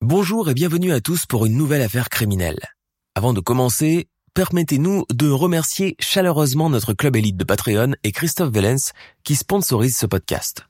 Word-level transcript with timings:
Bonjour 0.00 0.48
et 0.48 0.54
bienvenue 0.54 0.92
à 0.92 1.00
tous 1.00 1.26
pour 1.26 1.44
une 1.44 1.56
nouvelle 1.56 1.82
affaire 1.82 2.08
criminelle. 2.08 2.60
Avant 3.16 3.32
de 3.32 3.40
commencer, 3.40 4.06
permettez-nous 4.32 5.04
de 5.12 5.28
remercier 5.28 5.96
chaleureusement 5.98 6.70
notre 6.70 6.92
club 6.92 7.16
élite 7.16 7.36
de 7.36 7.42
Patreon 7.42 7.94
et 8.04 8.12
Christophe 8.12 8.52
Vellens 8.52 8.92
qui 9.24 9.34
sponsorise 9.34 9.96
ce 9.96 10.06
podcast. 10.06 10.62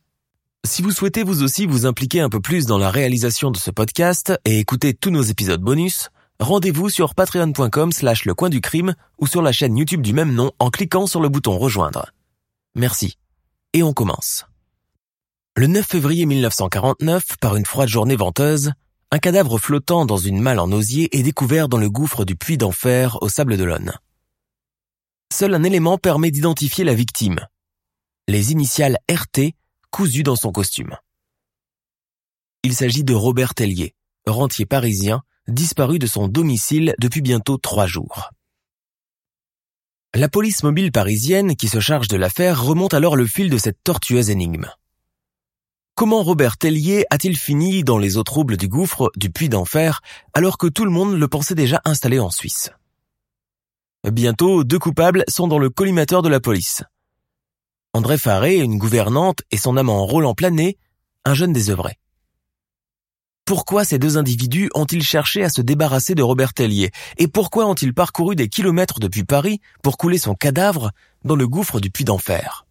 Si 0.65 0.81
vous 0.81 0.93
souhaitez 0.93 1.25
vous 1.25 1.43
aussi 1.43 1.67
vous 1.67 1.85
impliquer 1.85 2.23
un 2.23 2.31
peu 2.31 2.41
plus 2.41 2.65
dans 2.65 2.79
la 2.79 2.91
réalisation 2.91 3.51
de 3.51 3.59
ce 3.59 3.71
podcast 3.71 4.33
et 4.47 4.61
écouter 4.61 4.95
tous 4.95 5.11
nos 5.11 5.21
épisodes 5.21 5.61
bonus, 5.61 6.09
rendez-vous 6.41 6.89
sur 6.89 7.15
patreon.com 7.15 7.93
slash 7.93 8.25
le 8.25 8.33
coin 8.33 8.49
du 8.49 8.63
crime 8.63 8.95
ou 9.19 9.27
sur 9.27 9.43
la 9.43 9.53
chaîne 9.53 9.77
YouTube 9.77 10.01
du 10.01 10.15
même 10.15 10.33
nom 10.33 10.53
en 10.59 10.71
cliquant 10.71 11.07
sur 11.07 11.21
le 11.21 11.29
bouton 11.29 11.59
rejoindre. 11.59 12.13
Merci. 12.75 13.19
Et 13.75 13.83
on 13.83 13.93
commence. 13.93 14.47
Le 15.55 15.67
9 15.67 15.87
février 15.87 16.25
1949, 16.25 17.37
par 17.37 17.57
une 17.57 17.67
froide 17.67 17.91
journée 17.91 18.17
venteuse, 18.17 18.73
un 19.11 19.19
cadavre 19.19 19.59
flottant 19.59 20.05
dans 20.05 20.19
une 20.19 20.41
malle 20.41 20.59
en 20.59 20.71
osier 20.71 21.17
est 21.17 21.23
découvert 21.23 21.69
dans 21.69 21.79
le 21.79 21.89
gouffre 21.89 22.25
du 22.25 22.37
puits 22.37 22.59
d'enfer 22.59 23.17
au 23.23 23.29
Sable 23.29 23.57
d'Olonne. 23.57 23.95
Seul 25.33 25.55
un 25.55 25.63
élément 25.63 25.97
permet 25.97 26.31
d'identifier 26.31 26.85
la 26.85 26.95
victime. 26.95 27.41
Les 28.29 28.53
initiales 28.53 28.99
RT 29.11 29.55
cousues 29.91 30.23
dans 30.23 30.37
son 30.37 30.53
costume. 30.53 30.97
Il 32.63 32.75
s'agit 32.75 33.05
de 33.05 33.15
Robert 33.15 33.55
Tellier, 33.55 33.95
rentier 34.27 34.67
parisien, 34.67 35.23
disparu 35.47 35.99
de 35.99 36.07
son 36.07 36.29
domicile 36.29 36.95
depuis 36.99 37.23
bientôt 37.23 37.57
trois 37.57 37.87
jours. 37.87 38.31
La 40.15 40.29
police 40.29 40.63
mobile 40.63 40.93
parisienne 40.93 41.57
qui 41.57 41.69
se 41.69 41.81
charge 41.81 42.09
de 42.09 42.17
l'affaire 42.17 42.63
remonte 42.63 42.93
alors 42.93 43.17
le 43.17 43.27
fil 43.27 43.49
de 43.49 43.59
cette 43.59 43.83
tortueuse 43.85 44.29
énigme. 44.29 44.71
Comment 45.99 46.23
Robert 46.23 46.59
Tellier 46.59 47.07
a-t-il 47.11 47.37
fini 47.37 47.83
dans 47.83 47.99
les 47.99 48.19
eaux 48.19 48.23
troubles 48.23 48.57
du 48.57 48.69
gouffre 48.69 49.11
du 49.17 49.31
puits 49.31 49.49
d'enfer 49.49 50.01
alors 50.33 50.57
que 50.57 50.69
tout 50.69 50.85
le 50.85 50.93
monde 50.93 51.19
le 51.19 51.27
pensait 51.27 51.57
déjà 51.57 51.81
installé 51.85 52.21
en 52.21 52.31
Suisse? 52.31 52.71
Bientôt, 54.09 54.63
deux 54.63 54.79
coupables 54.79 55.25
sont 55.27 55.49
dans 55.49 55.59
le 55.59 55.71
collimateur 55.71 56.23
de 56.23 56.29
la 56.29 56.39
police. 56.39 56.85
André 57.95 58.17
Faré, 58.17 58.59
une 58.59 58.79
gouvernante, 58.79 59.41
et 59.51 59.57
son 59.57 59.77
amant 59.77 60.07
Roland 60.07 60.35
Plané, 60.35 60.79
un 61.25 61.35
jeune 61.35 61.53
désœuvré. 61.53 61.99
Pourquoi 63.45 63.85
ces 63.85 63.99
deux 63.99 64.19
individus 64.19 64.71
ont-ils 64.77 65.03
cherché 65.03 65.43
à 65.43 65.49
se 65.49 65.63
débarrasser 65.63 66.15
de 66.15 66.23
Robert 66.23 66.55
Tellier? 66.55 66.93
Et 67.17 67.27
pourquoi 67.27 67.67
ont-ils 67.67 67.93
parcouru 67.93 68.37
des 68.37 68.49
kilomètres 68.49 69.01
depuis 69.01 69.25
Paris 69.25 69.61
pour 69.83 69.97
couler 69.97 70.19
son 70.19 70.37
cadavre 70.37 70.93
dans 71.25 71.35
le 71.35 71.49
gouffre 71.49 71.81
du 71.81 71.91
puits 71.91 72.05
d'enfer? 72.05 72.68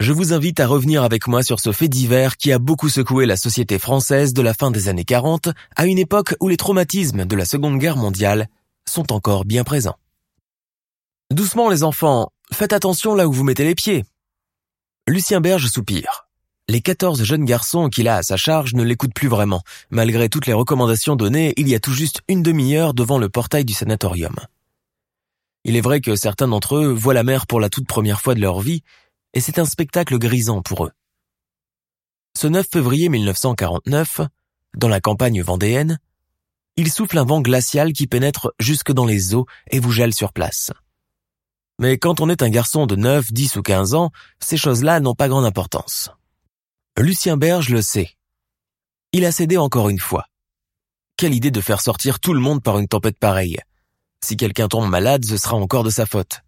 Je 0.00 0.12
vous 0.12 0.32
invite 0.32 0.60
à 0.60 0.66
revenir 0.66 1.04
avec 1.04 1.28
moi 1.28 1.42
sur 1.42 1.60
ce 1.60 1.72
fait 1.72 1.86
divers 1.86 2.38
qui 2.38 2.52
a 2.52 2.58
beaucoup 2.58 2.88
secoué 2.88 3.26
la 3.26 3.36
société 3.36 3.78
française 3.78 4.32
de 4.32 4.40
la 4.40 4.54
fin 4.54 4.70
des 4.70 4.88
années 4.88 5.04
40 5.04 5.50
à 5.76 5.84
une 5.84 5.98
époque 5.98 6.34
où 6.40 6.48
les 6.48 6.56
traumatismes 6.56 7.26
de 7.26 7.36
la 7.36 7.44
Seconde 7.44 7.78
Guerre 7.78 7.98
mondiale 7.98 8.48
sont 8.88 9.12
encore 9.12 9.44
bien 9.44 9.62
présents. 9.62 9.98
Doucement 11.30 11.68
les 11.68 11.82
enfants, 11.82 12.32
faites 12.50 12.72
attention 12.72 13.14
là 13.14 13.28
où 13.28 13.32
vous 13.32 13.44
mettez 13.44 13.64
les 13.64 13.74
pieds. 13.74 14.06
Lucien 15.06 15.42
Berge 15.42 15.66
soupire. 15.66 16.28
Les 16.66 16.80
14 16.80 17.22
jeunes 17.22 17.44
garçons 17.44 17.90
qu'il 17.90 18.08
a 18.08 18.16
à 18.16 18.22
sa 18.22 18.38
charge 18.38 18.72
ne 18.72 18.82
l'écoutent 18.82 19.12
plus 19.12 19.28
vraiment, 19.28 19.62
malgré 19.90 20.30
toutes 20.30 20.46
les 20.46 20.54
recommandations 20.54 21.14
données 21.14 21.52
il 21.58 21.68
y 21.68 21.74
a 21.74 21.80
tout 21.80 21.92
juste 21.92 22.22
une 22.26 22.42
demi-heure 22.42 22.94
devant 22.94 23.18
le 23.18 23.28
portail 23.28 23.66
du 23.66 23.74
sanatorium. 23.74 24.36
Il 25.64 25.76
est 25.76 25.82
vrai 25.82 26.00
que 26.00 26.16
certains 26.16 26.48
d'entre 26.48 26.76
eux 26.76 26.90
voient 26.90 27.12
la 27.12 27.22
mer 27.22 27.46
pour 27.46 27.60
la 27.60 27.68
toute 27.68 27.86
première 27.86 28.22
fois 28.22 28.34
de 28.34 28.40
leur 28.40 28.60
vie, 28.60 28.82
et 29.34 29.40
c'est 29.40 29.58
un 29.58 29.64
spectacle 29.64 30.18
grisant 30.18 30.62
pour 30.62 30.86
eux. 30.86 30.92
Ce 32.36 32.46
9 32.46 32.66
février 32.70 33.08
1949, 33.08 34.22
dans 34.76 34.88
la 34.88 35.00
campagne 35.00 35.42
vendéenne, 35.42 35.98
il 36.76 36.90
souffle 36.90 37.18
un 37.18 37.24
vent 37.24 37.40
glacial 37.40 37.92
qui 37.92 38.06
pénètre 38.06 38.52
jusque 38.58 38.92
dans 38.92 39.04
les 39.04 39.34
eaux 39.34 39.46
et 39.70 39.80
vous 39.80 39.92
gèle 39.92 40.14
sur 40.14 40.32
place. 40.32 40.70
Mais 41.78 41.98
quand 41.98 42.20
on 42.20 42.28
est 42.28 42.42
un 42.42 42.50
garçon 42.50 42.86
de 42.86 42.96
9, 42.96 43.32
10 43.32 43.56
ou 43.56 43.62
15 43.62 43.94
ans, 43.94 44.10
ces 44.38 44.56
choses-là 44.56 45.00
n'ont 45.00 45.14
pas 45.14 45.28
grande 45.28 45.44
importance. 45.44 46.10
Lucien 46.98 47.36
Berge 47.36 47.70
le 47.70 47.82
sait. 47.82 48.10
Il 49.12 49.24
a 49.24 49.32
cédé 49.32 49.56
encore 49.56 49.88
une 49.88 49.98
fois. 49.98 50.26
Quelle 51.16 51.34
idée 51.34 51.50
de 51.50 51.60
faire 51.60 51.80
sortir 51.80 52.20
tout 52.20 52.32
le 52.32 52.40
monde 52.40 52.62
par 52.62 52.78
une 52.78 52.88
tempête 52.88 53.18
pareille. 53.18 53.58
Si 54.22 54.36
quelqu'un 54.36 54.68
tombe 54.68 54.88
malade, 54.88 55.24
ce 55.24 55.36
sera 55.36 55.56
encore 55.56 55.84
de 55.84 55.90
sa 55.90 56.06
faute. 56.06 56.42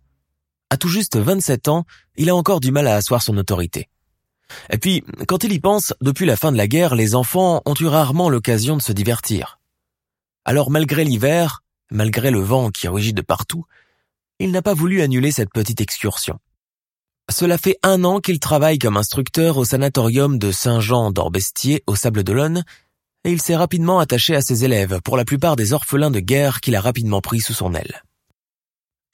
À 0.72 0.78
tout 0.78 0.88
juste 0.88 1.19
27 1.19 1.69
ans, 1.69 1.84
il 2.16 2.31
a 2.31 2.34
encore 2.34 2.59
du 2.59 2.72
mal 2.72 2.87
à 2.87 2.97
asseoir 2.97 3.21
son 3.21 3.37
autorité. 3.37 3.91
Et 4.71 4.78
puis, 4.78 5.05
quand 5.28 5.44
il 5.44 5.53
y 5.53 5.60
pense, 5.60 5.93
depuis 6.00 6.25
la 6.25 6.34
fin 6.34 6.50
de 6.50 6.56
la 6.56 6.66
guerre, 6.66 6.94
les 6.94 7.15
enfants 7.15 7.60
ont 7.66 7.75
eu 7.78 7.84
rarement 7.84 8.31
l'occasion 8.31 8.78
de 8.78 8.81
se 8.81 8.93
divertir. 8.93 9.61
Alors 10.47 10.71
malgré 10.71 11.05
l'hiver, 11.05 11.62
malgré 11.91 12.31
le 12.31 12.41
vent 12.41 12.71
qui 12.71 12.88
rugit 12.88 13.12
de 13.12 13.21
partout, 13.21 13.66
il 14.38 14.50
n'a 14.50 14.62
pas 14.62 14.72
voulu 14.72 15.03
annuler 15.03 15.31
cette 15.31 15.53
petite 15.53 15.82
excursion. 15.82 16.38
Cela 17.31 17.59
fait 17.59 17.77
un 17.82 18.03
an 18.03 18.21
qu'il 18.21 18.41
travaille 18.41 18.78
comme 18.78 18.97
instructeur 18.97 19.59
au 19.59 19.66
sanatorium 19.66 20.38
de 20.38 20.53
Saint-Jean 20.53 21.11
d'Orbestier 21.11 21.84
au 21.87 21.97
Sable 21.97 22.25
d'Olonne, 22.25 22.65
et 23.25 23.31
il 23.31 23.43
s'est 23.43 23.56
rapidement 23.56 23.99
attaché 23.99 24.34
à 24.34 24.41
ses 24.41 24.65
élèves, 24.65 25.03
pour 25.05 25.19
la 25.19 25.27
plupart 25.27 25.55
des 25.55 25.75
orphelins 25.75 26.11
de 26.11 26.21
guerre 26.21 26.62
qu'il 26.62 26.77
a 26.77 26.81
rapidement 26.81 27.21
pris 27.21 27.41
sous 27.41 27.53
son 27.53 27.75
aile. 27.75 28.03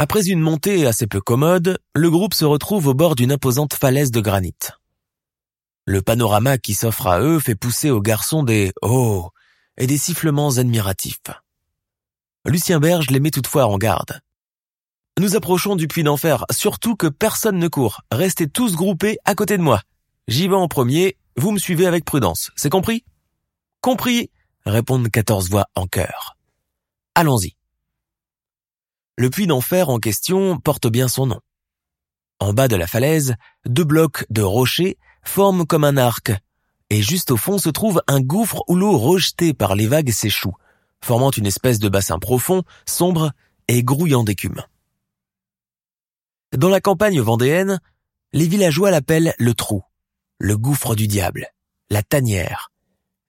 Après 0.00 0.28
une 0.28 0.38
montée 0.38 0.86
assez 0.86 1.08
peu 1.08 1.20
commode, 1.20 1.80
le 1.92 2.08
groupe 2.08 2.32
se 2.32 2.44
retrouve 2.44 2.86
au 2.86 2.94
bord 2.94 3.16
d'une 3.16 3.32
imposante 3.32 3.74
falaise 3.74 4.12
de 4.12 4.20
granit. 4.20 4.54
Le 5.86 6.02
panorama 6.02 6.56
qui 6.56 6.74
s'offre 6.74 7.08
à 7.08 7.20
eux 7.20 7.40
fait 7.40 7.56
pousser 7.56 7.90
aux 7.90 8.00
garçons 8.00 8.44
des 8.44 8.72
oh 8.80 9.30
et 9.76 9.88
des 9.88 9.98
sifflements 9.98 10.50
admiratifs. 10.50 11.30
Lucien 12.46 12.78
Berge 12.78 13.10
les 13.10 13.18
met 13.18 13.32
toutefois 13.32 13.66
en 13.66 13.76
garde. 13.76 14.20
Nous 15.18 15.34
approchons 15.34 15.74
du 15.74 15.88
puits 15.88 16.04
d'enfer, 16.04 16.44
surtout 16.52 16.94
que 16.94 17.08
personne 17.08 17.58
ne 17.58 17.66
court. 17.66 18.02
Restez 18.12 18.48
tous 18.48 18.76
groupés 18.76 19.18
à 19.24 19.34
côté 19.34 19.58
de 19.58 19.62
moi. 19.62 19.82
J'y 20.28 20.46
vais 20.46 20.54
en 20.54 20.68
premier, 20.68 21.16
vous 21.36 21.50
me 21.50 21.58
suivez 21.58 21.86
avec 21.86 22.04
prudence. 22.04 22.52
C'est 22.54 22.70
compris? 22.70 23.04
Compris 23.80 24.30
répondent 24.64 25.08
quatorze 25.08 25.50
voix 25.50 25.66
en 25.74 25.86
chœur. 25.88 26.36
Allons-y. 27.16 27.57
Le 29.18 29.30
puits 29.30 29.48
d'enfer 29.48 29.88
en 29.88 29.98
question 29.98 30.60
porte 30.60 30.86
bien 30.86 31.08
son 31.08 31.26
nom. 31.26 31.40
En 32.38 32.52
bas 32.52 32.68
de 32.68 32.76
la 32.76 32.86
falaise, 32.86 33.34
deux 33.66 33.82
blocs 33.82 34.24
de 34.30 34.42
rochers 34.42 34.96
forment 35.24 35.66
comme 35.66 35.82
un 35.82 35.96
arc, 35.96 36.30
et 36.88 37.02
juste 37.02 37.32
au 37.32 37.36
fond 37.36 37.58
se 37.58 37.68
trouve 37.68 38.00
un 38.06 38.20
gouffre 38.20 38.62
où 38.68 38.76
l'eau 38.76 38.96
rejetée 38.96 39.54
par 39.54 39.74
les 39.74 39.88
vagues 39.88 40.12
s'échoue, 40.12 40.54
formant 41.02 41.32
une 41.32 41.46
espèce 41.46 41.80
de 41.80 41.88
bassin 41.88 42.20
profond, 42.20 42.62
sombre 42.86 43.32
et 43.66 43.82
grouillant 43.82 44.22
d'écume. 44.22 44.62
Dans 46.56 46.68
la 46.68 46.80
campagne 46.80 47.20
vendéenne, 47.20 47.80
les 48.32 48.46
villageois 48.46 48.92
l'appellent 48.92 49.34
le 49.36 49.52
trou, 49.52 49.82
le 50.38 50.56
gouffre 50.56 50.94
du 50.94 51.08
diable, 51.08 51.48
la 51.90 52.04
tanière. 52.04 52.70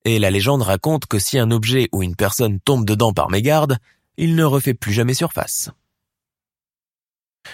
Et 0.05 0.19
la 0.19 0.29
légende 0.29 0.61
raconte 0.61 1.07
que 1.07 1.17
si 1.17 1.39
un 1.39 1.49
objet 1.49 1.89
ou 1.93 2.03
une 2.03 2.15
personne 2.15 2.59
tombe 2.59 2.85
dedans 2.85 3.11
par 3.11 3.31
mégarde, 3.31 3.79
il 4.17 4.35
ne 4.35 4.43
refait 4.43 4.75
plus 4.75 4.93
jamais 4.93 5.15
surface. 5.15 5.71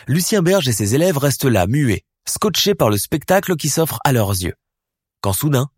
Lucien 0.07 0.41
Berge 0.41 0.67
et 0.67 0.73
ses 0.73 0.95
élèves 0.95 1.17
restent 1.17 1.45
là, 1.45 1.67
muets, 1.67 2.03
scotchés 2.27 2.75
par 2.75 2.89
le 2.89 2.97
spectacle 2.97 3.55
qui 3.55 3.69
s'offre 3.69 3.99
à 4.03 4.11
leurs 4.11 4.31
yeux. 4.31 4.55
Quand 5.21 5.33
soudain, 5.33 5.69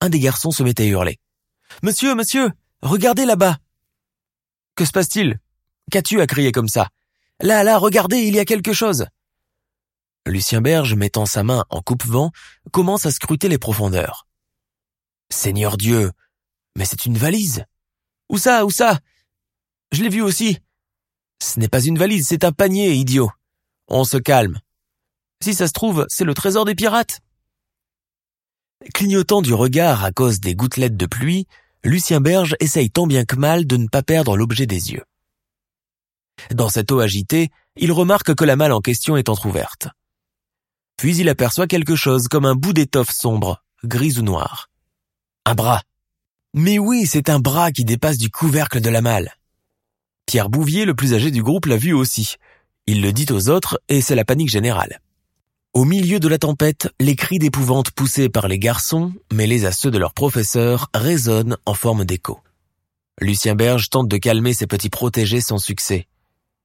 un 0.00 0.08
des 0.08 0.20
garçons 0.20 0.50
se 0.50 0.62
met 0.62 0.80
à 0.80 0.84
hurler. 0.84 1.18
Monsieur, 1.82 2.14
monsieur, 2.14 2.50
regardez 2.82 3.24
là-bas. 3.24 3.58
Que 4.74 4.84
se 4.84 4.92
passe-t-il? 4.92 5.40
Qu'as-tu 5.90 6.20
à 6.20 6.26
crier 6.26 6.52
comme 6.52 6.68
ça? 6.68 6.88
Là, 7.40 7.64
là, 7.64 7.78
regardez, 7.78 8.18
il 8.18 8.34
y 8.34 8.38
a 8.38 8.44
quelque 8.44 8.72
chose. 8.72 9.06
Lucien 10.26 10.60
Berge, 10.60 10.94
mettant 10.94 11.26
sa 11.26 11.42
main 11.42 11.64
en 11.70 11.80
coupe-vent, 11.80 12.30
commence 12.72 13.06
à 13.06 13.10
scruter 13.10 13.48
les 13.48 13.58
profondeurs. 13.58 14.26
Seigneur 15.30 15.76
Dieu, 15.76 16.12
mais 16.76 16.84
c'est 16.84 17.06
une 17.06 17.16
valise. 17.16 17.64
Où 18.28 18.38
ça, 18.38 18.64
où 18.64 18.70
ça? 18.70 19.00
Je 19.92 20.02
l'ai 20.02 20.08
vu 20.08 20.22
aussi. 20.22 20.58
Ce 21.42 21.58
n'est 21.58 21.68
pas 21.68 21.82
une 21.82 21.98
valise, 21.98 22.26
c'est 22.28 22.44
un 22.44 22.52
panier, 22.52 22.92
idiot. 22.94 23.30
On 23.88 24.04
se 24.04 24.18
calme. 24.18 24.58
Si 25.42 25.54
ça 25.54 25.66
se 25.66 25.72
trouve, 25.72 26.06
c'est 26.08 26.24
le 26.24 26.34
trésor 26.34 26.64
des 26.64 26.74
pirates. 26.74 27.20
Clignotant 28.94 29.42
du 29.42 29.54
regard 29.54 30.04
à 30.04 30.12
cause 30.12 30.40
des 30.40 30.54
gouttelettes 30.54 30.96
de 30.96 31.06
pluie, 31.06 31.46
Lucien 31.82 32.20
Berge 32.20 32.54
essaye 32.60 32.90
tant 32.90 33.06
bien 33.06 33.24
que 33.24 33.36
mal 33.36 33.66
de 33.66 33.76
ne 33.76 33.88
pas 33.88 34.02
perdre 34.02 34.36
l'objet 34.36 34.66
des 34.66 34.92
yeux. 34.92 35.04
Dans 36.50 36.68
cette 36.68 36.92
eau 36.92 37.00
agitée, 37.00 37.50
il 37.76 37.92
remarque 37.92 38.34
que 38.34 38.44
la 38.44 38.56
malle 38.56 38.72
en 38.72 38.80
question 38.80 39.16
est 39.16 39.28
entr'ouverte. 39.28 39.88
Puis 40.96 41.16
il 41.16 41.28
aperçoit 41.28 41.66
quelque 41.66 41.96
chose 41.96 42.28
comme 42.28 42.44
un 42.44 42.54
bout 42.54 42.72
d'étoffe 42.72 43.10
sombre, 43.10 43.62
grise 43.84 44.18
ou 44.18 44.22
noire. 44.22 44.68
Un 45.46 45.54
bras. 45.54 45.82
Mais 46.54 46.78
oui, 46.78 47.06
c'est 47.06 47.28
un 47.28 47.38
bras 47.38 47.72
qui 47.72 47.84
dépasse 47.84 48.18
du 48.18 48.30
couvercle 48.30 48.80
de 48.80 48.90
la 48.90 49.00
malle. 49.00 49.32
Pierre 50.26 50.50
Bouvier, 50.50 50.84
le 50.84 50.94
plus 50.94 51.14
âgé 51.14 51.30
du 51.30 51.42
groupe, 51.42 51.66
l'a 51.66 51.76
vu 51.76 51.92
aussi. 51.92 52.36
Il 52.90 53.02
le 53.02 53.12
dit 53.12 53.26
aux 53.30 53.50
autres 53.50 53.78
et 53.90 54.00
c'est 54.00 54.14
la 54.14 54.24
panique 54.24 54.48
générale. 54.48 55.02
Au 55.74 55.84
milieu 55.84 56.20
de 56.20 56.26
la 56.26 56.38
tempête, 56.38 56.88
les 56.98 57.16
cris 57.16 57.38
d'épouvante 57.38 57.90
poussés 57.90 58.30
par 58.30 58.48
les 58.48 58.58
garçons, 58.58 59.12
mêlés 59.30 59.66
à 59.66 59.72
ceux 59.72 59.90
de 59.90 59.98
leurs 59.98 60.14
professeurs, 60.14 60.88
résonnent 60.94 61.58
en 61.66 61.74
forme 61.74 62.06
d'écho. 62.06 62.40
Lucien 63.20 63.54
Berge 63.54 63.90
tente 63.90 64.08
de 64.08 64.16
calmer 64.16 64.54
ses 64.54 64.66
petits 64.66 64.88
protégés 64.88 65.42
sans 65.42 65.58
succès. 65.58 66.08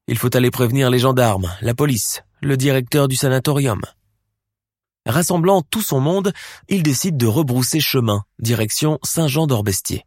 Il 0.08 0.18
faut 0.18 0.34
aller 0.34 0.50
prévenir 0.50 0.90
les 0.90 1.00
gendarmes, 1.00 1.54
la 1.60 1.74
police, 1.74 2.24
le 2.42 2.56
directeur 2.56 3.10
du 3.10 3.18
sanatorium. 3.18 3.82
Rassemblant 5.06 5.62
tout 5.62 5.82
son 5.82 6.00
monde, 6.00 6.32
il 6.70 6.84
décide 6.84 7.18
de 7.18 7.28
rebrousser 7.28 7.82
chemin, 7.82 8.24
direction 8.40 8.98
Saint-Jean-d'Orbestier. 9.04 10.06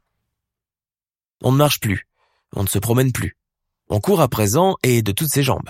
On 1.42 1.52
ne 1.52 1.58
marche 1.58 1.78
plus, 1.78 2.08
on 2.54 2.62
ne 2.62 2.68
se 2.68 2.78
promène 2.78 3.12
plus. 3.12 3.36
On 3.90 4.00
court 4.00 4.22
à 4.22 4.28
présent 4.28 4.76
et 4.82 5.02
de 5.02 5.12
toutes 5.12 5.28
ses 5.28 5.42
jambes. 5.42 5.68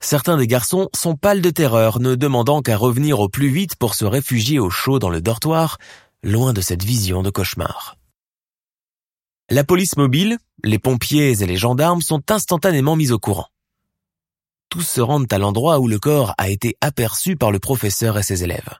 Certains 0.00 0.36
des 0.36 0.46
garçons 0.46 0.88
sont 0.94 1.16
pâles 1.16 1.42
de 1.42 1.50
terreur, 1.50 2.00
ne 2.00 2.14
demandant 2.14 2.62
qu'à 2.62 2.76
revenir 2.76 3.20
au 3.20 3.28
plus 3.28 3.48
vite 3.48 3.76
pour 3.76 3.94
se 3.94 4.04
réfugier 4.04 4.58
au 4.58 4.70
chaud 4.70 4.98
dans 4.98 5.10
le 5.10 5.20
dortoir, 5.20 5.78
loin 6.22 6.52
de 6.52 6.60
cette 6.60 6.82
vision 6.82 7.22
de 7.22 7.30
cauchemar. 7.30 7.96
La 9.50 9.64
police 9.64 9.96
mobile, 9.96 10.38
les 10.62 10.78
pompiers 10.78 11.30
et 11.30 11.46
les 11.46 11.56
gendarmes 11.56 12.02
sont 12.02 12.22
instantanément 12.30 12.96
mis 12.96 13.12
au 13.12 13.18
courant. 13.18 13.48
Tous 14.68 14.82
se 14.82 15.00
rendent 15.00 15.32
à 15.32 15.38
l'endroit 15.38 15.78
où 15.78 15.88
le 15.88 15.98
corps 15.98 16.34
a 16.36 16.50
été 16.50 16.76
aperçu 16.80 17.36
par 17.36 17.50
le 17.50 17.58
professeur 17.58 18.18
et 18.18 18.22
ses 18.22 18.44
élèves. 18.44 18.78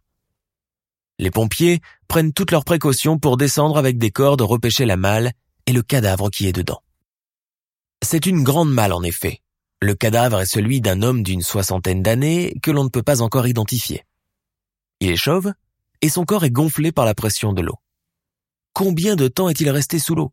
Les 1.19 1.31
pompiers 1.31 1.81
prennent 2.07 2.33
toutes 2.33 2.51
leurs 2.51 2.65
précautions 2.65 3.19
pour 3.19 3.37
descendre 3.37 3.79
avec 3.79 3.99
des 3.99 4.11
cordes 4.11 4.43
repêcher 4.43 4.85
la 4.85 4.97
malle 4.97 5.33
et 5.67 5.73
le 5.73 5.83
cadavre 5.83 6.31
qui 6.31 6.47
est 6.47 6.53
dedans. 6.53 6.83
C'est 8.05 8.27
une 8.27 8.45
grande 8.45 8.71
malle 8.71 8.93
en 8.93 9.03
effet. 9.03 9.41
Le 9.81 9.95
cadavre 9.95 10.41
est 10.41 10.47
celui 10.47 10.81
d'un 10.81 11.03
homme 11.03 11.23
d'une 11.23 11.43
soixantaine 11.43 12.03
d'années 12.03 12.55
que 12.63 12.71
l'on 12.71 12.85
ne 12.85 12.89
peut 12.89 13.03
pas 13.03 13.23
encore 13.23 13.47
identifier. 13.47 14.05
Il 15.01 15.11
est 15.11 15.17
chauve 15.17 15.53
et 16.01 16.09
son 16.09 16.25
corps 16.25 16.45
est 16.45 16.51
gonflé 16.51 16.91
par 16.91 17.05
la 17.05 17.15
pression 17.15 17.53
de 17.53 17.63
l'eau. 17.63 17.77
Combien 18.73 19.15
de 19.15 19.29
temps 19.29 19.49
est-il 19.49 19.71
resté 19.71 19.99
sous 19.99 20.15
l'eau? 20.15 20.33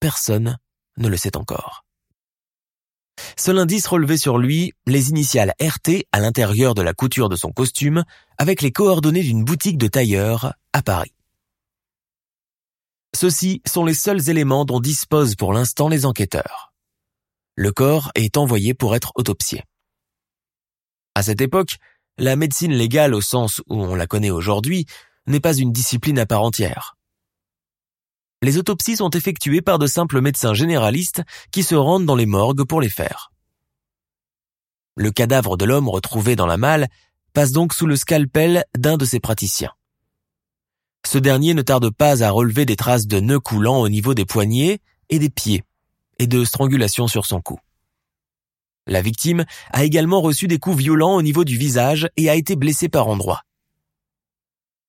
Personne 0.00 0.58
ne 0.96 1.08
le 1.08 1.16
sait 1.16 1.36
encore. 1.36 1.84
Seul 3.36 3.58
indice 3.58 3.86
relevé 3.86 4.16
sur 4.16 4.38
lui, 4.38 4.72
les 4.86 5.10
initiales 5.10 5.54
RT 5.60 6.06
à 6.12 6.20
l'intérieur 6.20 6.74
de 6.74 6.82
la 6.82 6.94
couture 6.94 7.28
de 7.28 7.36
son 7.36 7.50
costume, 7.50 8.04
avec 8.38 8.62
les 8.62 8.70
coordonnées 8.70 9.22
d'une 9.22 9.44
boutique 9.44 9.78
de 9.78 9.88
tailleur 9.88 10.54
à 10.72 10.82
Paris. 10.82 11.14
Ceux-ci 13.16 13.62
sont 13.66 13.84
les 13.84 13.94
seuls 13.94 14.30
éléments 14.30 14.64
dont 14.64 14.80
disposent 14.80 15.34
pour 15.34 15.52
l'instant 15.52 15.88
les 15.88 16.06
enquêteurs. 16.06 16.67
Le 17.60 17.72
corps 17.72 18.12
est 18.14 18.36
envoyé 18.36 18.72
pour 18.72 18.94
être 18.94 19.10
autopsié. 19.16 19.64
À 21.16 21.24
cette 21.24 21.40
époque, 21.40 21.78
la 22.16 22.36
médecine 22.36 22.72
légale 22.72 23.14
au 23.14 23.20
sens 23.20 23.62
où 23.68 23.82
on 23.82 23.96
la 23.96 24.06
connaît 24.06 24.30
aujourd'hui 24.30 24.86
n'est 25.26 25.40
pas 25.40 25.56
une 25.56 25.72
discipline 25.72 26.20
à 26.20 26.26
part 26.26 26.44
entière. 26.44 26.96
Les 28.42 28.58
autopsies 28.58 28.94
sont 28.94 29.10
effectuées 29.10 29.60
par 29.60 29.80
de 29.80 29.88
simples 29.88 30.20
médecins 30.20 30.54
généralistes 30.54 31.24
qui 31.50 31.64
se 31.64 31.74
rendent 31.74 32.06
dans 32.06 32.14
les 32.14 32.26
morgues 32.26 32.62
pour 32.62 32.80
les 32.80 32.88
faire. 32.88 33.32
Le 34.96 35.10
cadavre 35.10 35.56
de 35.56 35.64
l'homme 35.64 35.88
retrouvé 35.88 36.36
dans 36.36 36.46
la 36.46 36.58
malle 36.58 36.86
passe 37.32 37.50
donc 37.50 37.74
sous 37.74 37.86
le 37.88 37.96
scalpel 37.96 38.66
d'un 38.76 38.96
de 38.96 39.04
ses 39.04 39.18
praticiens. 39.18 39.72
Ce 41.04 41.18
dernier 41.18 41.54
ne 41.54 41.62
tarde 41.62 41.90
pas 41.90 42.22
à 42.22 42.30
relever 42.30 42.66
des 42.66 42.76
traces 42.76 43.08
de 43.08 43.18
nœuds 43.18 43.40
coulants 43.40 43.80
au 43.80 43.88
niveau 43.88 44.14
des 44.14 44.26
poignets 44.26 44.78
et 45.08 45.18
des 45.18 45.30
pieds, 45.30 45.64
et 46.18 46.26
de 46.26 46.44
strangulation 46.44 47.08
sur 47.08 47.26
son 47.26 47.40
cou. 47.40 47.58
La 48.86 49.02
victime 49.02 49.44
a 49.72 49.84
également 49.84 50.20
reçu 50.20 50.48
des 50.48 50.58
coups 50.58 50.78
violents 50.78 51.14
au 51.14 51.22
niveau 51.22 51.44
du 51.44 51.58
visage 51.58 52.08
et 52.16 52.30
a 52.30 52.34
été 52.34 52.56
blessé 52.56 52.88
par 52.88 53.08
endroits. 53.08 53.42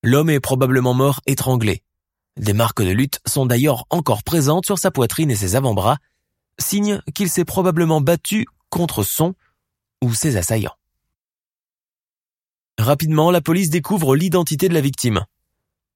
L'homme 0.04 0.30
est 0.30 0.40
probablement 0.40 0.94
mort 0.94 1.20
étranglé. 1.26 1.84
Des 2.38 2.54
marques 2.54 2.82
de 2.82 2.92
lutte 2.92 3.20
sont 3.28 3.46
d'ailleurs 3.46 3.86
encore 3.90 4.24
présentes 4.24 4.66
sur 4.66 4.80
sa 4.80 4.92
poitrine 4.92 5.30
et 5.30 5.36
ses 5.36 5.58
avant-bras, 5.58 5.98
signe 6.58 7.02
qu'il 7.14 7.30
s'est 7.30 7.44
probablement 7.44 8.00
battu 8.00 8.46
contre 8.70 9.04
son 9.04 9.36
ou 10.02 10.14
ses 10.14 10.38
assaillants. 10.38 10.76
Rapidement, 12.78 13.30
la 13.30 13.42
police 13.42 13.70
découvre 13.70 14.16
l'identité 14.16 14.70
de 14.70 14.74
la 14.74 14.80
victime. 14.80 15.26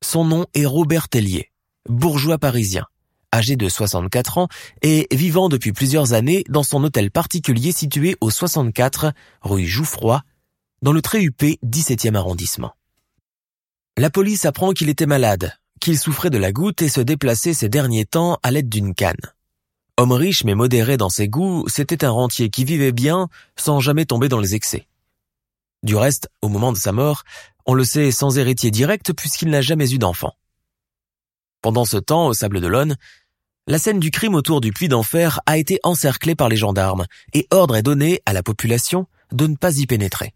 Son 0.03 0.25
nom 0.25 0.45
est 0.53 0.65
Robert 0.65 1.07
Tellier, 1.07 1.49
bourgeois 1.87 2.37
parisien, 2.37 2.85
âgé 3.33 3.55
de 3.55 3.67
64 3.67 4.37
ans 4.37 4.47
et 4.81 5.07
vivant 5.11 5.49
depuis 5.49 5.73
plusieurs 5.73 6.13
années 6.13 6.43
dans 6.47 6.63
son 6.63 6.83
hôtel 6.83 7.11
particulier 7.11 7.71
situé 7.71 8.15
au 8.21 8.29
64 8.29 9.11
rue 9.41 9.65
Jouffroy, 9.65 10.21
dans 10.83 10.93
le 10.93 11.01
très 11.01 11.21
huppé 11.21 11.59
17e 11.65 12.15
arrondissement. 12.15 12.75
La 13.97 14.09
police 14.09 14.45
apprend 14.45 14.71
qu'il 14.71 14.89
était 14.89 15.05
malade, 15.05 15.57
qu'il 15.81 15.97
souffrait 15.97 16.29
de 16.29 16.37
la 16.37 16.51
goutte 16.51 16.81
et 16.81 16.89
se 16.89 17.01
déplaçait 17.01 17.53
ces 17.53 17.69
derniers 17.69 18.05
temps 18.05 18.37
à 18.43 18.51
l'aide 18.51 18.69
d'une 18.69 18.93
canne. 18.93 19.33
Homme 19.97 20.11
riche 20.11 20.43
mais 20.43 20.55
modéré 20.55 20.97
dans 20.97 21.09
ses 21.09 21.27
goûts, 21.27 21.65
c'était 21.67 22.05
un 22.05 22.09
rentier 22.09 22.49
qui 22.49 22.65
vivait 22.65 22.91
bien 22.91 23.29
sans 23.55 23.79
jamais 23.79 24.05
tomber 24.05 24.29
dans 24.29 24.39
les 24.39 24.55
excès. 24.55 24.87
Du 25.83 25.95
reste, 25.95 26.29
au 26.41 26.49
moment 26.49 26.71
de 26.71 26.77
sa 26.77 26.91
mort, 26.91 27.23
on 27.65 27.73
le 27.73 27.83
sait 27.83 28.11
sans 28.11 28.37
héritier 28.37 28.71
direct 28.71 29.13
puisqu'il 29.13 29.49
n'a 29.49 29.61
jamais 29.61 29.93
eu 29.93 29.97
d'enfant. 29.97 30.33
Pendant 31.61 31.85
ce 31.85 31.97
temps, 31.97 32.27
au 32.27 32.33
Sable 32.33 32.59
d'Olonne, 32.59 32.97
la 33.65 33.79
scène 33.79 33.99
du 33.99 34.11
crime 34.11 34.35
autour 34.35 34.59
du 34.59 34.73
puits 34.73 34.89
d'enfer 34.89 35.39
a 35.45 35.57
été 35.57 35.79
encerclée 35.83 36.35
par 36.35 36.49
les 36.49 36.57
gendarmes 36.57 37.05
et 37.33 37.47
ordre 37.51 37.75
est 37.75 37.83
donné 37.83 38.21
à 38.25 38.33
la 38.33 38.43
population 38.43 39.07
de 39.31 39.47
ne 39.47 39.55
pas 39.55 39.77
y 39.77 39.85
pénétrer. 39.85 40.33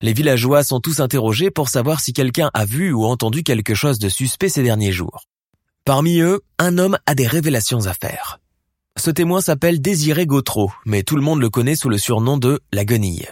Les 0.00 0.12
villageois 0.12 0.64
sont 0.64 0.80
tous 0.80 1.00
interrogés 1.00 1.50
pour 1.50 1.68
savoir 1.68 2.00
si 2.00 2.12
quelqu'un 2.12 2.50
a 2.52 2.64
vu 2.64 2.92
ou 2.92 3.04
entendu 3.04 3.42
quelque 3.42 3.74
chose 3.74 3.98
de 3.98 4.08
suspect 4.08 4.48
ces 4.48 4.62
derniers 4.62 4.92
jours. 4.92 5.22
Parmi 5.84 6.18
eux, 6.18 6.40
un 6.58 6.78
homme 6.78 6.98
a 7.06 7.14
des 7.14 7.26
révélations 7.26 7.86
à 7.86 7.94
faire. 7.94 8.40
Ce 8.98 9.10
témoin 9.10 9.40
s'appelle 9.40 9.80
Désiré 9.80 10.26
Gautreau, 10.26 10.72
mais 10.84 11.04
tout 11.04 11.16
le 11.16 11.22
monde 11.22 11.40
le 11.40 11.50
connaît 11.50 11.76
sous 11.76 11.88
le 11.88 11.98
surnom 11.98 12.38
de 12.38 12.60
la 12.72 12.84
guenille. 12.84 13.28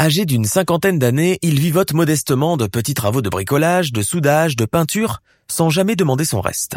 Âgé 0.00 0.26
d'une 0.26 0.44
cinquantaine 0.44 0.98
d'années, 0.98 1.38
il 1.42 1.58
vivote 1.58 1.92
modestement 1.92 2.56
de 2.56 2.66
petits 2.66 2.94
travaux 2.94 3.22
de 3.22 3.28
bricolage, 3.28 3.92
de 3.92 4.02
soudage, 4.02 4.54
de 4.54 4.64
peinture, 4.64 5.22
sans 5.50 5.70
jamais 5.70 5.96
demander 5.96 6.24
son 6.24 6.40
reste. 6.40 6.76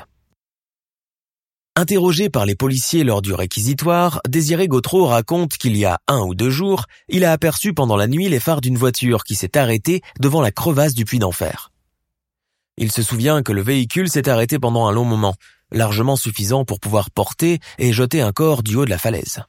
Interrogé 1.77 2.29
par 2.29 2.45
les 2.45 2.55
policiers 2.55 3.05
lors 3.05 3.21
du 3.21 3.33
réquisitoire, 3.33 4.19
Désiré 4.27 4.67
Gautreau 4.67 5.05
raconte 5.05 5.53
qu'il 5.53 5.77
y 5.77 5.85
a 5.85 5.99
un 6.09 6.19
ou 6.19 6.35
deux 6.35 6.49
jours, 6.49 6.85
il 7.07 7.23
a 7.23 7.31
aperçu 7.31 7.73
pendant 7.73 7.95
la 7.95 8.07
nuit 8.07 8.27
les 8.27 8.41
phares 8.41 8.59
d'une 8.59 8.77
voiture 8.77 9.23
qui 9.23 9.35
s'est 9.35 9.57
arrêtée 9.57 10.01
devant 10.19 10.41
la 10.41 10.51
crevasse 10.51 10.93
du 10.93 11.05
puits 11.05 11.19
d'enfer. 11.19 11.71
Il 12.75 12.91
se 12.91 13.01
souvient 13.01 13.41
que 13.41 13.53
le 13.53 13.61
véhicule 13.61 14.09
s'est 14.09 14.27
arrêté 14.27 14.59
pendant 14.59 14.85
un 14.85 14.91
long 14.91 15.05
moment, 15.05 15.35
largement 15.71 16.17
suffisant 16.17 16.65
pour 16.65 16.81
pouvoir 16.81 17.09
porter 17.09 17.59
et 17.77 17.93
jeter 17.93 18.21
un 18.21 18.33
corps 18.33 18.63
du 18.63 18.75
haut 18.75 18.85
de 18.85 18.89
la 18.89 18.97
falaise. 18.97 19.39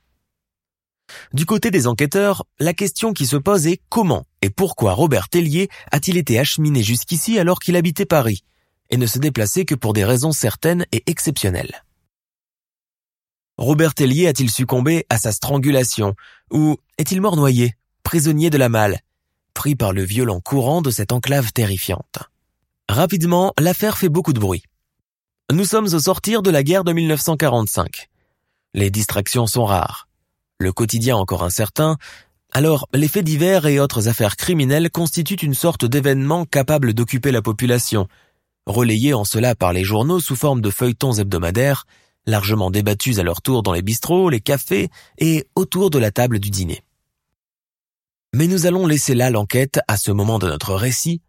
Du 1.32 1.44
côté 1.44 1.72
des 1.72 1.88
enquêteurs, 1.88 2.44
la 2.60 2.72
question 2.72 3.12
qui 3.14 3.26
se 3.26 3.36
pose 3.36 3.66
est 3.66 3.80
comment 3.88 4.26
et 4.42 4.50
pourquoi 4.50 4.92
Robert 4.92 5.28
Tellier 5.28 5.68
a-t-il 5.90 6.16
été 6.16 6.38
acheminé 6.38 6.84
jusqu'ici 6.84 7.40
alors 7.40 7.58
qu'il 7.58 7.74
habitait 7.74 8.06
Paris 8.06 8.44
et 8.90 8.96
ne 8.96 9.06
se 9.06 9.18
déplaçait 9.18 9.64
que 9.64 9.74
pour 9.74 9.92
des 9.92 10.04
raisons 10.04 10.32
certaines 10.32 10.86
et 10.92 11.02
exceptionnelles. 11.06 11.82
Robert 13.62 13.94
Tellier 13.94 14.26
a-t-il 14.26 14.50
succombé 14.50 15.06
à 15.08 15.18
sa 15.18 15.30
strangulation 15.30 16.16
ou 16.50 16.78
est-il 16.98 17.20
mort 17.20 17.36
noyé, 17.36 17.76
prisonnier 18.02 18.50
de 18.50 18.58
la 18.58 18.68
malle, 18.68 18.98
pris 19.54 19.76
par 19.76 19.92
le 19.92 20.02
violent 20.02 20.40
courant 20.40 20.82
de 20.82 20.90
cette 20.90 21.12
enclave 21.12 21.52
terrifiante? 21.52 22.28
Rapidement, 22.88 23.52
l'affaire 23.60 23.96
fait 23.96 24.08
beaucoup 24.08 24.32
de 24.32 24.40
bruit. 24.40 24.64
Nous 25.52 25.64
sommes 25.64 25.94
au 25.94 25.98
sortir 26.00 26.42
de 26.42 26.50
la 26.50 26.64
guerre 26.64 26.82
de 26.82 26.92
1945. 26.92 28.08
Les 28.74 28.90
distractions 28.90 29.46
sont 29.46 29.64
rares 29.64 30.08
le 30.58 30.72
quotidien 30.72 31.16
encore 31.16 31.44
incertain, 31.44 31.98
alors 32.52 32.88
les 32.94 33.08
faits 33.08 33.24
divers 33.24 33.66
et 33.66 33.80
autres 33.80 34.08
affaires 34.08 34.36
criminelles 34.36 34.90
constituent 34.90 35.34
une 35.34 35.54
sorte 35.54 35.84
d'événement 35.84 36.46
capable 36.46 36.94
d'occuper 36.94 37.32
la 37.32 37.42
population, 37.42 38.08
relayé 38.66 39.12
en 39.12 39.24
cela 39.24 39.54
par 39.54 39.72
les 39.72 39.84
journaux 39.84 40.20
sous 40.20 40.36
forme 40.36 40.60
de 40.60 40.70
feuilletons 40.70 41.12
hebdomadaires, 41.12 41.84
largement 42.26 42.70
débattus 42.70 43.18
à 43.18 43.22
leur 43.22 43.42
tour 43.42 43.62
dans 43.62 43.72
les 43.72 43.82
bistrots, 43.82 44.30
les 44.30 44.40
cafés 44.40 44.88
et 45.18 45.46
autour 45.54 45.90
de 45.90 45.98
la 45.98 46.10
table 46.10 46.38
du 46.38 46.50
dîner. 46.50 46.82
Mais 48.34 48.46
nous 48.46 48.66
allons 48.66 48.86
laisser 48.86 49.14
là 49.14 49.30
l'enquête 49.30 49.80
à 49.88 49.96
ce 49.96 50.10
moment 50.10 50.38
de 50.38 50.46
notre 50.46 50.74
récit 50.74 51.20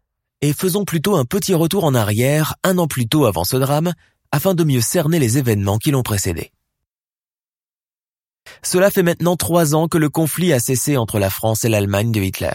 et 0.41 0.53
faisons 0.53 0.85
plutôt 0.85 1.15
un 1.15 1.25
petit 1.25 1.53
retour 1.53 1.83
en 1.83 1.95
arrière 1.95 2.55
un 2.63 2.77
an 2.77 2.87
plus 2.87 3.07
tôt 3.07 3.25
avant 3.25 3.43
ce 3.43 3.55
drame, 3.55 3.93
afin 4.31 4.53
de 4.53 4.63
mieux 4.63 4.81
cerner 4.81 5.19
les 5.19 5.37
événements 5.37 5.77
qui 5.77 5.91
l'ont 5.91 6.03
précédé. 6.03 6.51
Cela 8.61 8.91
fait 8.91 9.03
maintenant 9.03 9.35
trois 9.35 9.75
ans 9.75 9.87
que 9.87 9.97
le 9.97 10.09
conflit 10.09 10.53
a 10.53 10.59
cessé 10.59 10.97
entre 10.97 11.19
la 11.19 11.29
France 11.29 11.63
et 11.63 11.69
l'Allemagne 11.69 12.11
de 12.11 12.21
Hitler. 12.21 12.53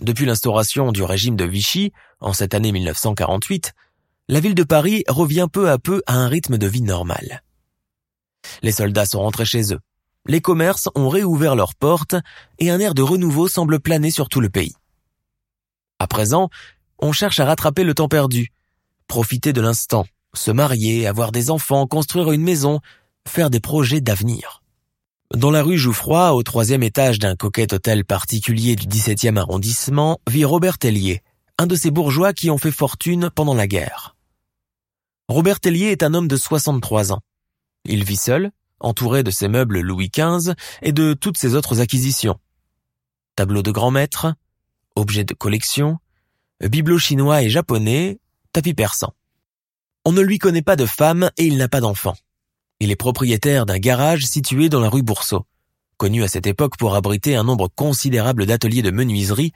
Depuis 0.00 0.26
l'instauration 0.26 0.92
du 0.92 1.02
régime 1.02 1.36
de 1.36 1.44
Vichy, 1.44 1.92
en 2.20 2.32
cette 2.32 2.52
année 2.52 2.72
1948, 2.72 3.72
la 4.28 4.40
ville 4.40 4.54
de 4.54 4.62
Paris 4.62 5.04
revient 5.08 5.48
peu 5.52 5.70
à 5.70 5.78
peu 5.78 6.02
à 6.06 6.14
un 6.14 6.28
rythme 6.28 6.58
de 6.58 6.66
vie 6.66 6.82
normal. 6.82 7.42
Les 8.62 8.72
soldats 8.72 9.06
sont 9.06 9.20
rentrés 9.20 9.44
chez 9.44 9.72
eux, 9.72 9.80
les 10.26 10.40
commerces 10.40 10.88
ont 10.94 11.08
réouvert 11.08 11.54
leurs 11.54 11.74
portes 11.74 12.16
et 12.58 12.70
un 12.70 12.80
air 12.80 12.94
de 12.94 13.02
renouveau 13.02 13.48
semble 13.48 13.80
planer 13.80 14.10
sur 14.10 14.28
tout 14.28 14.40
le 14.40 14.48
pays. 14.48 14.74
À 15.98 16.06
présent, 16.06 16.48
on 16.98 17.12
cherche 17.12 17.40
à 17.40 17.44
rattraper 17.44 17.84
le 17.84 17.94
temps 17.94 18.08
perdu, 18.08 18.52
profiter 19.06 19.52
de 19.52 19.60
l'instant, 19.60 20.06
se 20.34 20.50
marier, 20.50 21.06
avoir 21.06 21.30
des 21.30 21.50
enfants, 21.50 21.86
construire 21.86 22.32
une 22.32 22.42
maison, 22.42 22.80
faire 23.28 23.50
des 23.50 23.60
projets 23.60 24.00
d'avenir. 24.00 24.62
Dans 25.34 25.50
la 25.50 25.62
rue 25.62 25.78
Jouffroy, 25.78 26.32
au 26.32 26.42
troisième 26.42 26.82
étage 26.82 27.18
d'un 27.18 27.36
coquet 27.36 27.72
hôtel 27.74 28.04
particulier 28.04 28.76
du 28.76 28.86
17e 28.86 29.36
arrondissement, 29.36 30.20
vit 30.28 30.44
Robert 30.44 30.78
Tellier, 30.78 31.22
un 31.58 31.66
de 31.66 31.74
ces 31.74 31.90
bourgeois 31.90 32.32
qui 32.32 32.50
ont 32.50 32.58
fait 32.58 32.70
fortune 32.70 33.30
pendant 33.34 33.54
la 33.54 33.66
guerre. 33.66 34.13
Robert 35.28 35.60
Tellier 35.60 35.86
est 35.86 36.02
un 36.02 36.12
homme 36.12 36.28
de 36.28 36.36
63 36.36 37.12
ans. 37.12 37.20
Il 37.86 38.04
vit 38.04 38.16
seul, 38.16 38.50
entouré 38.78 39.22
de 39.22 39.30
ses 39.30 39.48
meubles 39.48 39.80
Louis 39.80 40.10
XV 40.14 40.52
et 40.82 40.92
de 40.92 41.14
toutes 41.14 41.38
ses 41.38 41.54
autres 41.54 41.80
acquisitions. 41.80 42.38
Tableaux 43.34 43.62
de 43.62 43.70
grand 43.70 43.90
maître, 43.90 44.34
objets 44.96 45.24
de 45.24 45.32
collection, 45.32 45.98
bibelots 46.60 46.98
chinois 46.98 47.42
et 47.42 47.48
japonais, 47.48 48.20
tapis 48.52 48.74
persan. 48.74 49.14
On 50.04 50.12
ne 50.12 50.20
lui 50.20 50.38
connaît 50.38 50.62
pas 50.62 50.76
de 50.76 50.86
femme 50.86 51.30
et 51.38 51.46
il 51.46 51.56
n'a 51.56 51.68
pas 51.68 51.80
d'enfant. 51.80 52.14
Il 52.80 52.90
est 52.90 52.96
propriétaire 52.96 53.64
d'un 53.64 53.78
garage 53.78 54.26
situé 54.26 54.68
dans 54.68 54.80
la 54.80 54.90
rue 54.90 55.02
Boursault, 55.02 55.46
connu 55.96 56.22
à 56.22 56.28
cette 56.28 56.46
époque 56.46 56.76
pour 56.76 56.94
abriter 56.94 57.34
un 57.34 57.44
nombre 57.44 57.68
considérable 57.68 58.44
d'ateliers 58.44 58.82
de 58.82 58.90
menuiserie 58.90 59.52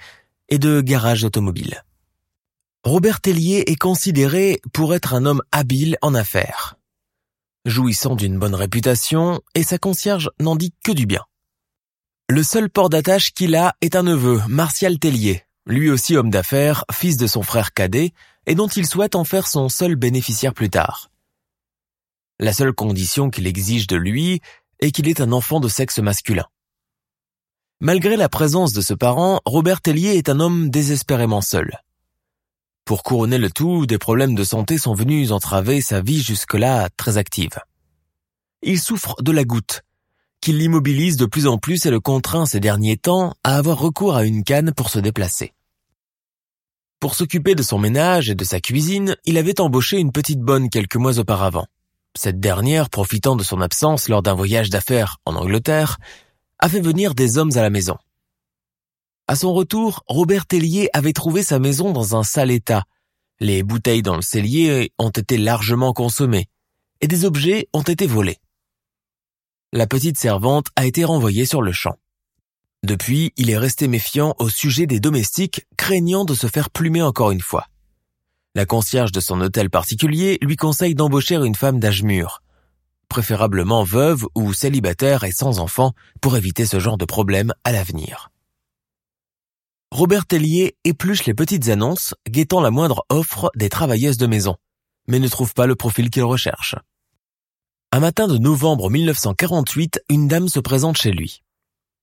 et 0.49 0.59
de 0.59 0.81
garages 0.81 1.25
automobiles. 1.25 1.85
Robert 2.85 3.21
Tellier 3.21 3.65
est 3.67 3.77
considéré 3.77 4.61
pour 4.73 4.95
être 4.95 5.13
un 5.13 5.27
homme 5.27 5.43
habile 5.51 5.99
en 6.01 6.15
affaires. 6.15 6.77
Jouissant 7.65 8.15
d'une 8.15 8.39
bonne 8.39 8.55
réputation, 8.55 9.41
et 9.55 9.65
sa 9.65 9.79
concierge 9.79 10.31
n'en 10.39 10.55
dit 10.55 10.73
que 10.85 10.93
du 10.93 11.05
bien. 11.05 11.25
Le 12.31 12.43
seul 12.43 12.71
port 12.71 12.89
d'attache 12.89 13.33
qu'il 13.33 13.57
a 13.57 13.75
est 13.81 13.97
un 13.97 14.05
neveu, 14.05 14.41
Martial 14.49 14.99
Tellier, 14.99 15.43
lui 15.67 15.91
aussi 15.91 16.17
homme 16.17 16.31
d'affaires, 16.31 16.85
fils 16.93 17.17
de 17.17 17.27
son 17.27 17.43
frère 17.43 17.73
cadet, 17.73 18.13
et 18.47 18.55
dont 18.55 18.69
il 18.69 18.87
souhaite 18.87 19.17
en 19.17 19.25
faire 19.25 19.49
son 19.49 19.69
seul 19.69 19.97
bénéficiaire 19.97 20.55
plus 20.55 20.71
tard. 20.71 21.11
La 22.39 22.53
seule 22.53 22.73
condition 22.73 23.29
qu'il 23.29 23.49
exige 23.49 23.89
de 23.89 23.97
lui 23.97 24.41
est 24.79 24.93
qu'il 24.93 25.09
ait 25.09 25.21
un 25.21 25.33
enfant 25.33 25.59
de 25.59 25.69
sexe 25.69 25.99
masculin. 25.99 26.47
Malgré 27.81 28.17
la 28.17 28.29
présence 28.29 28.73
de 28.73 28.81
ce 28.81 28.95
parent, 28.95 29.41
Robert 29.45 29.81
Tellier 29.81 30.17
est 30.17 30.29
un 30.29 30.39
homme 30.39 30.71
désespérément 30.71 31.41
seul. 31.41 31.81
Pour 32.89 33.03
couronner 33.03 33.37
le 33.37 33.51
tout, 33.51 33.85
des 33.85 33.99
problèmes 33.99 34.35
de 34.35 34.45
santé 34.45 34.79
sont 34.79 34.95
venus 34.95 35.31
entraver 35.31 35.83
sa 35.83 36.01
vie 36.01 36.23
jusque-là 36.23 36.89
très 36.97 37.19
active. 37.19 37.59
Il 38.63 38.81
souffre 38.81 39.15
de 39.21 39.31
la 39.31 39.45
goutte, 39.45 39.83
qui 40.41 40.55
l'immobilise 40.55 41.19
de 41.19 41.27
plus 41.27 41.47
en 41.47 41.59
plus 41.59 41.85
et 41.85 41.91
le 41.91 42.01
contraint 42.01 42.47
ces 42.47 42.61
derniers 42.61 42.97
temps 42.97 43.35
à 43.45 43.59
avoir 43.59 43.79
recours 43.79 44.17
à 44.17 44.25
une 44.25 44.43
canne 44.43 44.73
pour 44.73 44.89
se 44.89 45.01
déplacer. 45.01 45.53
Pour 46.99 47.15
s'occuper 47.15 47.55
de 47.55 47.63
son 47.63 47.79
ménage 47.79 48.31
et 48.31 48.35
de 48.35 48.45
sa 48.45 48.59
cuisine, 48.59 49.17
il 49.27 49.37
avait 49.37 49.61
embauché 49.61 49.99
une 49.99 50.11
petite 50.11 50.41
bonne 50.41 50.71
quelques 50.71 50.97
mois 50.97 51.19
auparavant. 51.19 51.67
Cette 52.17 52.41
dernière, 52.41 52.89
profitant 52.89 53.37
de 53.37 53.45
son 53.45 53.61
absence 53.61 54.09
lors 54.09 54.23
d'un 54.23 54.33
voyage 54.33 54.71
d'affaires 54.71 55.19
en 55.27 55.37
Angleterre, 55.37 55.99
a 56.59 56.71
fait 56.71 56.81
venir 56.81 57.15
des 57.15 57.37
hommes 57.37 57.53
à 57.55 57.61
la 57.61 57.69
maison. 57.69 57.99
À 59.31 59.37
son 59.37 59.53
retour, 59.53 60.05
Robert 60.07 60.47
Tellier 60.47 60.89
avait 60.95 61.13
trouvé 61.13 61.43
sa 61.43 61.59
maison 61.59 61.93
dans 61.93 62.17
un 62.17 62.23
sale 62.23 62.51
état. 62.51 62.85
Les 63.41 63.63
bouteilles 63.63 64.01
dans 64.01 64.17
le 64.17 64.23
cellier 64.23 64.91
ont 64.99 65.11
été 65.11 65.37
largement 65.37 65.93
consommées 65.93 66.47
et 67.03 67.09
des 67.09 67.27
objets 67.27 67.69
ont 67.75 67.83
été 67.83 68.07
volés. 68.07 68.39
La 69.71 69.87
petite 69.87 70.19
servante 70.19 70.69
a 70.77 70.87
été 70.87 71.05
renvoyée 71.05 71.45
sur 71.45 71.61
le 71.61 71.73
champ. 71.73 71.97
Depuis, 72.83 73.35
il 73.37 73.51
est 73.51 73.59
resté 73.59 73.87
méfiant 73.87 74.35
au 74.39 74.49
sujet 74.49 74.87
des 74.87 74.99
domestiques, 74.99 75.67
craignant 75.77 76.25
de 76.25 76.33
se 76.33 76.47
faire 76.47 76.71
plumer 76.71 77.03
encore 77.03 77.31
une 77.31 77.43
fois. 77.43 77.67
La 78.55 78.65
concierge 78.65 79.13
de 79.13 79.21
son 79.21 79.43
hôtel 79.43 79.69
particulier 79.69 80.39
lui 80.41 80.57
conseille 80.57 80.95
d'embaucher 80.95 81.35
une 81.35 81.55
femme 81.55 81.81
d'âge 81.81 82.03
mûr, 82.03 82.43
préférablement 83.11 83.85
veuve 83.85 84.25
ou 84.35 84.55
célibataire 84.55 85.25
et 85.25 85.33
sans 85.33 85.59
enfant 85.59 85.93
pour 86.23 86.39
éviter 86.39 86.65
ce 86.65 86.81
genre 86.81 86.97
de 86.97 87.05
problème 87.05 87.53
à 87.65 87.73
l'avenir. 87.73 88.31
Robert 89.91 90.27
Tellier 90.27 90.77
épluche 90.85 91.25
les 91.25 91.35
petites 91.35 91.69
annonces, 91.69 92.15
guettant 92.29 92.61
la 92.61 92.71
moindre 92.71 93.05
offre 93.09 93.51
des 93.57 93.71
travailleuses 93.71 94.19
de 94.19 94.27
maison, 94.27 94.57
mais 95.09 95.19
ne 95.19 95.29
trouve 95.29 95.55
pas 95.55 95.67
le 95.67 95.77
profil 95.77 96.11
qu'il 96.11 96.25
recherche. 96.25 96.75
Un 97.91 98.01
matin 98.01 98.29
de 98.29 98.37
novembre 98.37 98.91
1948, 98.91 100.03
une 100.11 100.29
dame 100.29 100.49
se 100.49 100.61
présente 100.61 100.99
chez 100.99 101.11
lui. 101.11 101.43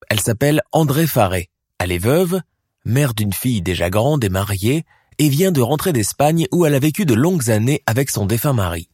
Elle 0.10 0.20
s'appelle 0.20 0.64
André 0.72 1.06
Faré. 1.06 1.50
Elle 1.78 1.92
est 1.92 2.00
veuve, 2.00 2.42
mère 2.86 3.14
d'une 3.14 3.34
fille 3.34 3.62
déjà 3.62 3.92
grande 3.92 4.24
et 4.24 4.30
mariée, 4.30 4.84
et 5.20 5.30
vient 5.30 5.52
de 5.52 5.62
rentrer 5.62 5.94
d'Espagne 5.94 6.48
où 6.52 6.66
elle 6.66 6.74
a 6.74 6.80
vécu 6.80 7.06
de 7.06 7.14
longues 7.14 7.52
années 7.52 7.84
avec 7.86 8.10
son 8.10 8.26
défunt 8.26 8.54
mari. 8.54 8.90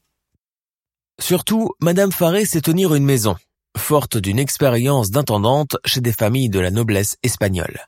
Surtout, 1.20 1.72
Madame 1.80 2.12
Faré 2.12 2.46
sait 2.46 2.62
tenir 2.62 2.94
une 2.94 3.06
maison, 3.06 3.38
forte 3.78 4.18
d'une 4.18 4.40
expérience 4.40 5.12
d'intendante 5.12 5.78
chez 5.86 6.02
des 6.02 6.14
familles 6.14 6.50
de 6.50 6.60
la 6.60 6.72
noblesse 6.72 7.16
espagnole. 7.24 7.88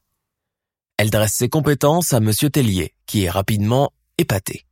Elle 0.97 1.09
dresse 1.09 1.33
ses 1.33 1.49
compétences 1.49 2.13
à 2.13 2.19
Monsieur 2.19 2.49
Tellier, 2.49 2.93
qui 3.05 3.23
est 3.23 3.29
rapidement 3.29 3.91
épaté. 4.17 4.65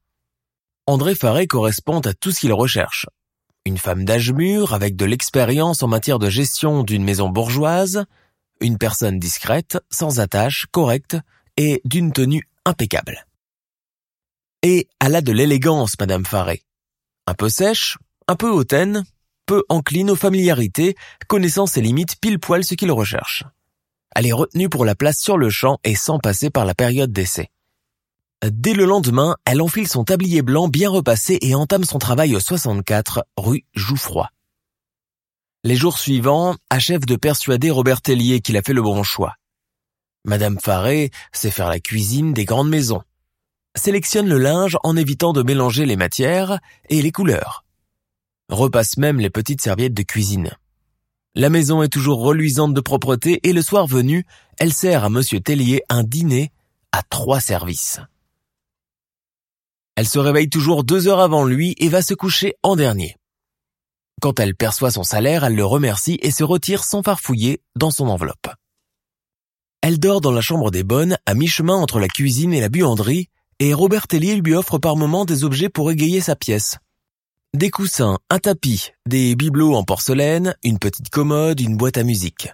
André 0.88 1.16
Faré 1.16 1.48
correspond 1.48 2.00
à 2.00 2.14
tout 2.14 2.32
ce 2.32 2.42
qu'il 2.42 2.54
recherche. 2.54 3.08
Une 3.66 3.78
femme 3.78 4.06
d'âge 4.06 4.32
mûr 4.32 4.74
avec 4.74 4.96
de 4.96 5.06
l'expérience 5.06 5.84
en 5.84 5.88
matière 5.88 6.20
de 6.20 6.30
gestion 6.30 6.84
d'une 6.84 7.04
maison 7.04 7.30
bourgeoise, 7.30 8.06
une 8.60 8.78
personne 8.78 9.20
discrète, 9.20 9.78
sans 9.90 10.20
attache, 10.20 10.68
correcte 10.72 11.18
et 11.58 11.82
d'une 11.86 12.12
tenue 12.12 12.48
impeccable. 12.66 13.26
Et 14.64 14.88
elle 15.00 15.16
a 15.16 15.22
de 15.22 15.32
l'élégance, 15.32 15.96
Madame 16.00 16.26
Faré. 16.26 16.64
Un 17.28 17.34
peu 17.34 17.50
sèche, 17.50 17.98
un 18.28 18.36
peu 18.36 18.50
hautaine, 18.50 19.04
peu 19.46 19.64
encline 19.70 20.12
aux 20.12 20.16
familiarités, 20.16 20.96
connaissant 21.28 21.66
ses 21.66 21.82
limites 21.82 22.20
pile 22.20 22.40
poil 22.40 22.64
ce 22.64 22.76
qu'il 22.76 22.92
recherche. 22.92 23.44
Elle 24.16 24.28
est 24.28 24.34
retenue 24.34 24.70
pour 24.70 24.86
la 24.86 24.96
place 24.96 25.20
sur 25.20 25.38
le 25.38 25.50
champ 25.50 25.80
et 25.84 25.96
sans 25.96 26.20
passer 26.20 26.50
par 26.50 26.66
la 26.66 26.76
période 26.76 27.12
d'essai. 27.12 27.50
Dès 28.44 28.74
le 28.74 28.86
lendemain, 28.86 29.36
elle 29.46 29.62
enfile 29.62 29.88
son 29.88 30.04
tablier 30.04 30.42
blanc 30.42 30.68
bien 30.68 30.90
repassé 30.90 31.38
et 31.42 31.56
entame 31.56 31.84
son 31.84 32.00
travail 32.00 32.36
au 32.36 32.40
64 32.40 33.26
rue 33.38 33.66
Jouffroy. 33.74 34.30
Les 35.64 35.76
jours 35.76 36.00
suivants 36.00 36.56
achèvent 36.70 37.06
de 37.06 37.16
persuader 37.16 37.70
Robert 37.70 38.02
Tellier 38.02 38.42
qu'il 38.42 38.58
a 38.58 38.64
fait 38.64 38.74
le 38.74 38.82
bon 38.82 39.04
choix. 39.04 39.36
Madame 40.26 40.60
Faré 40.60 41.12
sait 41.32 41.52
faire 41.52 41.70
la 41.70 41.80
cuisine 41.80 42.34
des 42.34 42.46
grandes 42.46 42.70
maisons 42.70 43.04
sélectionne 43.76 44.28
le 44.28 44.38
linge 44.38 44.78
en 44.84 44.98
évitant 44.98 45.34
de 45.34 45.44
mélanger 45.44 45.86
les 45.86 45.96
matières 45.96 46.60
et 46.90 47.02
les 47.02 47.12
couleurs. 47.12 47.66
Repasse 48.50 48.98
même 48.98 49.20
les 49.20 49.30
petites 49.30 49.62
serviettes 49.62 49.94
de 49.94 50.04
cuisine. 50.04 50.52
La 51.34 51.50
maison 51.50 51.82
est 51.82 51.88
toujours 51.88 52.20
reluisante 52.20 52.74
de 52.74 52.82
propreté 52.82 53.40
et 53.48 53.54
le 53.54 53.62
soir 53.62 53.88
venu, 53.88 54.26
elle 54.58 54.74
sert 54.74 55.06
à 55.06 55.10
monsieur 55.10 55.40
Tellier 55.40 55.82
un 55.88 56.04
dîner 56.04 56.52
à 56.92 57.04
trois 57.04 57.40
services. 57.40 58.02
Elle 59.96 60.10
se 60.10 60.20
réveille 60.20 60.50
toujours 60.50 60.84
deux 60.84 61.08
heures 61.08 61.22
avant 61.22 61.46
lui 61.46 61.74
et 61.78 61.88
va 61.88 62.02
se 62.02 62.14
coucher 62.14 62.56
en 62.64 62.76
dernier. 62.76 63.16
Quand 64.22 64.42
elle 64.42 64.56
perçoit 64.56 64.92
son 64.92 65.04
salaire, 65.04 65.46
elle 65.46 65.56
le 65.56 65.66
remercie 65.66 66.20
et 66.22 66.32
se 66.32 66.44
retire 66.44 66.84
sans 66.84 67.02
farfouiller 67.02 67.62
dans 67.78 67.92
son 67.92 68.08
enveloppe. 68.08 68.50
Elle 69.82 70.00
dort 70.00 70.20
dans 70.20 70.32
la 70.32 70.42
chambre 70.42 70.70
des 70.70 70.84
bonnes, 70.84 71.18
à 71.26 71.34
mi-chemin 71.34 71.76
entre 71.76 72.00
la 72.00 72.10
cuisine 72.10 72.54
et 72.54 72.62
la 72.62 72.70
buanderie, 72.70 73.30
et 73.60 73.74
Robert 73.74 74.08
Tellier 74.08 74.36
lui 74.36 74.54
offre 74.54 74.80
par 74.80 74.98
moments 74.98 75.26
des 75.26 75.46
objets 75.46 75.70
pour 75.70 75.92
égayer 75.92 76.20
sa 76.20 76.36
pièce. 76.36 76.78
Des 77.54 77.70
coussins, 77.70 78.18
un 78.30 78.40
tapis, 78.40 78.94
des 79.06 79.36
bibelots 79.36 79.76
en 79.76 79.84
porcelaine, 79.84 80.56
une 80.64 80.80
petite 80.80 81.10
commode, 81.10 81.60
une 81.60 81.76
boîte 81.76 81.98
à 81.98 82.04
musique. 82.04 82.48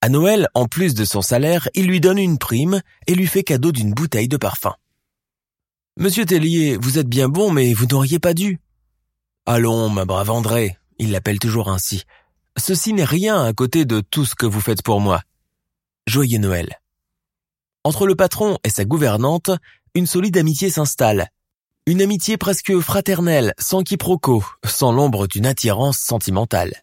À 0.00 0.08
Noël, 0.08 0.48
en 0.54 0.64
plus 0.66 0.94
de 0.94 1.04
son 1.04 1.20
salaire, 1.20 1.68
il 1.74 1.86
lui 1.86 2.00
donne 2.00 2.16
une 2.16 2.38
prime 2.38 2.80
et 3.06 3.14
lui 3.14 3.26
fait 3.26 3.42
cadeau 3.42 3.72
d'une 3.72 3.92
bouteille 3.92 4.28
de 4.28 4.38
parfum. 4.38 4.74
Monsieur 5.98 6.24
Tellier, 6.24 6.78
vous 6.80 6.98
êtes 6.98 7.10
bien 7.10 7.28
bon, 7.28 7.52
mais 7.52 7.74
vous 7.74 7.84
n'auriez 7.84 8.18
pas 8.18 8.32
dû. 8.32 8.58
Allons, 9.44 9.90
ma 9.90 10.06
brave 10.06 10.30
André, 10.30 10.78
il 10.98 11.10
l'appelle 11.10 11.38
toujours 11.38 11.68
ainsi. 11.68 12.04
Ceci 12.56 12.94
n'est 12.94 13.04
rien 13.04 13.44
à 13.44 13.52
côté 13.52 13.84
de 13.84 14.00
tout 14.00 14.24
ce 14.24 14.34
que 14.34 14.46
vous 14.46 14.62
faites 14.62 14.82
pour 14.82 15.02
moi. 15.02 15.20
Joyeux 16.06 16.38
Noël. 16.38 16.80
Entre 17.84 18.06
le 18.06 18.16
patron 18.16 18.56
et 18.64 18.70
sa 18.70 18.86
gouvernante, 18.86 19.50
une 19.94 20.06
solide 20.06 20.38
amitié 20.38 20.70
s'installe. 20.70 21.28
Une 21.88 22.02
amitié 22.02 22.36
presque 22.36 22.76
fraternelle, 22.80 23.54
sans 23.60 23.84
quiproquo, 23.84 24.44
sans 24.64 24.90
l'ombre 24.90 25.28
d'une 25.28 25.46
attirance 25.46 25.98
sentimentale. 25.98 26.82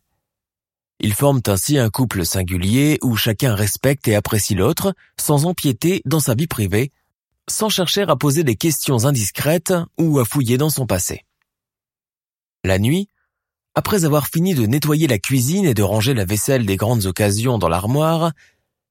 Ils 1.01 1.13
forment 1.13 1.41
ainsi 1.47 1.77
un 1.77 1.89
couple 1.89 2.25
singulier 2.25 2.99
où 3.01 3.17
chacun 3.17 3.53
respecte 3.53 4.07
et 4.07 4.15
apprécie 4.15 4.55
l'autre, 4.55 4.95
sans 5.19 5.45
empiéter 5.45 6.01
dans 6.05 6.21
sa 6.21 6.35
vie 6.35 6.47
privée, 6.47 6.93
sans 7.49 7.67
chercher 7.67 8.03
à 8.03 8.15
poser 8.15 8.45
des 8.45 8.55
questions 8.55 9.03
indiscrètes 9.03 9.73
ou 9.97 10.19
à 10.19 10.25
fouiller 10.25 10.57
dans 10.57 10.69
son 10.69 10.85
passé. 10.85 11.25
La 12.63 12.79
nuit, 12.79 13.09
après 13.75 14.05
avoir 14.05 14.27
fini 14.27 14.55
de 14.55 14.65
nettoyer 14.65 15.07
la 15.07 15.19
cuisine 15.19 15.65
et 15.65 15.73
de 15.73 15.83
ranger 15.83 16.13
la 16.13 16.23
vaisselle 16.23 16.65
des 16.65 16.77
grandes 16.77 17.07
occasions 17.07 17.57
dans 17.57 17.67
l'armoire, 17.67 18.31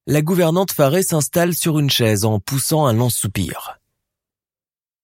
la 0.06 0.20
gouvernante 0.20 0.72
Faré 0.72 1.02
s'installe 1.02 1.54
sur 1.54 1.78
une 1.78 1.88
chaise 1.88 2.26
en 2.26 2.38
poussant 2.38 2.84
un 2.84 2.92
long 2.92 3.08
soupir. 3.08 3.78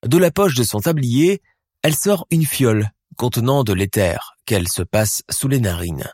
De 0.07 0.17
la 0.17 0.31
poche 0.31 0.55
de 0.55 0.62
son 0.62 0.81
tablier, 0.81 1.43
elle 1.83 1.97
sort 1.97 2.26
une 2.31 2.47
fiole 2.47 2.93
contenant 3.17 3.64
de 3.64 3.73
l'éther 3.73 4.37
qu'elle 4.47 4.69
se 4.69 4.83
passe 4.83 5.23
sous 5.28 5.49
les 5.49 5.61
narines. 5.61 6.12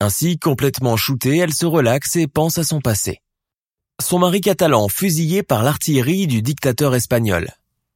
Ainsi, 0.00 0.38
complètement 0.38 0.96
shootée, 0.96 1.38
elle 1.38 1.52
se 1.52 1.66
relaxe 1.66 2.16
et 2.16 2.26
pense 2.28 2.58
à 2.58 2.64
son 2.64 2.80
passé. 2.80 3.20
Son 4.00 4.18
mari 4.18 4.40
catalan 4.40 4.88
fusillé 4.88 5.42
par 5.42 5.62
l'artillerie 5.62 6.26
du 6.26 6.40
dictateur 6.42 6.94
espagnol. 6.94 7.50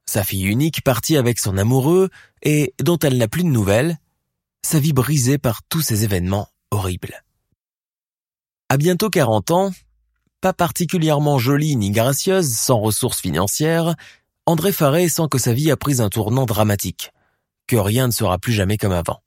Sa 0.09 0.23
fille 0.23 0.47
unique 0.47 0.83
partie 0.83 1.17
avec 1.17 1.39
son 1.39 1.59
amoureux 1.59 2.11
et 2.43 2.75
dont 2.81 2.99
elle 2.99 3.19
n'a 3.19 3.29
plus 3.29 3.43
de 3.43 3.49
nouvelles. 3.49 3.99
Sa 4.65 4.79
vie 4.79 4.93
brisée 4.93 5.39
par 5.39 5.63
tous 5.69 5.81
ces 5.81 6.05
événements 6.05 6.49
horribles. 6.71 7.25
À 8.69 8.77
bientôt 8.77 9.11
40 9.11 9.51
ans, 9.53 9.73
pas 10.41 10.53
particulièrement 10.53 11.39
jolie 11.39 11.77
ni 11.77 11.91
gracieuse, 11.91 12.53
sans 12.53 12.79
ressources 12.79 13.21
financières, 13.21 13.95
André 14.49 14.71
Faré 14.71 15.09
sent 15.09 15.27
que 15.29 15.39
sa 15.39 15.53
vie 15.53 15.73
a 15.73 15.77
pris 15.77 16.01
un 16.01 16.09
tournant 16.09 16.47
dramatique, 16.47 17.11
que 17.67 17.75
rien 17.75 18.07
ne 18.07 18.13
sera 18.13 18.39
plus 18.39 18.53
jamais 18.53 18.77
comme 18.77 18.93
avant. 18.93 19.21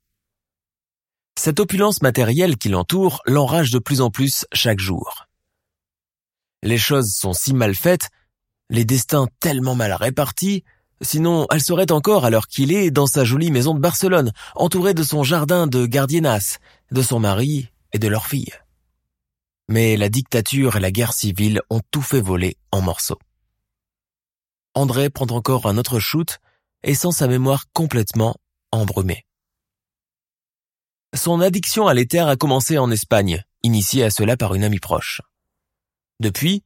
Cette 1.38 1.60
opulence 1.60 2.02
matérielle 2.02 2.58
qui 2.58 2.70
l'entoure 2.70 3.22
l'enrage 3.26 3.70
de 3.70 3.80
plus 3.80 4.00
en 4.00 4.12
plus 4.12 4.46
chaque 4.54 4.80
jour. 4.80 5.26
Les 6.64 6.78
choses 6.78 7.14
sont 7.14 7.34
si 7.34 7.54
mal 7.54 7.76
faites, 7.76 8.10
les 8.70 8.86
destins 8.86 9.28
tellement 9.42 9.76
mal 9.76 9.92
répartis, 9.92 10.64
sinon 11.02 11.48
elle 11.52 11.62
serait 11.62 11.92
encore 11.92 12.24
à 12.24 12.30
l'heure 12.30 12.48
qu'il 12.48 12.72
est 12.72 12.90
dans 12.90 13.08
sa 13.08 13.26
jolie 13.26 13.52
maison 13.52 13.74
de 13.74 13.80
Barcelone, 13.82 14.32
entourée 14.56 14.94
de 14.94 15.04
son 15.04 15.24
jardin 15.24 15.68
de 15.68 15.86
gardienas, 15.86 16.60
de 16.92 17.02
son 17.02 17.20
mari 17.20 17.68
et 17.92 18.00
de 18.00 18.08
leur 18.08 18.26
fille. 18.26 18.54
Mais 19.68 19.98
la 19.98 20.08
dictature 20.08 20.78
et 20.78 20.80
la 20.80 20.92
guerre 20.92 21.14
civile 21.14 21.62
ont 21.70 21.82
tout 21.92 22.02
fait 22.02 22.22
voler 22.22 22.56
en 22.72 22.82
morceaux. 22.82 23.20
André 24.74 25.10
prend 25.10 25.28
encore 25.28 25.68
un 25.68 25.78
autre 25.78 26.00
shoot 26.00 26.40
et 26.84 26.96
sent 26.96 27.12
sa 27.12 27.28
mémoire 27.28 27.66
complètement 27.74 28.36
embrumée. 28.72 29.26
Son 31.16 31.42
addiction 31.42 31.88
à 31.88 31.94
l'éther 31.94 32.28
a 32.28 32.36
commencé 32.36 32.78
en 32.78 32.92
Espagne, 32.92 33.44
initiée 33.64 34.04
à 34.04 34.12
cela 34.12 34.38
par 34.38 34.54
une 34.54 34.64
amie 34.64 34.80
proche. 34.80 35.22
Depuis, 36.20 36.64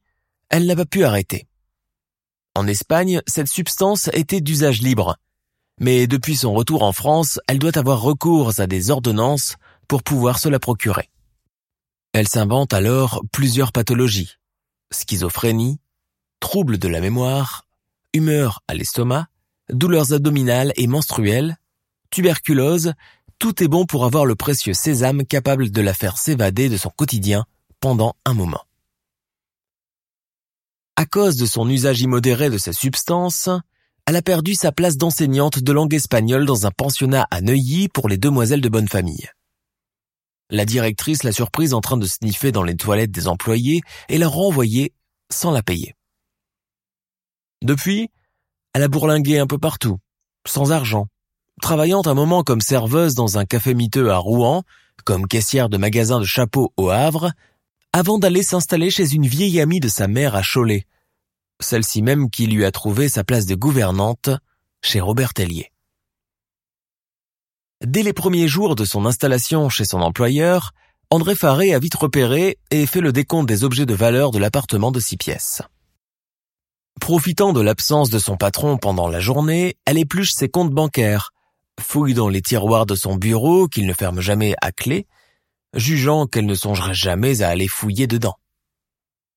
elle 0.50 0.66
n'a 0.66 0.76
pas 0.76 0.84
pu 0.84 1.04
arrêter. 1.04 1.46
En 2.54 2.66
Espagne, 2.66 3.22
cette 3.26 3.48
substance 3.48 4.08
était 4.12 4.40
d'usage 4.40 4.82
libre. 4.82 5.16
Mais 5.80 6.06
depuis 6.06 6.36
son 6.36 6.52
retour 6.52 6.82
en 6.82 6.92
France, 6.92 7.40
elle 7.48 7.58
doit 7.58 7.76
avoir 7.76 8.00
recours 8.00 8.60
à 8.60 8.66
des 8.66 8.90
ordonnances 8.90 9.56
pour 9.88 10.02
pouvoir 10.02 10.38
se 10.38 10.48
la 10.48 10.60
procurer. 10.60 11.10
Elle 12.12 12.28
s'invente 12.28 12.72
alors 12.72 13.24
plusieurs 13.32 13.72
pathologies. 13.72 14.34
Schizophrénie, 14.92 15.80
troubles 16.38 16.78
de 16.78 16.86
la 16.86 17.00
mémoire, 17.00 17.63
humeur 18.14 18.62
à 18.68 18.74
l'estomac, 18.74 19.26
douleurs 19.70 20.12
abdominales 20.12 20.72
et 20.76 20.86
menstruelles, 20.86 21.58
tuberculose, 22.10 22.94
tout 23.38 23.62
est 23.62 23.68
bon 23.68 23.84
pour 23.84 24.04
avoir 24.04 24.24
le 24.24 24.36
précieux 24.36 24.72
sésame 24.72 25.26
capable 25.26 25.70
de 25.70 25.80
la 25.82 25.92
faire 25.92 26.16
s'évader 26.16 26.68
de 26.68 26.76
son 26.76 26.90
quotidien 26.90 27.44
pendant 27.80 28.14
un 28.24 28.32
moment. 28.32 28.62
À 30.96 31.06
cause 31.06 31.36
de 31.36 31.44
son 31.44 31.68
usage 31.68 32.00
immodéré 32.00 32.50
de 32.50 32.56
cette 32.56 32.76
substance, 32.76 33.48
elle 34.06 34.16
a 34.16 34.22
perdu 34.22 34.54
sa 34.54 34.70
place 34.70 34.96
d'enseignante 34.96 35.58
de 35.58 35.72
langue 35.72 35.94
espagnole 35.94 36.46
dans 36.46 36.66
un 36.66 36.70
pensionnat 36.70 37.26
à 37.30 37.40
Neuilly 37.40 37.88
pour 37.88 38.08
les 38.08 38.16
demoiselles 38.16 38.60
de 38.60 38.68
bonne 38.68 38.88
famille. 38.88 39.28
La 40.50 40.64
directrice 40.64 41.24
l'a 41.24 41.32
surprise 41.32 41.74
en 41.74 41.80
train 41.80 41.96
de 41.96 42.06
sniffer 42.06 42.52
dans 42.52 42.62
les 42.62 42.76
toilettes 42.76 43.10
des 43.10 43.28
employés 43.28 43.80
et 44.08 44.18
l'a 44.18 44.28
renvoyée 44.28 44.92
sans 45.32 45.50
la 45.50 45.62
payer. 45.62 45.94
Depuis, 47.64 48.10
elle 48.74 48.82
a 48.82 48.88
bourlingué 48.88 49.38
un 49.38 49.46
peu 49.46 49.58
partout, 49.58 49.98
sans 50.46 50.70
argent, 50.70 51.08
travaillant 51.62 52.02
un 52.04 52.14
moment 52.14 52.44
comme 52.44 52.60
serveuse 52.60 53.14
dans 53.14 53.38
un 53.38 53.46
café 53.46 53.74
miteux 53.74 54.10
à 54.10 54.18
Rouen, 54.18 54.62
comme 55.04 55.26
caissière 55.26 55.70
de 55.70 55.78
magasin 55.78 56.20
de 56.20 56.24
chapeaux 56.24 56.72
au 56.76 56.90
Havre, 56.90 57.32
avant 57.94 58.18
d'aller 58.18 58.42
s'installer 58.42 58.90
chez 58.90 59.14
une 59.14 59.26
vieille 59.26 59.60
amie 59.60 59.80
de 59.80 59.88
sa 59.88 60.08
mère 60.08 60.34
à 60.34 60.42
Cholet, 60.42 60.86
celle-ci 61.60 62.02
même 62.02 62.28
qui 62.28 62.46
lui 62.46 62.64
a 62.64 62.70
trouvé 62.70 63.08
sa 63.08 63.24
place 63.24 63.46
de 63.46 63.54
gouvernante 63.54 64.28
chez 64.82 65.00
Robert 65.00 65.32
Tellier. 65.32 65.72
Dès 67.84 68.02
les 68.02 68.12
premiers 68.12 68.48
jours 68.48 68.76
de 68.76 68.84
son 68.84 69.06
installation 69.06 69.68
chez 69.70 69.84
son 69.84 70.02
employeur, 70.02 70.72
André 71.10 71.34
Faré 71.34 71.72
a 71.72 71.78
vite 71.78 71.94
repéré 71.94 72.58
et 72.70 72.86
fait 72.86 73.00
le 73.00 73.12
décompte 73.12 73.48
des 73.48 73.64
objets 73.64 73.86
de 73.86 73.94
valeur 73.94 74.32
de 74.32 74.38
l'appartement 74.38 74.90
de 74.90 75.00
six 75.00 75.16
pièces. 75.16 75.62
Profitant 77.00 77.52
de 77.52 77.60
l'absence 77.60 78.10
de 78.10 78.18
son 78.18 78.36
patron 78.36 78.78
pendant 78.78 79.08
la 79.08 79.20
journée, 79.20 79.76
elle 79.84 79.98
épluche 79.98 80.32
ses 80.32 80.48
comptes 80.48 80.72
bancaires, 80.72 81.32
fouille 81.80 82.14
dans 82.14 82.28
les 82.28 82.40
tiroirs 82.40 82.86
de 82.86 82.94
son 82.94 83.16
bureau 83.16 83.68
qu'il 83.68 83.86
ne 83.86 83.92
ferme 83.92 84.20
jamais 84.20 84.54
à 84.62 84.72
clé, 84.72 85.06
jugeant 85.74 86.26
qu'elle 86.26 86.46
ne 86.46 86.54
songerait 86.54 86.94
jamais 86.94 87.42
à 87.42 87.48
aller 87.48 87.68
fouiller 87.68 88.06
dedans. 88.06 88.36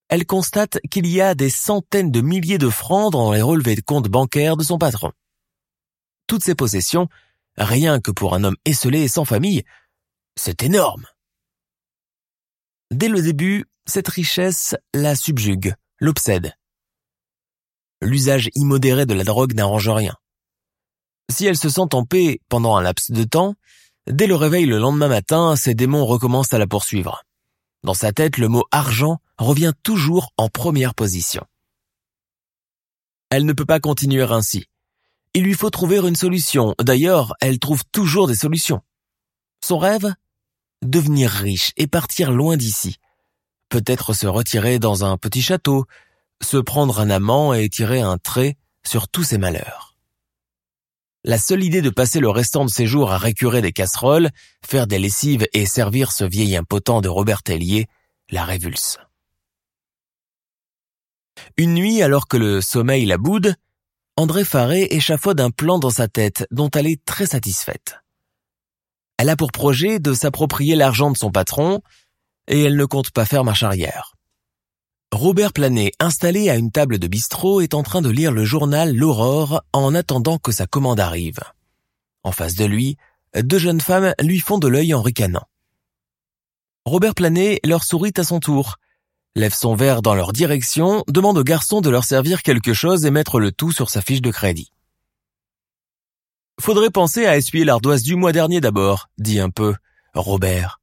Elle 0.09 0.25
constate 0.25 0.79
qu'il 0.89 1.07
y 1.07 1.19
a 1.19 1.35
des 1.35 1.49
centaines 1.49 2.11
de 2.11 2.21
milliers 2.21 2.57
de 2.57 2.69
francs 2.69 3.11
dans 3.11 3.33
les 3.33 3.41
relevés 3.41 3.75
de 3.75 3.81
compte 3.81 4.07
bancaires 4.07 4.55
de 4.55 4.63
son 4.63 4.77
patron. 4.77 5.11
Toutes 6.27 6.43
ces 6.43 6.55
possessions, 6.55 7.09
rien 7.57 7.99
que 7.99 8.11
pour 8.11 8.33
un 8.33 8.43
homme 8.43 8.55
esselé 8.65 9.01
et 9.01 9.07
sans 9.07 9.25
famille, 9.25 9.63
c'est 10.35 10.63
énorme. 10.63 11.05
Dès 12.91 13.09
le 13.09 13.21
début, 13.21 13.65
cette 13.85 14.07
richesse 14.07 14.75
la 14.93 15.15
subjugue, 15.15 15.73
l'obsède. 15.99 16.53
L'usage 18.01 18.49
immodéré 18.55 19.05
de 19.05 19.13
la 19.13 19.23
drogue 19.23 19.53
n'arrange 19.53 19.89
rien. 19.89 20.15
Si 21.29 21.45
elle 21.45 21.57
se 21.57 21.69
sent 21.69 21.93
en 21.93 22.05
paix 22.05 22.39
pendant 22.49 22.75
un 22.75 22.81
laps 22.81 23.11
de 23.11 23.23
temps, 23.23 23.55
Dès 24.07 24.25
le 24.25 24.35
réveil 24.35 24.65
le 24.65 24.77
lendemain 24.77 25.09
matin, 25.09 25.57
ses 25.57 25.75
démons 25.75 26.05
recommencent 26.05 26.53
à 26.53 26.57
la 26.57 26.65
poursuivre. 26.65 27.23
Dans 27.83 27.93
sa 27.93 28.13
tête, 28.13 28.37
le 28.37 28.47
mot 28.47 28.63
argent 28.71 29.19
revient 29.37 29.73
toujours 29.83 30.31
en 30.37 30.47
première 30.47 30.95
position. 30.95 31.43
Elle 33.29 33.45
ne 33.45 33.51
peut 33.51 33.65
pas 33.65 33.81
continuer 33.81 34.23
ainsi. 34.23 34.67
Il 35.33 35.43
lui 35.43 35.53
faut 35.53 35.69
trouver 35.69 35.97
une 35.97 36.15
solution. 36.15 36.73
D'ailleurs, 36.79 37.35
elle 37.41 37.59
trouve 37.59 37.83
toujours 37.91 38.27
des 38.27 38.35
solutions. 38.35 38.81
Son 39.63 39.77
rêve? 39.77 40.13
Devenir 40.81 41.29
riche 41.29 41.73
et 41.75 41.87
partir 41.87 42.31
loin 42.31 42.55
d'ici. 42.55 42.95
Peut-être 43.67 44.13
se 44.13 44.25
retirer 44.25 44.79
dans 44.79 45.03
un 45.03 45.17
petit 45.17 45.41
château, 45.41 45.85
se 46.43 46.57
prendre 46.57 46.99
un 46.99 47.09
amant 47.09 47.53
et 47.53 47.69
tirer 47.69 48.01
un 48.01 48.17
trait 48.17 48.57
sur 48.85 49.07
tous 49.07 49.23
ses 49.23 49.37
malheurs. 49.37 49.95
La 51.23 51.37
seule 51.37 51.63
idée 51.63 51.81
de 51.81 51.89
passer 51.89 52.19
le 52.19 52.29
restant 52.29 52.63
de 52.63 52.69
ses 52.69 52.85
jours 52.85 53.11
à 53.11 53.17
récurer 53.17 53.61
des 53.61 53.73
casseroles, 53.73 54.29
faire 54.65 54.87
des 54.87 54.99
lessives 54.99 55.47
et 55.53 55.65
servir 55.65 56.11
ce 56.11 56.23
vieil 56.23 56.55
impotent 56.55 57.01
de 57.01 57.09
Robert 57.09 57.43
Tellier 57.43 57.87
la 58.29 58.45
révulse. 58.45 58.97
Une 61.57 61.73
nuit, 61.73 62.01
alors 62.01 62.27
que 62.27 62.37
le 62.37 62.61
sommeil 62.61 63.05
la 63.05 63.17
boude, 63.17 63.55
André 64.15 64.43
Faré 64.43 64.87
échafaude 64.91 65.39
un 65.39 65.51
plan 65.51 65.79
dans 65.79 65.91
sa 65.91 66.07
tête 66.07 66.47
dont 66.49 66.69
elle 66.71 66.87
est 66.87 67.03
très 67.05 67.27
satisfaite. 67.27 67.99
Elle 69.17 69.29
a 69.29 69.35
pour 69.35 69.51
projet 69.51 69.99
de 69.99 70.13
s'approprier 70.13 70.75
l'argent 70.75 71.11
de 71.11 71.17
son 71.17 71.31
patron 71.31 71.81
et 72.47 72.63
elle 72.63 72.75
ne 72.75 72.85
compte 72.85 73.11
pas 73.11 73.25
faire 73.25 73.43
marche 73.43 73.63
arrière. 73.63 74.16
Robert 75.13 75.53
Planet, 75.53 75.93
installé 75.99 76.49
à 76.49 76.57
une 76.57 76.69
table 76.69 76.99
de 76.99 77.07
bistrot, 77.07 77.61
est 77.61 77.73
en 77.73 77.81
train 77.81 78.01
de 78.01 78.09
lire 78.09 78.33
le 78.33 78.43
journal 78.43 78.93
L'Aurore 78.93 79.63
en 79.71 79.95
attendant 79.95 80.37
que 80.37 80.51
sa 80.51 80.67
commande 80.67 80.99
arrive. 80.99 81.39
En 82.23 82.33
face 82.33 82.55
de 82.55 82.65
lui, 82.65 82.97
deux 83.33 83.57
jeunes 83.57 83.79
femmes 83.79 84.13
lui 84.21 84.39
font 84.39 84.57
de 84.57 84.67
l'œil 84.67 84.93
en 84.93 85.01
ricanant. 85.01 85.47
Robert 86.85 87.15
Planet 87.15 87.65
leur 87.65 87.85
sourit 87.85 88.11
à 88.17 88.23
son 88.23 88.41
tour, 88.41 88.75
lève 89.35 89.53
son 89.53 89.75
verre 89.75 90.01
dans 90.01 90.13
leur 90.13 90.33
direction, 90.33 91.05
demande 91.07 91.37
au 91.37 91.43
garçon 91.43 91.79
de 91.79 91.89
leur 91.89 92.03
servir 92.03 92.43
quelque 92.43 92.73
chose 92.73 93.05
et 93.05 93.11
mettre 93.11 93.39
le 93.39 93.53
tout 93.53 93.71
sur 93.71 93.89
sa 93.89 94.01
fiche 94.01 94.21
de 94.21 94.31
crédit. 94.31 94.71
Faudrait 96.59 96.89
penser 96.89 97.25
à 97.25 97.37
essuyer 97.37 97.63
l'ardoise 97.63 98.03
du 98.03 98.15
mois 98.15 98.33
dernier 98.33 98.59
d'abord, 98.59 99.09
dit 99.17 99.39
un 99.39 99.51
peu 99.51 99.73
Robert. 100.13 100.81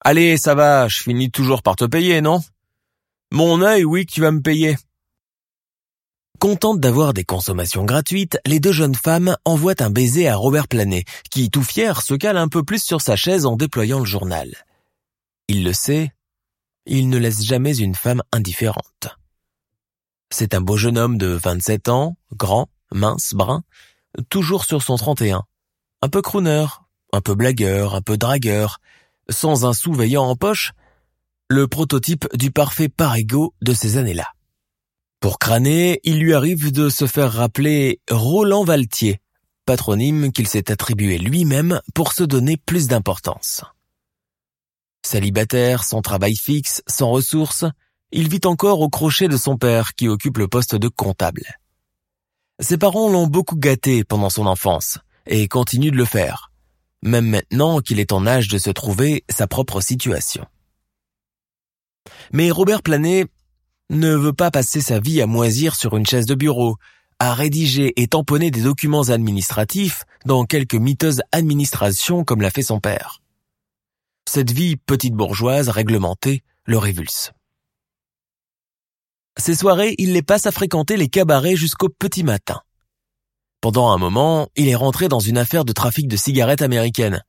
Allez, 0.00 0.36
ça 0.36 0.54
va, 0.54 0.86
je 0.86 1.00
finis 1.00 1.30
toujours 1.30 1.62
par 1.62 1.74
te 1.74 1.84
payer, 1.84 2.20
non? 2.20 2.40
Mon 3.32 3.62
œil, 3.62 3.84
oui, 3.84 4.06
tu 4.06 4.20
vas 4.20 4.32
me 4.32 4.40
payer. 4.40 4.76
Contente 6.40 6.80
d'avoir 6.80 7.12
des 7.12 7.24
consommations 7.24 7.84
gratuites, 7.84 8.38
les 8.46 8.60
deux 8.60 8.72
jeunes 8.72 8.94
femmes 8.94 9.36
envoient 9.44 9.82
un 9.82 9.90
baiser 9.90 10.26
à 10.26 10.36
Robert 10.36 10.68
Planet, 10.68 11.04
qui, 11.30 11.50
tout 11.50 11.62
fier, 11.62 12.00
se 12.00 12.14
cale 12.14 12.38
un 12.38 12.48
peu 12.48 12.62
plus 12.62 12.82
sur 12.82 13.00
sa 13.02 13.14
chaise 13.14 13.44
en 13.46 13.56
déployant 13.56 13.98
le 13.98 14.06
journal. 14.06 14.54
Il 15.48 15.64
le 15.64 15.72
sait, 15.72 16.12
il 16.86 17.08
ne 17.08 17.18
laisse 17.18 17.44
jamais 17.44 17.76
une 17.76 17.94
femme 17.94 18.22
indifférente. 18.32 19.08
C'est 20.32 20.54
un 20.54 20.60
beau 20.60 20.76
jeune 20.76 20.96
homme 20.96 21.18
de 21.18 21.26
27 21.26 21.88
ans, 21.88 22.16
grand, 22.34 22.68
mince, 22.90 23.34
brun, 23.34 23.62
toujours 24.28 24.64
sur 24.64 24.82
son 24.82 24.96
31. 24.96 25.44
Un 26.02 26.08
peu 26.08 26.22
crooner, 26.22 26.66
un 27.12 27.20
peu 27.20 27.34
blagueur, 27.34 27.94
un 27.94 28.00
peu 28.00 28.16
dragueur, 28.16 28.80
sans 29.28 29.66
un 29.66 29.72
sous 29.72 29.94
en 30.16 30.36
poche, 30.36 30.72
le 31.50 31.66
prototype 31.66 32.28
du 32.32 32.52
parfait 32.52 32.88
parigo 32.88 33.54
de 33.60 33.74
ces 33.74 33.96
années-là. 33.96 34.28
Pour 35.18 35.40
crâner, 35.40 35.98
il 36.04 36.20
lui 36.20 36.32
arrive 36.32 36.70
de 36.70 36.88
se 36.88 37.08
faire 37.08 37.32
rappeler 37.32 38.00
Roland 38.08 38.62
Valtier, 38.62 39.20
patronyme 39.66 40.30
qu'il 40.30 40.46
s'est 40.46 40.70
attribué 40.70 41.18
lui-même 41.18 41.80
pour 41.92 42.12
se 42.12 42.22
donner 42.22 42.56
plus 42.56 42.86
d'importance. 42.86 43.64
Célibataire, 45.04 45.82
sans 45.82 46.02
travail 46.02 46.36
fixe, 46.36 46.82
sans 46.86 47.10
ressources, 47.10 47.64
il 48.12 48.28
vit 48.28 48.40
encore 48.44 48.80
au 48.80 48.88
crochet 48.88 49.26
de 49.26 49.36
son 49.36 49.58
père 49.58 49.94
qui 49.94 50.06
occupe 50.06 50.38
le 50.38 50.46
poste 50.46 50.76
de 50.76 50.86
comptable. 50.86 51.42
Ses 52.60 52.78
parents 52.78 53.10
l'ont 53.10 53.26
beaucoup 53.26 53.56
gâté 53.56 54.04
pendant 54.04 54.30
son 54.30 54.46
enfance 54.46 54.98
et 55.26 55.48
continuent 55.48 55.90
de 55.90 55.96
le 55.96 56.04
faire, 56.04 56.52
même 57.02 57.26
maintenant 57.26 57.80
qu'il 57.80 57.98
est 57.98 58.12
en 58.12 58.24
âge 58.24 58.46
de 58.46 58.58
se 58.58 58.70
trouver 58.70 59.24
sa 59.28 59.48
propre 59.48 59.80
situation. 59.80 60.46
Mais 62.32 62.50
Robert 62.50 62.82
Planet 62.82 63.28
ne 63.90 64.14
veut 64.14 64.32
pas 64.32 64.50
passer 64.50 64.80
sa 64.80 65.00
vie 65.00 65.20
à 65.20 65.26
moisir 65.26 65.74
sur 65.74 65.96
une 65.96 66.06
chaise 66.06 66.26
de 66.26 66.34
bureau, 66.34 66.76
à 67.18 67.34
rédiger 67.34 67.92
et 68.00 68.06
tamponner 68.06 68.50
des 68.50 68.62
documents 68.62 69.10
administratifs 69.10 70.04
dans 70.24 70.44
quelques 70.44 70.74
miteuses 70.74 71.22
administrations 71.32 72.24
comme 72.24 72.40
l'a 72.40 72.50
fait 72.50 72.62
son 72.62 72.80
père. 72.80 73.20
Cette 74.28 74.52
vie 74.52 74.76
petite 74.76 75.14
bourgeoise 75.14 75.68
réglementée 75.68 76.42
le 76.64 76.78
révulse. 76.78 77.32
Ces 79.36 79.54
soirées, 79.54 79.94
il 79.98 80.12
les 80.12 80.22
passe 80.22 80.46
à 80.46 80.52
fréquenter 80.52 80.96
les 80.96 81.08
cabarets 81.08 81.56
jusqu'au 81.56 81.88
petit 81.88 82.22
matin. 82.22 82.60
Pendant 83.60 83.90
un 83.90 83.98
moment, 83.98 84.48
il 84.56 84.68
est 84.68 84.74
rentré 84.74 85.08
dans 85.08 85.20
une 85.20 85.38
affaire 85.38 85.64
de 85.64 85.72
trafic 85.72 86.08
de 86.08 86.16
cigarettes 86.16 86.62
américaines, 86.62 87.22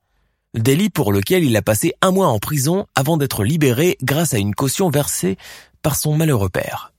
délit 0.54 0.90
pour 0.90 1.12
lequel 1.12 1.44
il 1.44 1.56
a 1.56 1.62
passé 1.62 1.94
un 2.02 2.10
mois 2.10 2.28
en 2.28 2.38
prison 2.38 2.86
avant 2.94 3.16
d'être 3.16 3.44
libéré 3.44 3.96
grâce 4.02 4.34
à 4.34 4.38
une 4.38 4.54
caution 4.54 4.90
versée 4.90 5.36
par 5.82 5.96
son 5.96 6.16
malheureux 6.16 6.48
père. 6.48 6.92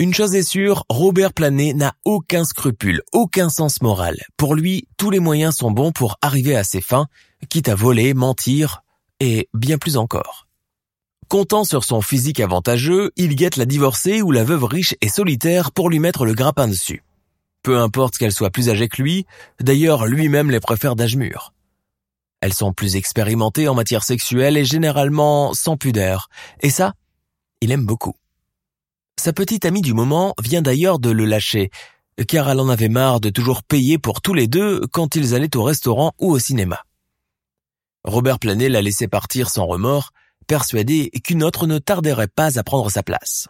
Une 0.00 0.12
chose 0.12 0.34
est 0.34 0.42
sûre, 0.42 0.84
Robert 0.88 1.32
Planet 1.32 1.74
n'a 1.76 1.94
aucun 2.04 2.44
scrupule, 2.44 3.02
aucun 3.12 3.48
sens 3.48 3.80
moral. 3.80 4.16
Pour 4.36 4.54
lui, 4.54 4.88
tous 4.96 5.10
les 5.10 5.20
moyens 5.20 5.56
sont 5.56 5.70
bons 5.70 5.92
pour 5.92 6.16
arriver 6.20 6.56
à 6.56 6.64
ses 6.64 6.80
fins, 6.80 7.06
quitte 7.48 7.68
à 7.68 7.74
voler, 7.74 8.12
mentir, 8.12 8.82
et 9.20 9.48
bien 9.54 9.78
plus 9.78 9.96
encore. 9.96 10.48
Comptant 11.28 11.64
sur 11.64 11.84
son 11.84 12.02
physique 12.02 12.40
avantageux, 12.40 13.12
il 13.16 13.34
guette 13.34 13.56
la 13.56 13.66
divorcée 13.66 14.20
ou 14.20 14.30
la 14.30 14.44
veuve 14.44 14.64
riche 14.64 14.94
et 15.00 15.08
solitaire 15.08 15.72
pour 15.72 15.88
lui 15.88 16.00
mettre 16.00 16.26
le 16.26 16.34
grappin 16.34 16.68
dessus. 16.68 17.02
Peu 17.62 17.78
importe 17.78 18.18
qu'elle 18.18 18.32
soit 18.32 18.50
plus 18.50 18.68
âgée 18.68 18.88
que 18.88 19.00
lui, 19.00 19.26
d'ailleurs 19.60 20.06
lui-même 20.06 20.50
les 20.50 20.60
préfère 20.60 20.96
d'âge 20.96 21.16
mûr. 21.16 21.53
Elles 22.44 22.52
sont 22.52 22.74
plus 22.74 22.96
expérimentées 22.96 23.68
en 23.68 23.74
matière 23.74 24.04
sexuelle 24.04 24.58
et 24.58 24.66
généralement 24.66 25.54
sans 25.54 25.78
pudeur. 25.78 26.28
Et 26.60 26.68
ça, 26.68 26.92
il 27.62 27.72
aime 27.72 27.86
beaucoup. 27.86 28.16
Sa 29.18 29.32
petite 29.32 29.64
amie 29.64 29.80
du 29.80 29.94
moment 29.94 30.34
vient 30.42 30.60
d'ailleurs 30.60 30.98
de 30.98 31.08
le 31.08 31.24
lâcher, 31.24 31.70
car 32.28 32.50
elle 32.50 32.60
en 32.60 32.68
avait 32.68 32.90
marre 32.90 33.20
de 33.20 33.30
toujours 33.30 33.62
payer 33.62 33.96
pour 33.96 34.20
tous 34.20 34.34
les 34.34 34.46
deux 34.46 34.86
quand 34.88 35.16
ils 35.16 35.34
allaient 35.34 35.56
au 35.56 35.62
restaurant 35.62 36.12
ou 36.18 36.32
au 36.32 36.38
cinéma. 36.38 36.82
Robert 38.04 38.38
Planet 38.38 38.70
l'a 38.70 38.82
laissé 38.82 39.08
partir 39.08 39.48
sans 39.48 39.64
remords, 39.64 40.10
persuadé 40.46 41.10
qu'une 41.24 41.42
autre 41.42 41.66
ne 41.66 41.78
tarderait 41.78 42.28
pas 42.28 42.58
à 42.58 42.62
prendre 42.62 42.90
sa 42.90 43.02
place. 43.02 43.48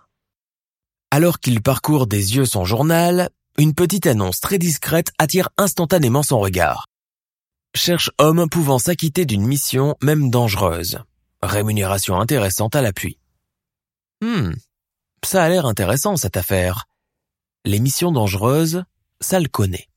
Alors 1.11 1.40
qu'il 1.40 1.62
parcourt 1.62 2.07
des 2.07 2.37
yeux 2.37 2.44
son 2.44 2.64
journal, 2.64 3.28
une 3.59 3.74
petite 3.74 4.07
annonce 4.07 4.38
très 4.38 4.59
discrète 4.59 5.11
attire 5.18 5.48
instantanément 5.59 6.22
son 6.22 6.38
regard. 6.38 6.87
Cherche 7.77 8.11
homme 8.19 8.49
pouvant 8.49 8.79
s'acquitter 8.79 9.27
d'une 9.27 9.45
mission 9.45 9.97
même 10.01 10.31
dangereuse. 10.31 11.01
Rémunération 11.43 12.21
intéressante 12.21 12.77
à 12.77 12.83
l'appui. 12.83 13.19
Hmm, 14.23 14.53
ça 15.25 15.43
a 15.43 15.49
l'air 15.49 15.67
intéressant 15.67 16.17
cette 16.17 16.37
affaire. 16.37 16.85
Les 17.65 17.81
missions 17.81 18.13
dangereuses, 18.13 18.85
ça 19.21 19.41
le 19.41 19.49
connaît. 19.49 19.89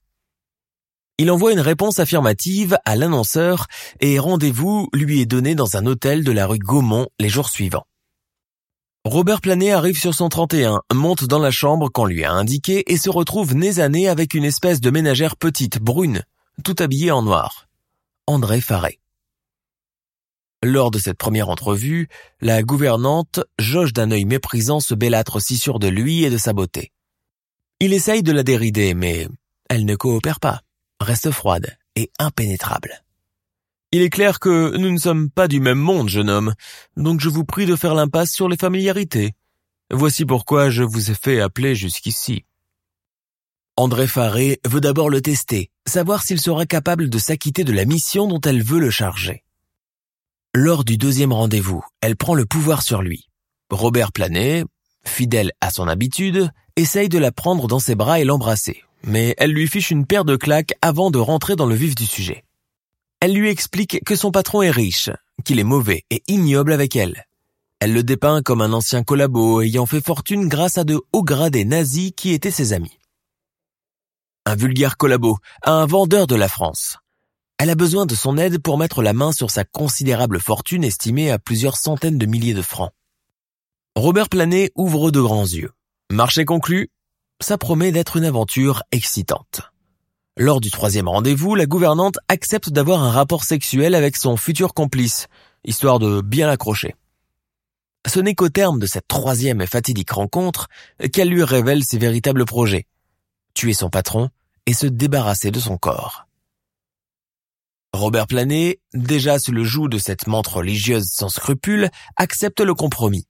Il 1.20 1.30
envoie 1.30 1.52
une 1.52 1.60
réponse 1.60 2.00
affirmative 2.00 2.78
à 2.84 2.96
l'annonceur 2.96 3.68
et 4.00 4.18
rendez-vous 4.18 4.90
lui 4.92 5.22
est 5.22 5.26
donné 5.28 5.54
dans 5.54 5.78
un 5.78 5.86
hôtel 5.86 6.24
de 6.24 6.32
la 6.32 6.48
rue 6.48 6.60
Gaumont 6.60 7.08
les 7.20 7.30
jours 7.30 7.50
suivants. 7.50 7.86
Robert 9.06 9.40
Planet 9.40 9.74
arrive 9.74 10.00
sur 10.00 10.16
son 10.16 10.30
31, 10.30 10.82
monte 10.94 11.26
dans 11.26 11.40
la 11.40 11.52
chambre 11.52 11.90
qu'on 11.90 12.06
lui 12.06 12.24
a 12.24 12.32
indiqué 12.32 12.92
et 12.92 12.98
se 12.98 13.10
retrouve 13.10 13.56
nez 13.56 13.80
à 13.80 13.88
nez 13.88 14.08
avec 14.08 14.34
une 14.34 14.44
espèce 14.44 14.82
de 14.82 14.90
ménagère 14.90 15.38
petite, 15.38 15.80
brune, 15.80 16.24
tout 16.64 16.76
habillée 16.80 17.12
en 17.12 17.22
noir. 17.22 17.67
André 18.30 18.60
Faré. 18.60 19.00
Lors 20.62 20.92
de 20.92 21.00
cette 21.00 21.18
première 21.18 21.48
entrevue, 21.48 22.10
la 22.42 22.62
gouvernante 22.62 23.40
jauge 23.58 23.94
d'un 23.94 24.12
œil 24.12 24.26
méprisant 24.26 24.82
ce 24.82 24.94
bellâtre 24.96 25.42
si 25.42 25.56
sûr 25.56 25.80
de 25.80 25.88
lui 25.88 26.26
et 26.26 26.30
de 26.30 26.38
sa 26.38 26.52
beauté. 26.52 26.92
Il 27.80 27.94
essaye 27.94 28.24
de 28.24 28.34
la 28.34 28.44
dérider, 28.44 28.94
mais 28.94 29.30
elle 29.70 29.86
ne 29.86 29.96
coopère 29.96 30.42
pas, 30.42 30.62
reste 31.00 31.32
froide 31.32 31.78
et 31.96 32.12
impénétrable. 32.20 33.02
Il 33.94 34.02
est 34.02 34.10
clair 34.10 34.42
que 34.42 34.76
nous 34.76 34.92
ne 34.92 35.00
sommes 35.00 35.30
pas 35.30 35.48
du 35.48 35.62
même 35.62 35.80
monde, 35.80 36.10
jeune 36.10 36.30
homme, 36.30 36.54
donc 36.98 37.22
je 37.22 37.30
vous 37.30 37.46
prie 37.46 37.66
de 37.66 37.78
faire 37.78 37.96
l'impasse 37.96 38.34
sur 38.34 38.50
les 38.50 38.58
familiarités. 38.58 39.36
Voici 39.90 40.26
pourquoi 40.26 40.70
je 40.70 40.84
vous 40.84 41.12
ai 41.12 41.16
fait 41.16 41.40
appeler 41.40 41.76
jusqu'ici. 41.76 42.44
André 43.78 44.06
Faré 44.06 44.60
veut 44.66 44.82
d'abord 44.82 45.10
le 45.10 45.22
tester, 45.22 45.72
savoir 45.88 46.24
s'il 46.24 46.40
sera 46.40 46.66
capable 46.66 47.10
de 47.10 47.18
s'acquitter 47.18 47.64
de 47.64 47.74
la 47.74 47.86
mission 47.86 48.28
dont 48.28 48.42
elle 48.42 48.62
veut 48.62 48.80
le 48.80 48.90
charger. 48.90 49.44
Lors 50.54 50.84
du 50.84 50.98
deuxième 50.98 51.34
rendez-vous, 51.34 51.84
elle 52.02 52.16
prend 52.16 52.34
le 52.34 52.46
pouvoir 52.46 52.82
sur 52.82 53.02
lui. 53.02 53.30
Robert 53.70 54.12
Planet, 54.12 54.66
fidèle 55.04 55.52
à 55.62 55.72
son 55.72 55.88
habitude, 55.88 56.50
essaye 56.76 57.10
de 57.10 57.18
la 57.18 57.32
prendre 57.32 57.68
dans 57.68 57.80
ses 57.80 57.96
bras 57.96 58.20
et 58.20 58.24
l'embrasser, 58.24 58.84
mais 59.04 59.36
elle 59.38 59.52
lui 59.52 59.68
fiche 59.68 59.92
une 59.92 60.06
paire 60.06 60.26
de 60.26 60.36
claques 60.36 60.74
avant 60.82 61.12
de 61.12 61.20
rentrer 61.20 61.56
dans 61.56 61.66
le 61.66 61.76
vif 61.76 61.96
du 61.96 62.06
sujet. 62.06 62.44
Elle 63.20 63.34
lui 63.34 63.50
explique 63.50 64.00
que 64.06 64.16
son 64.16 64.32
patron 64.32 64.62
est 64.62 64.72
riche, 64.72 65.10
qu'il 65.44 65.60
est 65.60 65.64
mauvais 65.64 66.04
et 66.12 66.22
ignoble 66.28 66.72
avec 66.72 66.96
elle. 66.96 67.26
Elle 67.80 67.94
le 67.94 68.04
dépeint 68.04 68.42
comme 68.42 68.62
un 68.62 68.74
ancien 68.74 69.04
collabo 69.04 69.62
ayant 69.62 69.86
fait 69.86 70.04
fortune 70.04 70.48
grâce 70.48 70.78
à 70.78 70.84
de 70.84 71.00
hauts 71.14 71.24
gradés 71.24 71.66
nazis 71.66 72.12
qui 72.16 72.32
étaient 72.32 72.52
ses 72.52 72.74
amis. 72.74 72.97
Un 74.50 74.56
vulgaire 74.56 74.96
collabo, 74.96 75.40
un 75.64 75.86
vendeur 75.86 76.26
de 76.26 76.36
la 76.36 76.48
France. 76.48 77.00
Elle 77.58 77.70
a 77.70 77.76
besoin 77.76 78.06
de 78.06 78.16
son 78.16 78.38
aide 78.38 78.60
pour 78.60 78.78
mettre 78.78 79.04
la 79.04 79.12
main 79.12 79.34
sur 79.34 79.52
sa 79.52 79.66
considérable 79.66 80.40
fortune 80.40 80.86
estimée 80.86 81.32
à 81.32 81.38
plusieurs 81.38 81.76
centaines 81.76 82.18
de 82.18 82.26
milliers 82.26 82.54
de 82.54 82.62
francs. 82.62 82.94
Robert 83.98 84.30
Planet 84.30 84.72
ouvre 84.74 85.12
de 85.12 85.20
grands 85.20 85.44
yeux. 85.44 85.72
Marché 86.14 86.46
conclu, 86.46 86.90
ça 87.42 87.58
promet 87.58 87.92
d'être 87.92 88.16
une 88.16 88.24
aventure 88.24 88.84
excitante. 88.94 89.64
Lors 90.38 90.62
du 90.62 90.72
troisième 90.72 91.10
rendez-vous, 91.10 91.54
la 91.56 91.66
gouvernante 91.66 92.18
accepte 92.30 92.70
d'avoir 92.70 93.04
un 93.04 93.12
rapport 93.12 93.44
sexuel 93.44 93.96
avec 93.96 94.16
son 94.16 94.38
futur 94.38 94.74
complice, 94.74 95.28
histoire 95.66 96.00
de 96.00 96.22
bien 96.22 96.48
l'accrocher. 96.48 96.96
Ce 98.08 98.22
n'est 98.22 98.34
qu'au 98.34 98.48
terme 98.48 98.80
de 98.80 98.86
cette 98.86 99.10
troisième 99.10 99.60
et 99.60 99.68
fatidique 99.68 100.12
rencontre 100.12 100.70
qu'elle 101.12 101.28
lui 101.28 101.44
révèle 101.44 101.84
ses 101.84 101.98
véritables 101.98 102.46
projets. 102.46 102.88
Tuer 103.54 103.74
son 103.74 103.90
patron 103.90 104.30
et 104.68 104.74
se 104.74 104.86
débarrasser 104.86 105.50
de 105.50 105.60
son 105.60 105.78
corps. 105.78 106.28
Robert 107.94 108.28
Planet, 108.28 108.80
déjà 108.94 109.40
sous 109.40 109.54
le 109.54 109.64
joug 109.64 109.88
de 109.88 109.98
cette 109.98 110.28
menthe 110.28 110.48
religieuse 110.48 111.10
sans 111.10 111.30
scrupules, 111.30 111.90
accepte 112.18 112.60
le 112.60 112.76
compromis. 112.76 113.26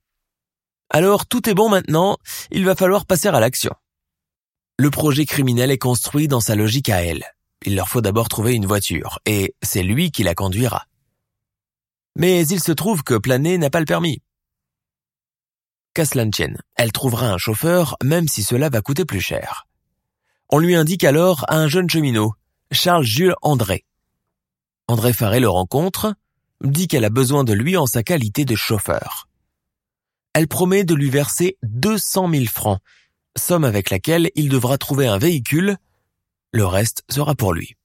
Alors 0.89 1.25
tout 1.27 1.47
est 1.49 1.53
bon 1.53 1.69
maintenant, 1.69 2.17
il 2.51 2.65
va 2.65 2.75
falloir 2.75 3.05
passer 3.05 3.27
à 3.27 3.39
l'action. 3.39 3.73
Le 4.79 4.89
projet 4.89 5.25
criminel 5.25 5.71
est 5.71 5.77
construit 5.77 6.27
dans 6.27 6.41
sa 6.41 6.55
logique 6.55 6.89
à 6.89 7.03
elle. 7.03 7.23
Il 7.65 7.75
leur 7.75 7.87
faut 7.87 8.01
d'abord 8.01 8.29
trouver 8.29 8.53
une 8.53 8.65
voiture, 8.65 9.19
et 9.25 9.55
c'est 9.61 9.83
lui 9.83 10.11
qui 10.11 10.23
la 10.23 10.35
conduira. 10.35 10.85
Mais 12.15 12.47
il 12.47 12.61
se 12.61 12.71
trouve 12.71 13.03
que 13.03 13.17
Planet 13.17 13.59
n'a 13.59 13.69
pas 13.69 13.79
le 13.79 13.85
permis. 13.85 14.21
Qu'à 15.93 16.03
elle 16.75 16.91
trouvera 16.91 17.29
un 17.29 17.37
chauffeur, 17.37 17.95
même 18.03 18.27
si 18.27 18.43
cela 18.43 18.69
va 18.69 18.81
coûter 18.81 19.05
plus 19.05 19.21
cher. 19.21 19.66
On 20.49 20.59
lui 20.59 20.75
indique 20.75 21.03
alors 21.03 21.45
un 21.49 21.67
jeune 21.67 21.89
cheminot, 21.89 22.33
Charles 22.71 23.03
Jules 23.03 23.35
André, 23.41 23.85
André 24.89 25.11
Faré 25.11 25.41
le 25.41 25.49
rencontre, 25.49 26.15
dit 26.63 26.87
qu'elle 26.87 27.03
a 27.03 27.09
besoin 27.09 27.43
de 27.43 27.51
lui 27.51 27.75
en 27.75 27.85
sa 27.85 28.03
qualité 28.03 28.45
de 28.45 28.55
chauffeur. 28.55 29.27
Elle 30.33 30.47
promet 30.47 30.85
de 30.85 30.93
lui 30.93 31.09
verser 31.09 31.57
200 31.63 32.29
000 32.31 32.45
francs, 32.45 32.79
somme 33.35 33.65
avec 33.65 33.89
laquelle 33.89 34.31
il 34.35 34.47
devra 34.47 34.77
trouver 34.77 35.07
un 35.07 35.17
véhicule. 35.17 35.77
Le 36.53 36.65
reste 36.65 37.03
sera 37.09 37.35
pour 37.35 37.53
lui. 37.53 37.75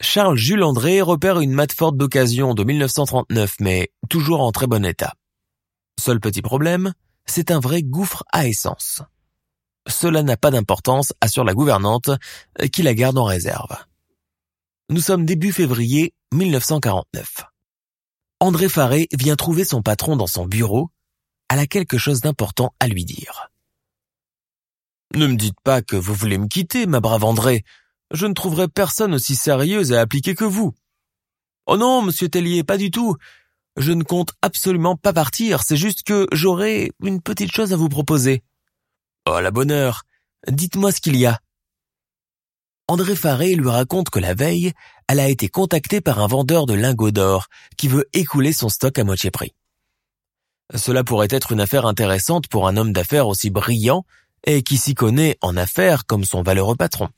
Charles 0.00 0.36
Jules 0.36 0.62
André 0.64 1.02
repère 1.02 1.40
une 1.40 1.52
Matford 1.52 1.92
d'occasion 1.92 2.54
de 2.54 2.64
1939, 2.64 3.56
mais 3.60 3.92
toujours 4.08 4.40
en 4.40 4.50
très 4.50 4.66
bon 4.66 4.84
état. 4.84 5.14
Seul 6.00 6.18
petit 6.18 6.42
problème, 6.42 6.94
c'est 7.26 7.52
un 7.52 7.60
vrai 7.60 7.82
gouffre 7.82 8.24
à 8.32 8.48
essence. 8.48 9.02
Cela 9.86 10.22
n'a 10.22 10.36
pas 10.36 10.50
d'importance, 10.50 11.12
assure 11.20 11.44
la 11.44 11.54
gouvernante, 11.54 12.10
qui 12.72 12.82
la 12.82 12.94
garde 12.94 13.18
en 13.18 13.24
réserve. 13.24 13.76
Nous 14.90 15.00
sommes 15.00 15.24
début 15.24 15.52
février 15.52 16.14
1949. 16.32 17.44
André 18.40 18.68
Faré 18.68 19.08
vient 19.12 19.36
trouver 19.36 19.64
son 19.64 19.82
patron 19.82 20.16
dans 20.16 20.26
son 20.26 20.46
bureau, 20.46 20.90
elle 21.48 21.58
a 21.58 21.66
quelque 21.66 21.98
chose 21.98 22.20
d'important 22.20 22.74
à 22.78 22.88
lui 22.88 23.04
dire. 23.04 23.50
Ne 25.14 25.26
me 25.26 25.36
dites 25.36 25.60
pas 25.64 25.82
que 25.82 25.96
vous 25.96 26.14
voulez 26.14 26.38
me 26.38 26.46
quitter, 26.46 26.86
ma 26.86 27.00
brave 27.00 27.24
André. 27.24 27.64
Je 28.12 28.26
ne 28.26 28.34
trouverai 28.34 28.68
personne 28.68 29.14
aussi 29.14 29.34
sérieuse 29.34 29.92
et 29.92 29.96
appliquée 29.96 30.34
que 30.34 30.44
vous. 30.44 30.74
Oh 31.66 31.76
non, 31.76 32.02
monsieur 32.02 32.28
Tellier, 32.28 32.64
pas 32.64 32.76
du 32.76 32.90
tout. 32.90 33.16
Je 33.76 33.92
ne 33.92 34.02
compte 34.02 34.32
absolument 34.42 34.96
pas 34.96 35.12
partir, 35.12 35.62
c'est 35.62 35.76
juste 35.76 36.02
que 36.02 36.26
j'aurai 36.32 36.90
une 37.02 37.22
petite 37.22 37.52
chose 37.52 37.72
à 37.72 37.76
vous 37.76 37.88
proposer. 37.88 38.42
Oh, 39.30 39.40
la 39.40 39.50
bonne 39.50 39.70
heure. 39.70 40.04
Dites-moi 40.50 40.90
ce 40.90 41.02
qu'il 41.02 41.16
y 41.16 41.26
a. 41.26 41.38
André 42.86 43.14
Faré 43.14 43.54
lui 43.56 43.68
raconte 43.68 44.08
que 44.08 44.18
la 44.18 44.32
veille, 44.32 44.72
elle 45.06 45.20
a 45.20 45.28
été 45.28 45.50
contactée 45.50 46.00
par 46.00 46.20
un 46.20 46.26
vendeur 46.26 46.64
de 46.64 46.72
lingots 46.72 47.10
d'or 47.10 47.48
qui 47.76 47.88
veut 47.88 48.08
écouler 48.14 48.54
son 48.54 48.70
stock 48.70 48.98
à 48.98 49.04
moitié 49.04 49.30
prix. 49.30 49.52
Cela 50.74 51.04
pourrait 51.04 51.28
être 51.30 51.52
une 51.52 51.60
affaire 51.60 51.84
intéressante 51.84 52.48
pour 52.48 52.66
un 52.68 52.78
homme 52.78 52.94
d'affaires 52.94 53.28
aussi 53.28 53.50
brillant 53.50 54.06
et 54.44 54.62
qui 54.62 54.78
s'y 54.78 54.94
connaît 54.94 55.36
en 55.42 55.58
affaires 55.58 56.06
comme 56.06 56.24
son 56.24 56.42
valeureux 56.42 56.76
patron. 56.76 57.10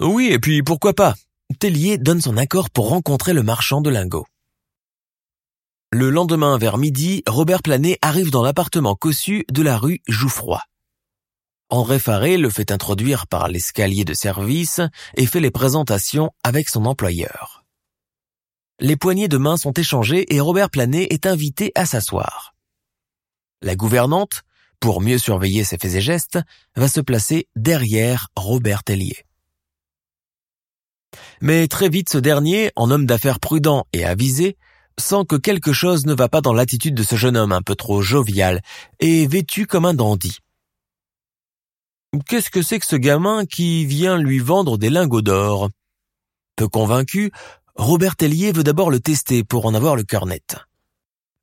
Oui, 0.00 0.28
et 0.28 0.38
puis 0.38 0.62
pourquoi 0.62 0.94
pas? 0.94 1.14
Tellier 1.58 1.98
donne 1.98 2.22
son 2.22 2.38
accord 2.38 2.70
pour 2.70 2.88
rencontrer 2.88 3.34
le 3.34 3.42
marchand 3.42 3.82
de 3.82 3.90
lingots. 3.90 4.26
Le 5.90 6.08
lendemain 6.08 6.56
vers 6.56 6.78
midi, 6.78 7.22
Robert 7.28 7.60
Planet 7.60 7.98
arrive 8.00 8.30
dans 8.30 8.42
l'appartement 8.42 8.94
cossu 8.94 9.44
de 9.52 9.60
la 9.60 9.76
rue 9.76 10.00
Jouffroy. 10.08 10.62
André 11.72 11.98
Faré 11.98 12.36
le 12.36 12.50
fait 12.50 12.70
introduire 12.70 13.26
par 13.26 13.48
l'escalier 13.48 14.04
de 14.04 14.12
service 14.12 14.82
et 15.16 15.24
fait 15.24 15.40
les 15.40 15.50
présentations 15.50 16.30
avec 16.44 16.68
son 16.68 16.84
employeur. 16.84 17.64
Les 18.78 18.98
poignées 18.98 19.26
de 19.26 19.38
main 19.38 19.56
sont 19.56 19.72
échangées 19.72 20.34
et 20.34 20.40
Robert 20.40 20.68
Planet 20.68 21.10
est 21.10 21.24
invité 21.24 21.72
à 21.74 21.86
s'asseoir. 21.86 22.54
La 23.62 23.74
gouvernante, 23.74 24.42
pour 24.80 25.00
mieux 25.00 25.16
surveiller 25.16 25.64
ses 25.64 25.78
faits 25.78 25.94
et 25.94 26.02
gestes, 26.02 26.38
va 26.76 26.88
se 26.88 27.00
placer 27.00 27.48
derrière 27.56 28.28
Robert 28.36 28.84
Tellier. 28.84 29.24
Mais 31.40 31.68
très 31.68 31.88
vite 31.88 32.10
ce 32.10 32.18
dernier, 32.18 32.70
en 32.76 32.90
homme 32.90 33.06
d'affaires 33.06 33.40
prudent 33.40 33.86
et 33.94 34.04
avisé, 34.04 34.58
sent 34.98 35.24
que 35.26 35.36
quelque 35.36 35.72
chose 35.72 36.04
ne 36.04 36.12
va 36.12 36.28
pas 36.28 36.42
dans 36.42 36.52
l'attitude 36.52 36.94
de 36.94 37.02
ce 37.02 37.16
jeune 37.16 37.38
homme 37.38 37.52
un 37.52 37.62
peu 37.62 37.76
trop 37.76 38.02
jovial 38.02 38.60
et 39.00 39.26
vêtu 39.26 39.66
comme 39.66 39.86
un 39.86 39.94
dandy. 39.94 40.41
Qu'est-ce 42.28 42.50
que 42.50 42.60
c'est 42.60 42.78
que 42.78 42.84
ce 42.84 42.96
gamin 42.96 43.46
qui 43.46 43.86
vient 43.86 44.18
lui 44.18 44.38
vendre 44.38 44.76
des 44.76 44.90
lingots 44.90 45.22
d'or? 45.22 45.70
Peu 46.56 46.68
convaincu, 46.68 47.32
Robert 47.74 48.16
Tellier 48.16 48.52
veut 48.52 48.62
d'abord 48.62 48.90
le 48.90 49.00
tester 49.00 49.44
pour 49.44 49.64
en 49.64 49.72
avoir 49.72 49.96
le 49.96 50.02
cœur 50.02 50.26
net. 50.26 50.56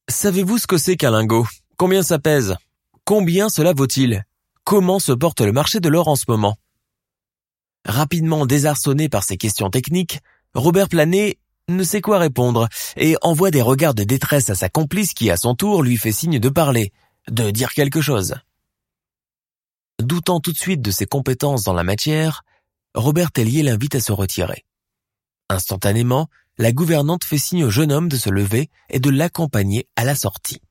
Savez-vous 0.10 0.60
ce 0.60 0.68
que 0.68 0.78
c'est 0.78 0.96
qu'un 0.96 1.10
lingot? 1.10 1.48
Combien 1.76 2.04
ça 2.04 2.20
pèse? 2.20 2.56
Combien 3.04 3.50
cela 3.50 3.74
vaut-il? 3.74 4.24
Comment 4.64 5.00
se 5.00 5.12
porte 5.12 5.42
le 5.42 5.52
marché 5.52 5.80
de 5.80 5.90
l'or 5.90 6.08
en 6.08 6.16
ce 6.16 6.26
moment? 6.28 6.56
Rapidement 7.84 8.46
désarçonné 8.46 9.10
par 9.10 9.24
ces 9.24 9.38
questions 9.38 9.72
techniques, 9.72 10.20
Robert 10.54 10.90
Planet 10.90 11.40
ne 11.68 11.84
sait 11.84 12.02
quoi 12.02 12.20
répondre 12.20 12.70
et 12.96 13.16
envoie 13.24 13.50
des 13.50 13.64
regards 13.64 13.96
de 13.96 14.04
détresse 14.04 14.52
à 14.52 14.56
sa 14.56 14.70
complice 14.70 15.16
qui 15.16 15.32
à 15.32 15.38
son 15.38 15.56
tour 15.56 15.82
lui 15.82 15.98
fait 15.98 16.12
signe 16.12 16.38
de 16.38 16.50
parler, 16.50 16.94
de 17.28 17.50
dire 17.50 17.74
quelque 17.74 18.02
chose. 18.02 18.36
Doutant 20.00 20.40
tout 20.40 20.54
de 20.54 20.58
suite 20.58 20.82
de 20.82 20.92
ses 20.92 21.06
compétences 21.06 21.64
dans 21.64 21.74
la 21.74 21.84
matière, 21.84 22.44
Robert 22.96 23.32
Tellier 23.32 23.64
l'invite 23.64 23.96
à 23.96 24.00
se 24.00 24.14
retirer. 24.14 24.66
Instantanément, 25.50 26.30
la 26.58 26.72
gouvernante 26.72 27.26
fait 27.26 27.38
signe 27.38 27.66
au 27.66 27.70
jeune 27.70 27.92
homme 27.92 28.08
de 28.08 28.16
se 28.16 28.30
lever 28.30 28.70
et 28.90 29.00
de 29.00 29.10
l'accompagner 29.10 29.88
à 29.98 30.06
la 30.06 30.16
sortie. 30.16 30.62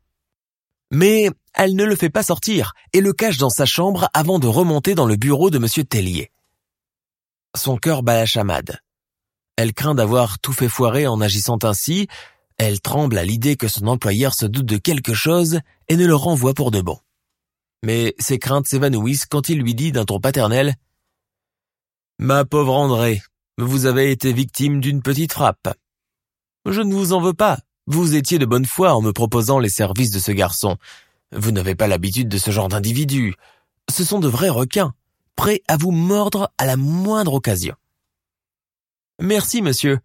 Mais 0.91 1.31
elle 1.53 1.77
ne 1.77 1.85
le 1.85 1.95
fait 1.95 2.09
pas 2.09 2.23
sortir 2.23 2.73
et 2.95 3.03
le 3.03 3.13
cache 3.13 3.37
dans 3.37 3.51
sa 3.51 3.67
chambre 3.67 4.09
avant 4.15 4.39
de 4.39 4.47
remonter 4.47 4.95
dans 4.95 5.07
le 5.07 5.17
bureau 5.17 5.51
de 5.51 5.59
M. 5.59 5.85
Tellier. 5.85 6.31
Son 7.55 7.77
cœur 7.77 8.03
bat 8.03 8.17
la 8.17 8.27
chamade. 8.27 8.81
Elle 9.57 9.75
craint 9.75 9.95
d'avoir 9.95 10.39
tout 10.39 10.53
fait 10.55 10.69
foirer 10.69 11.07
en 11.07 11.21
agissant 11.21 11.59
ainsi, 11.65 12.07
elle 12.57 12.81
tremble 12.81 13.19
à 13.19 13.25
l'idée 13.25 13.57
que 13.57 13.69
son 13.69 13.89
employeur 13.89 14.33
se 14.35 14.47
doute 14.47 14.67
de 14.67 14.79
quelque 14.79 15.15
chose 15.15 15.61
et 15.89 15.97
ne 15.97 16.07
le 16.07 16.15
renvoie 16.15 16.55
pour 16.55 16.71
de 16.71 16.81
bon. 16.81 16.99
Mais 17.83 18.15
ses 18.19 18.39
craintes 18.39 18.67
s'évanouissent 18.67 19.27
quand 19.27 19.49
il 19.49 19.61
lui 19.61 19.75
dit 19.75 19.93
d'un 19.93 20.05
ton 20.05 20.21
paternel 20.21 20.75
«Ma 22.19 22.45
pauvre 22.45 22.75
André, 22.75 23.23
vous 23.59 23.87
avez 23.87 24.11
été 24.11 24.33
victime 24.33 24.81
d'une 24.81 25.03
petite 25.03 25.33
frappe. 25.33 25.77
Je 26.67 26.81
ne 26.81 26.95
vous 26.95 27.13
en 27.13 27.21
veux 27.21 27.35
pas, 27.35 27.59
vous 27.87 28.15
étiez 28.17 28.39
de 28.39 28.47
bonne 28.47 28.67
foi 28.67 28.95
en 28.95 29.01
me 29.01 29.13
proposant 29.13 29.59
les 29.59 29.69
services 29.69 30.11
de 30.11 30.19
ce 30.19 30.33
garçon. 30.33 30.77
Vous 31.33 31.53
n'avez 31.53 31.75
pas 31.75 31.87
l'habitude 31.87 32.29
de 32.29 32.39
ce 32.39 32.51
genre 32.51 32.69
d'individus. 32.69 33.35
Ce 33.91 34.05
sont 34.05 34.19
de 34.19 34.29
vrais 34.29 34.49
requins, 34.49 34.95
prêts 35.37 35.63
à 35.69 35.77
vous 35.77 35.91
mordre 35.91 36.53
à 36.59 36.67
la 36.67 36.77
moindre 36.77 37.35
occasion. 37.35 37.75
Merci, 39.21 39.63
monsieur. 39.63 39.99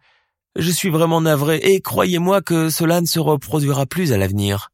Je 0.55 0.71
suis 0.71 0.89
vraiment 0.89 1.21
navré 1.21 1.57
et 1.57 1.81
croyez-moi 1.81 2.41
que 2.41 2.69
cela 2.69 3.01
ne 3.01 3.05
se 3.05 3.19
reproduira 3.19 3.85
plus 3.85 4.13
à 4.13 4.17
l'avenir. 4.17 4.72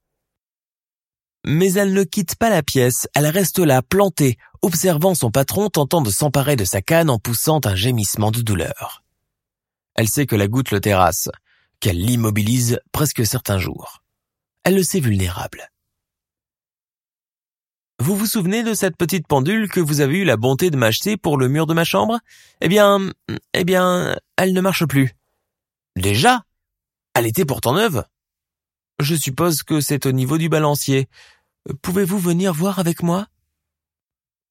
Mais 1.45 1.73
elle 1.73 1.93
ne 1.93 2.03
quitte 2.03 2.35
pas 2.35 2.49
la 2.49 2.63
pièce, 2.63 3.07
elle 3.15 3.27
reste 3.27 3.59
là, 3.59 3.81
plantée, 3.81 4.37
observant 4.61 5.15
son 5.15 5.31
patron 5.31 5.69
tentant 5.69 6.01
de 6.01 6.11
s'emparer 6.11 6.55
de 6.55 6.65
sa 6.65 6.81
canne 6.81 7.09
en 7.09 7.17
poussant 7.17 7.61
un 7.63 7.75
gémissement 7.75 8.31
de 8.31 8.41
douleur. 8.41 9.03
Elle 9.95 10.09
sait 10.09 10.25
que 10.25 10.35
la 10.35 10.47
goutte 10.47 10.71
le 10.71 10.81
terrasse, 10.81 11.29
qu'elle 11.79 11.99
l'immobilise 11.99 12.79
presque 12.91 13.25
certains 13.25 13.57
jours. 13.57 14.03
Elle 14.63 14.75
le 14.75 14.83
sait 14.83 14.99
vulnérable. 14.99 15.69
Vous 18.01 18.15
vous 18.15 18.25
souvenez 18.25 18.63
de 18.63 18.73
cette 18.73 18.95
petite 18.95 19.27
pendule 19.27 19.69
que 19.69 19.81
vous 19.81 19.99
avez 19.99 20.19
eu 20.19 20.23
la 20.23 20.37
bonté 20.37 20.69
de 20.69 20.77
m'acheter 20.77 21.17
pour 21.17 21.37
le 21.37 21.49
mur 21.49 21.67
de 21.67 21.73
ma 21.73 21.83
chambre? 21.83 22.19
Eh 22.61 22.69
bien, 22.69 23.11
eh 23.53 23.65
bien, 23.65 24.17
elle 24.37 24.53
ne 24.53 24.61
marche 24.61 24.85
plus. 24.85 25.15
Déjà? 25.97 26.43
Elle 27.13 27.27
était 27.27 27.43
pourtant 27.43 27.73
neuve. 27.73 28.05
Je 28.99 29.15
suppose 29.15 29.63
que 29.63 29.79
c'est 29.79 30.05
au 30.05 30.11
niveau 30.11 30.37
du 30.37 30.49
balancier. 30.49 31.07
Pouvez-vous 31.81 32.19
venir 32.19 32.53
voir 32.53 32.79
avec 32.79 33.01
moi? 33.01 33.27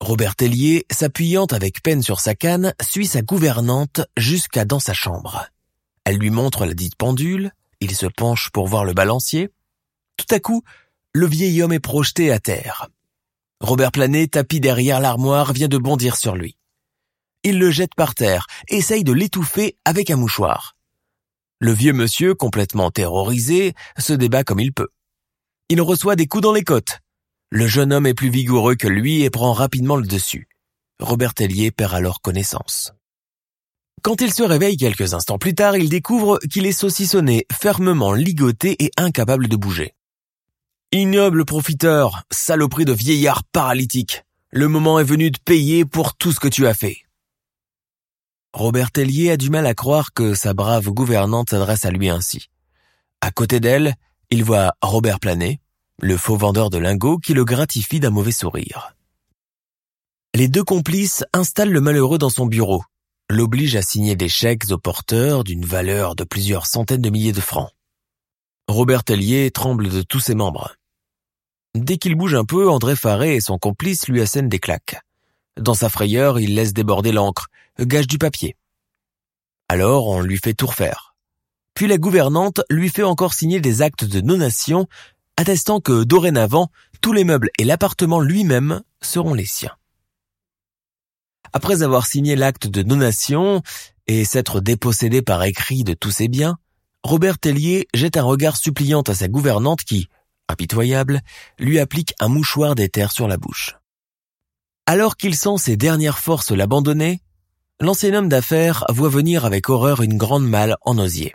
Robert 0.01 0.37
Tellier, 0.37 0.87
s'appuyant 0.91 1.47
avec 1.47 1.83
peine 1.83 2.03
sur 2.03 2.21
sa 2.21 2.35
canne, 2.35 2.73
suit 2.81 3.07
sa 3.07 3.21
gouvernante 3.21 4.01
jusqu'à 4.17 4.65
dans 4.65 4.79
sa 4.79 4.95
chambre. 4.95 5.47
Elle 6.05 6.17
lui 6.17 6.31
montre 6.31 6.65
la 6.65 6.73
dite 6.73 6.97
pendule, 6.97 7.53
il 7.81 7.95
se 7.95 8.07
penche 8.07 8.49
pour 8.51 8.69
voir 8.69 8.85
le 8.85 8.95
balancier. 8.95 9.51
Tout 10.17 10.35
à 10.35 10.41
coup, 10.41 10.63
le 11.13 11.27
vieil 11.27 11.61
homme 11.63 11.73
est 11.73 11.81
projeté 11.81 12.33
à 12.33 12.39
terre. 12.39 12.89
Robert 13.61 13.93
Planet, 13.93 14.31
tapis 14.31 14.61
derrière 14.61 15.01
l'armoire, 15.01 15.53
vient 15.53 15.69
de 15.69 15.79
bondir 15.79 16.17
sur 16.17 16.37
lui. 16.37 16.57
Il 17.43 17.59
le 17.59 17.71
jette 17.71 17.95
par 17.95 18.15
terre, 18.15 18.47
essaye 18.69 19.05
de 19.05 19.13
l'étouffer 19.13 19.77
avec 19.85 20.11
un 20.11 20.17
mouchoir. 20.17 20.78
Le 21.61 21.73
vieux 21.73 21.93
monsieur, 21.93 22.35
complètement 22.35 22.93
terrorisé, 22.93 23.75
se 23.99 24.13
débat 24.13 24.45
comme 24.45 24.61
il 24.61 24.73
peut. 24.73 24.89
Il 25.69 25.81
reçoit 25.81 26.15
des 26.15 26.29
coups 26.29 26.43
dans 26.43 26.53
les 26.53 26.63
côtes. 26.63 27.01
Le 27.51 27.67
jeune 27.67 27.93
homme 27.93 28.07
est 28.07 28.15
plus 28.15 28.31
vigoureux 28.31 28.77
que 28.77 28.87
lui 28.87 29.23
et 29.23 29.31
prend 29.31 29.53
rapidement 29.53 29.97
le 29.97 30.07
dessus. 30.07 30.47
Robert 31.01 31.35
Tellier 31.35 31.73
perd 31.73 31.95
alors 31.95 32.21
connaissance. 32.21 32.93
Quand 34.03 34.21
il 34.21 34.33
se 34.33 34.45
réveille 34.45 34.77
quelques 34.77 35.15
instants 35.15 35.39
plus 35.39 35.57
tard, 35.57 35.77
il 35.77 35.89
découvre 35.89 36.39
qu'il 36.51 36.65
est 36.65 36.73
saucissonné, 36.73 37.45
fermement 37.51 38.13
ligoté 38.13 38.77
et 38.79 38.93
incapable 38.97 39.49
de 39.49 39.57
bouger. 39.57 39.95
Ignoble 40.93 41.45
profiteur, 41.45 42.23
saloperie 42.31 42.85
de 42.85 42.93
vieillard 42.93 43.43
paralytique. 43.45 44.23
Le 44.51 44.69
moment 44.69 45.01
est 45.01 45.05
venu 45.05 45.33
de 45.33 45.39
payer 45.45 45.85
pour 45.85 46.17
tout 46.17 46.31
ce 46.31 46.39
que 46.41 46.49
tu 46.49 46.69
as 46.69 46.75
fait. 46.75 46.99
Robert 48.59 48.91
Tellier 48.91 49.31
a 49.31 49.37
du 49.37 49.51
mal 49.51 49.67
à 49.67 49.75
croire 49.75 50.13
que 50.13 50.35
sa 50.35 50.53
brave 50.53 50.91
gouvernante 50.91 51.51
s'adresse 51.51 51.85
à 51.85 51.93
lui 51.93 52.09
ainsi. 52.09 52.49
À 53.21 53.31
côté 53.31 53.61
d'elle, 53.61 53.95
il 54.31 54.43
voit 54.43 54.73
Robert 54.83 55.21
Planet, 55.21 55.61
le 56.01 56.17
faux 56.17 56.37
vendeur 56.37 56.69
de 56.69 56.77
lingots 56.77 57.19
qui 57.19 57.35
le 57.35 57.45
gratifie 57.45 58.01
d'un 58.01 58.11
mauvais 58.11 58.33
sourire. 58.33 58.97
Les 60.35 60.49
deux 60.49 60.65
complices 60.65 61.25
installent 61.33 61.71
le 61.71 61.81
malheureux 61.81 62.19
dans 62.19 62.31
son 62.31 62.47
bureau, 62.47 62.83
l'obligent 63.31 63.77
à 63.77 63.83
signer 63.83 64.17
des 64.17 64.29
chèques 64.29 64.73
aux 64.73 64.79
porteurs 64.79 65.45
d'une 65.45 65.65
valeur 65.65 66.17
de 66.17 66.25
plusieurs 66.25 66.67
centaines 66.67 67.01
de 67.01 67.11
milliers 67.11 67.31
de 67.31 67.41
francs. 67.41 67.71
Robert 68.67 69.05
Tellier 69.05 69.53
tremble 69.53 69.89
de 69.89 70.03
tous 70.03 70.19
ses 70.19 70.35
membres. 70.35 70.75
Dès 71.77 71.97
qu'il 71.97 72.17
bouge 72.17 72.35
un 72.35 72.45
peu, 72.45 72.69
André 72.69 72.97
Faré 72.97 73.37
et 73.37 73.41
son 73.41 73.57
complice 73.57 74.09
lui 74.09 74.21
assènent 74.21 74.49
des 74.49 74.59
claques. 74.59 75.01
Dans 75.61 75.75
sa 75.75 75.89
frayeur, 75.89 76.41
il 76.41 76.57
laisse 76.57 76.73
déborder 76.73 77.13
l'encre, 77.13 77.47
gage 77.85 78.07
du 78.07 78.19
papier. 78.19 78.57
Alors 79.69 80.07
on 80.07 80.21
lui 80.21 80.39
fait 80.39 80.55
tout 80.55 80.67
refaire. 80.67 81.15
Puis 81.75 81.87
la 81.87 81.99
gouvernante 81.99 82.63
lui 82.71 82.89
fait 82.89 83.03
encore 83.03 83.35
signer 83.35 83.61
des 83.61 83.83
actes 83.83 84.05
de 84.05 84.21
donation, 84.21 84.89
attestant 85.37 85.81
que 85.81 86.03
dorénavant, 86.05 86.71
tous 87.01 87.13
les 87.13 87.25
meubles 87.25 87.51
et 87.59 87.65
l'appartement 87.65 88.21
lui-même 88.21 88.83
seront 89.01 89.35
les 89.35 89.47
siens. 89.47 89.77
Après 91.53 91.83
avoir 91.83 92.07
signé 92.07 92.37
l'acte 92.37 92.67
de 92.67 92.83
donation 92.83 93.63
et 94.07 94.25
s'être 94.25 94.61
dépossédé 94.61 95.23
par 95.23 95.43
écrit 95.45 95.85
de 95.85 95.95
tous 95.95 96.11
ses 96.11 96.29
biens, 96.29 96.59
Robert 97.05 97.39
Tellier 97.39 97.87
jette 97.95 98.17
un 98.17 98.25
regard 98.25 98.57
suppliant 98.57 99.03
à 99.03 99.15
sa 99.15 99.29
gouvernante 99.29 99.85
qui, 99.85 100.09
impitoyable, 100.49 101.21
lui 101.59 101.79
applique 101.79 102.15
un 102.19 102.29
mouchoir 102.29 102.75
d'éther 102.75 103.13
sur 103.13 103.29
la 103.29 103.37
bouche. 103.37 103.77
Alors 104.87 105.17
qu'il 105.17 105.37
sent 105.37 105.59
ses 105.59 105.77
dernières 105.77 106.19
forces 106.19 106.51
l'abandonner, 106.51 107.21
l'ancien 107.81 108.15
homme 108.15 108.29
d'affaires 108.29 108.85
voit 108.89 109.09
venir 109.09 109.45
avec 109.45 109.69
horreur 109.69 110.03
une 110.03 110.17
grande 110.17 110.49
malle 110.49 110.77
en 110.83 110.99
osier. 110.99 111.35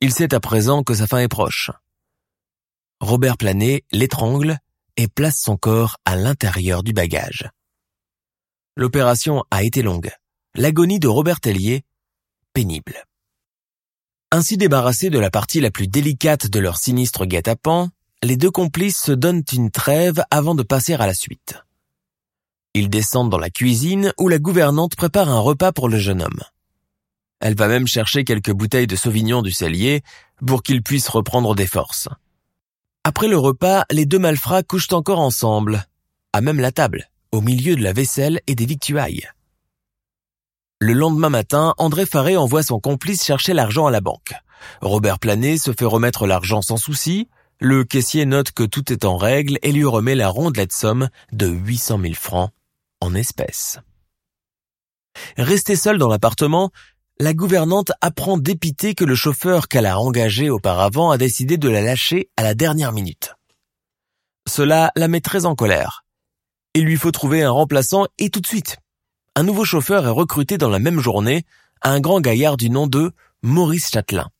Il 0.00 0.12
sait 0.12 0.34
à 0.34 0.40
présent 0.40 0.82
que 0.82 0.94
sa 0.94 1.06
fin 1.06 1.18
est 1.18 1.28
proche. 1.28 1.70
Robert 3.00 3.36
Planet 3.36 3.84
l'étrangle 3.92 4.58
et 4.96 5.08
place 5.08 5.38
son 5.38 5.56
corps 5.56 5.96
à 6.04 6.16
l'intérieur 6.16 6.82
du 6.82 6.92
bagage. 6.92 7.50
L'opération 8.76 9.44
a 9.50 9.62
été 9.62 9.82
longue. 9.82 10.12
L'agonie 10.54 11.00
de 11.00 11.08
Robert 11.08 11.40
Tellier, 11.40 11.84
pénible. 12.52 13.04
Ainsi 14.30 14.56
débarrassés 14.56 15.10
de 15.10 15.18
la 15.18 15.30
partie 15.30 15.60
la 15.60 15.70
plus 15.70 15.88
délicate 15.88 16.48
de 16.48 16.58
leur 16.58 16.76
sinistre 16.76 17.24
guet-apens, 17.24 17.90
les 18.22 18.36
deux 18.36 18.50
complices 18.50 18.98
se 18.98 19.12
donnent 19.12 19.44
une 19.52 19.70
trêve 19.70 20.24
avant 20.30 20.54
de 20.54 20.62
passer 20.62 20.94
à 20.94 21.06
la 21.06 21.14
suite. 21.14 21.56
Ils 22.76 22.90
descendent 22.90 23.30
dans 23.30 23.38
la 23.38 23.50
cuisine 23.50 24.12
où 24.18 24.28
la 24.28 24.40
gouvernante 24.40 24.96
prépare 24.96 25.28
un 25.28 25.38
repas 25.38 25.70
pour 25.70 25.88
le 25.88 25.96
jeune 25.96 26.20
homme. 26.20 26.40
Elle 27.38 27.54
va 27.54 27.68
même 27.68 27.86
chercher 27.86 28.24
quelques 28.24 28.50
bouteilles 28.50 28.88
de 28.88 28.96
sauvignon 28.96 29.42
du 29.42 29.52
cellier 29.52 30.02
pour 30.44 30.64
qu'il 30.64 30.82
puisse 30.82 31.08
reprendre 31.08 31.54
des 31.54 31.68
forces. 31.68 32.08
Après 33.04 33.28
le 33.28 33.38
repas, 33.38 33.84
les 33.92 34.06
deux 34.06 34.18
malfrats 34.18 34.64
couchent 34.64 34.92
encore 34.92 35.20
ensemble, 35.20 35.86
à 36.32 36.40
même 36.40 36.58
la 36.58 36.72
table, 36.72 37.08
au 37.30 37.40
milieu 37.40 37.76
de 37.76 37.82
la 37.82 37.92
vaisselle 37.92 38.40
et 38.48 38.56
des 38.56 38.66
victuailles. 38.66 39.28
Le 40.80 40.94
lendemain 40.94 41.30
matin, 41.30 41.74
André 41.78 42.06
Faré 42.06 42.36
envoie 42.36 42.64
son 42.64 42.80
complice 42.80 43.22
chercher 43.22 43.54
l'argent 43.54 43.86
à 43.86 43.92
la 43.92 44.00
banque. 44.00 44.34
Robert 44.80 45.20
Planet 45.20 45.60
se 45.60 45.70
fait 45.70 45.84
remettre 45.84 46.26
l'argent 46.26 46.60
sans 46.60 46.76
souci, 46.76 47.28
le 47.60 47.84
caissier 47.84 48.26
note 48.26 48.50
que 48.50 48.64
tout 48.64 48.92
est 48.92 49.04
en 49.04 49.16
règle 49.16 49.58
et 49.62 49.70
lui 49.70 49.84
remet 49.84 50.16
la 50.16 50.28
rondelette 50.28 50.72
somme 50.72 51.08
de 51.30 51.46
800 51.46 52.00
000 52.00 52.14
francs 52.14 52.50
en 53.04 53.14
espèces. 53.14 53.78
Restée 55.36 55.76
seule 55.76 55.98
dans 55.98 56.08
l'appartement, 56.08 56.70
la 57.18 57.34
gouvernante 57.34 57.92
apprend 58.00 58.36
dépité 58.36 58.94
que 58.94 59.04
le 59.04 59.14
chauffeur 59.14 59.68
qu'elle 59.68 59.86
a 59.86 60.00
engagé 60.00 60.50
auparavant 60.50 61.10
a 61.12 61.18
décidé 61.18 61.56
de 61.56 61.68
la 61.68 61.82
lâcher 61.82 62.30
à 62.36 62.42
la 62.42 62.54
dernière 62.54 62.92
minute. 62.92 63.34
Cela 64.48 64.90
la 64.96 65.06
met 65.06 65.20
très 65.20 65.46
en 65.46 65.54
colère. 65.54 66.04
Il 66.74 66.84
lui 66.84 66.96
faut 66.96 67.12
trouver 67.12 67.42
un 67.42 67.50
remplaçant 67.50 68.06
et 68.18 68.30
tout 68.30 68.40
de 68.40 68.46
suite 68.46 68.78
un 69.36 69.42
nouveau 69.42 69.64
chauffeur 69.64 70.06
est 70.06 70.10
recruté 70.10 70.58
dans 70.58 70.68
la 70.68 70.78
même 70.78 71.00
journée, 71.00 71.44
un 71.82 71.98
grand 71.98 72.20
gaillard 72.20 72.56
du 72.56 72.70
nom 72.70 72.86
de 72.86 73.12
Maurice 73.42 73.90
Châtelain. 73.90 74.30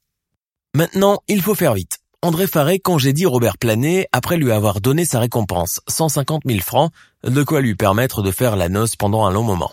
Maintenant, 0.72 1.18
il 1.26 1.42
faut 1.42 1.56
faire 1.56 1.74
vite. 1.74 1.98
André 2.24 2.46
Faré 2.46 2.78
congédie 2.78 3.26
Robert 3.26 3.58
Planet 3.58 4.08
après 4.10 4.38
lui 4.38 4.50
avoir 4.50 4.80
donné 4.80 5.04
sa 5.04 5.20
récompense, 5.20 5.82
150 5.88 6.44
000 6.46 6.60
francs, 6.60 6.90
de 7.22 7.42
quoi 7.42 7.60
lui 7.60 7.74
permettre 7.74 8.22
de 8.22 8.30
faire 8.30 8.56
la 8.56 8.70
noce 8.70 8.96
pendant 8.96 9.26
un 9.26 9.30
long 9.30 9.42
moment. 9.42 9.70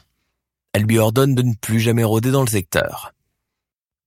Elle 0.74 0.82
lui 0.82 1.00
ordonne 1.00 1.34
de 1.34 1.44
ne 1.44 1.54
plus 1.54 1.80
jamais 1.80 2.04
rôder 2.04 2.30
dans 2.30 2.42
le 2.42 2.50
secteur. 2.50 3.14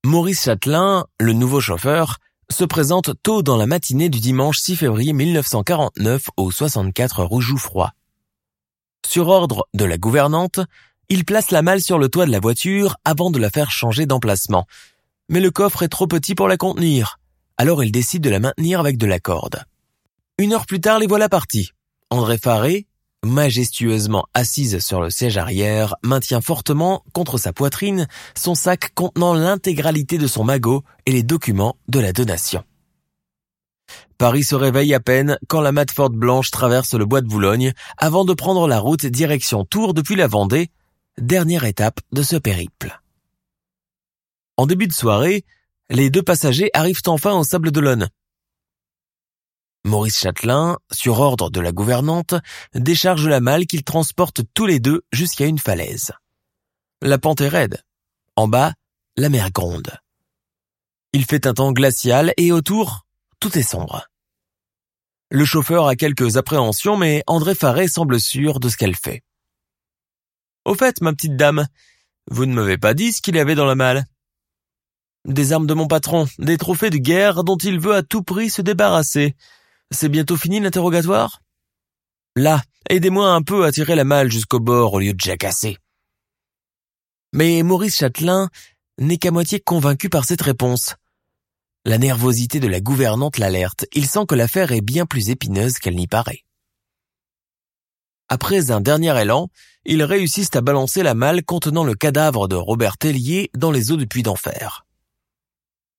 Maurice 0.05 0.45
Châtelain, 0.45 1.07
le 1.19 1.33
nouveau 1.33 1.63
chauffeur, 1.63 2.19
se 2.51 2.65
présente 2.65 3.13
tôt 3.23 3.43
dans 3.43 3.57
la 3.57 3.65
matinée 3.65 4.11
du 4.11 4.21
dimanche 4.21 4.59
6 4.59 4.77
février 4.77 5.15
1949 5.15 6.29
au 6.37 6.51
64 6.51 7.25
rue. 7.25 7.47
Sur 9.07 9.29
ordre 9.29 9.69
de 9.73 9.87
la 9.87 9.97
gouvernante, 9.97 10.61
il 11.09 11.25
place 11.25 11.51
la 11.51 11.63
malle 11.63 11.81
sur 11.81 11.99
le 11.99 12.11
toit 12.11 12.27
de 12.27 12.31
la 12.31 12.41
voiture 12.41 12.97
avant 13.07 13.31
de 13.31 13.39
la 13.39 13.49
faire 13.49 13.71
changer 13.71 14.05
d'emplacement. 14.05 14.67
Mais 15.31 15.41
le 15.41 15.51
coffre 15.51 15.83
est 15.83 15.89
trop 15.89 16.07
petit 16.07 16.35
pour 16.35 16.47
la 16.47 16.59
contenir. 16.59 17.19
Alors 17.57 17.85
il 17.85 17.93
décide 17.93 18.23
de 18.23 18.31
la 18.31 18.41
maintenir 18.41 18.81
avec 18.81 18.99
de 18.99 19.07
la 19.07 19.21
corde. 19.21 19.63
Une 20.39 20.53
heure 20.53 20.67
plus 20.67 20.81
tard, 20.81 20.99
les 20.99 21.07
voilà 21.07 21.29
partis. 21.29 21.71
André 22.11 22.37
Faré, 22.37 22.87
majestueusement 23.25 24.27
assise 24.35 24.81
sur 24.81 25.01
le 25.01 25.11
siège 25.11 25.37
arrière, 25.37 25.95
maintient 26.03 26.41
fortement 26.41 27.05
contre 27.13 27.39
sa 27.39 27.53
poitrine 27.53 28.09
son 28.37 28.55
sac 28.55 28.93
contenant 28.95 29.35
l'intégralité 29.35 30.19
de 30.19 30.27
son 30.27 30.43
magot 30.43 30.83
et 31.07 31.13
les 31.13 31.23
documents 31.23 31.77
de 31.89 32.01
la 32.01 32.13
donation. 32.13 32.65
Paris 34.19 34.45
se 34.45 34.55
réveille 34.55 34.95
à 34.95 35.01
peine 35.01 35.39
quand 35.49 35.61
la 35.61 35.73
Matford 35.73 36.11
blanche 36.11 36.51
traverse 36.51 36.95
le 36.95 37.05
bois 37.05 37.21
de 37.21 37.29
Boulogne 37.29 37.73
avant 37.97 38.25
de 38.25 38.35
prendre 38.35 38.67
la 38.67 38.81
route 38.81 39.07
direction 39.07 39.65
Tours 39.65 39.95
depuis 39.95 40.17
la 40.17 40.27
Vendée 40.27 40.71
dernière 41.19 41.65
étape 41.65 42.01
de 42.13 42.23
ce 42.23 42.37
périple. 42.37 43.01
En 44.57 44.67
début 44.67 44.87
de 44.87 44.93
soirée, 44.93 45.45
les 45.91 46.11
deux 46.11 46.23
passagers 46.23 46.71
arrivent 46.75 47.03
enfin 47.07 47.33
au 47.33 47.45
Sable 47.45 47.71
d'Olonne. 47.71 48.09
Maurice 49.85 50.19
Châtelain, 50.19 50.79
sur 50.91 51.21
ordre 51.21 51.51
de 51.51 51.61
la 51.61 51.73
gouvernante, 51.73 52.35
décharge 52.75 53.29
la 53.29 53.41
malle 53.41 53.67
qu'ils 53.67 53.85
transportent 53.85 54.43
tous 54.55 54.67
les 54.67 54.81
deux 54.81 55.03
jusqu'à 55.13 55.47
une 55.47 55.59
falaise. 55.59 56.13
La 57.03 57.19
pente 57.19 57.43
est 57.43 57.49
raide. 57.49 57.83
En 58.35 58.49
bas, 58.49 58.73
la 59.17 59.29
mer 59.29 59.51
gronde. 59.51 59.99
Il 61.13 61.27
fait 61.27 61.47
un 61.47 61.55
temps 61.55 61.73
glacial 61.73 62.33
et 62.39 62.51
autour, 62.51 63.07
tout 63.41 63.57
est 63.59 63.63
sombre. 63.63 64.09
Le 65.31 65.45
chauffeur 65.45 65.87
a 65.87 65.97
quelques 65.97 66.39
appréhensions, 66.39 66.97
mais 66.97 67.23
André 67.27 67.55
Faré 67.55 67.89
semble 67.89 68.19
sûr 68.21 68.61
de 68.61 68.69
ce 68.69 68.77
qu'elle 68.77 68.97
fait. 68.97 69.23
Au 70.65 70.75
fait, 70.75 71.03
ma 71.03 71.13
petite 71.13 71.37
dame, 71.37 71.67
vous 72.31 72.47
ne 72.47 72.55
m'avez 72.55 72.79
pas 72.79 72.95
dit 72.95 73.13
ce 73.13 73.21
qu'il 73.21 73.37
y 73.37 73.41
avait 73.41 73.55
dans 73.55 73.67
la 73.67 73.75
malle? 73.75 74.07
Des 75.27 75.53
armes 75.53 75.67
de 75.67 75.75
mon 75.75 75.87
patron, 75.87 76.27
des 76.39 76.59
trophées 76.59 76.91
de 76.91 76.99
guerre 76.99 77.45
dont 77.45 77.57
il 77.57 77.81
veut 77.81 77.95
à 77.95 78.03
tout 78.03 78.23
prix 78.23 78.51
se 78.51 78.61
débarrasser. 78.63 79.35
C'est 79.91 80.09
bientôt 80.09 80.37
fini 80.37 80.61
l'interrogatoire? 80.61 81.41
Là, 82.37 82.63
aidez-moi 82.91 83.31
un 83.31 83.43
peu 83.43 83.65
à 83.65 83.73
tirer 83.73 83.95
la 83.95 84.05
malle 84.05 84.31
jusqu'au 84.31 84.61
bord 84.61 84.93
au 84.95 85.01
lieu 85.01 85.15
de 85.15 85.21
jacasser. 85.21 85.79
Mais 87.33 87.63
Maurice 87.63 87.97
Châtelain 87.97 88.51
n'est 88.99 89.19
qu'à 89.19 89.31
moitié 89.31 89.61
convaincu 89.61 90.09
par 90.09 90.25
cette 90.25 90.43
réponse. 90.43 90.95
La 91.85 91.99
nervosité 91.99 92.61
de 92.61 92.69
la 92.69 92.81
gouvernante 92.81 93.39
l'alerte. 93.39 93.87
Il 93.93 94.07
sent 94.07 94.27
que 94.29 94.35
l'affaire 94.35 94.73
est 94.73 94.81
bien 94.81 95.07
plus 95.07 95.31
épineuse 95.31 95.79
qu'elle 95.79 95.97
n'y 95.97 96.07
paraît. 96.07 96.45
Après 98.29 98.71
un 98.71 98.81
dernier 98.81 99.21
élan, 99.21 99.49
ils 99.85 100.03
réussissent 100.03 100.55
à 100.55 100.61
balancer 100.61 101.03
la 101.03 101.15
malle 101.15 101.45
contenant 101.45 101.85
le 101.85 101.95
cadavre 101.95 102.49
de 102.49 102.57
Robert 102.57 102.97
Tellier 102.97 103.51
dans 103.55 103.71
les 103.71 103.93
eaux 103.93 103.97
du 103.97 104.07
puits 104.07 104.23
d'enfer. 104.23 104.87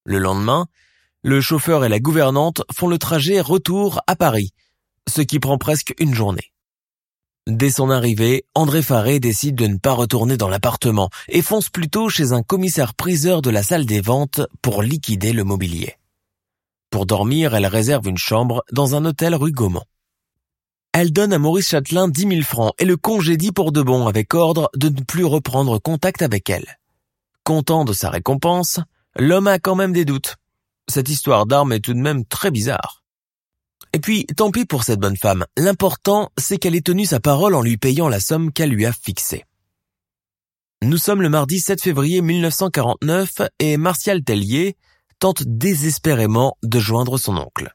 Le 0.06 0.20
lendemain, 0.20 0.66
le 1.24 1.40
chauffeur 1.40 1.84
et 1.84 1.88
la 1.88 1.98
gouvernante 1.98 2.62
font 2.72 2.86
le 2.86 2.96
trajet 2.96 3.40
retour 3.40 4.00
à 4.06 4.14
Paris, 4.14 4.52
ce 5.08 5.20
qui 5.20 5.40
prend 5.40 5.58
presque 5.58 5.94
une 5.98 6.14
journée. 6.14 6.52
Dès 7.48 7.70
son 7.70 7.90
arrivée, 7.90 8.44
André 8.54 8.82
Faré 8.82 9.18
décide 9.18 9.56
de 9.56 9.66
ne 9.66 9.78
pas 9.78 9.94
retourner 9.94 10.36
dans 10.36 10.48
l'appartement 10.48 11.10
et 11.28 11.42
fonce 11.42 11.70
plutôt 11.70 12.08
chez 12.08 12.30
un 12.30 12.42
commissaire-priseur 12.42 13.42
de 13.42 13.50
la 13.50 13.64
salle 13.64 13.84
des 13.84 14.00
ventes 14.00 14.40
pour 14.62 14.80
liquider 14.80 15.32
le 15.32 15.42
mobilier. 15.42 15.96
Pour 16.90 17.04
dormir, 17.04 17.56
elle 17.56 17.66
réserve 17.66 18.06
une 18.06 18.16
chambre 18.16 18.62
dans 18.70 18.94
un 18.94 19.04
hôtel 19.04 19.34
rue 19.34 19.50
Gaumont. 19.50 19.82
Elle 20.92 21.12
donne 21.12 21.32
à 21.32 21.38
Maurice 21.38 21.70
Châtelain 21.70 22.06
dix 22.06 22.26
mille 22.26 22.44
francs 22.44 22.74
et 22.78 22.84
le 22.84 22.96
congédie 22.96 23.50
pour 23.50 23.72
de 23.72 23.82
bon 23.82 24.06
avec 24.06 24.34
ordre 24.34 24.70
de 24.76 24.88
ne 24.88 25.00
plus 25.00 25.24
reprendre 25.24 25.80
contact 25.80 26.22
avec 26.22 26.48
elle. 26.48 26.78
Content 27.42 27.84
de 27.84 27.92
sa 27.92 28.10
récompense, 28.10 28.78
l'homme 29.18 29.46
a 29.46 29.58
quand 29.58 29.74
même 29.74 29.92
des 29.92 30.04
doutes. 30.04 30.36
Cette 30.88 31.08
histoire 31.08 31.46
d'armes 31.46 31.72
est 31.72 31.80
tout 31.80 31.94
de 31.94 31.98
même 31.98 32.24
très 32.24 32.50
bizarre. 32.50 33.02
Et 33.92 33.98
puis, 33.98 34.26
tant 34.26 34.50
pis 34.50 34.66
pour 34.66 34.84
cette 34.84 35.00
bonne 35.00 35.16
femme. 35.16 35.46
L'important, 35.56 36.30
c'est 36.38 36.58
qu'elle 36.58 36.74
ait 36.74 36.82
tenu 36.82 37.06
sa 37.06 37.20
parole 37.20 37.54
en 37.54 37.62
lui 37.62 37.76
payant 37.76 38.08
la 38.08 38.20
somme 38.20 38.52
qu'elle 38.52 38.70
lui 38.70 38.86
a 38.86 38.92
fixée. 38.92 39.44
Nous 40.82 40.98
sommes 40.98 41.22
le 41.22 41.30
mardi 41.30 41.60
7 41.60 41.80
février 41.80 42.20
1949 42.20 43.42
et 43.58 43.76
Martial 43.78 44.22
Tellier 44.22 44.76
tente 45.18 45.42
désespérément 45.46 46.58
de 46.62 46.78
joindre 46.78 47.16
son 47.16 47.38
oncle. 47.38 47.72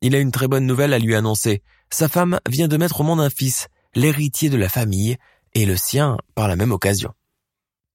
Il 0.00 0.14
a 0.14 0.18
une 0.18 0.32
très 0.32 0.48
bonne 0.48 0.66
nouvelle 0.66 0.94
à 0.94 0.98
lui 0.98 1.14
annoncer. 1.14 1.62
Sa 1.90 2.08
femme 2.08 2.40
vient 2.48 2.68
de 2.68 2.76
mettre 2.76 3.00
au 3.00 3.04
monde 3.04 3.20
un 3.20 3.30
fils, 3.30 3.68
l'héritier 3.94 4.48
de 4.48 4.56
la 4.56 4.68
famille, 4.68 5.16
et 5.54 5.66
le 5.66 5.76
sien 5.76 6.16
par 6.34 6.48
la 6.48 6.56
même 6.56 6.72
occasion. 6.72 7.12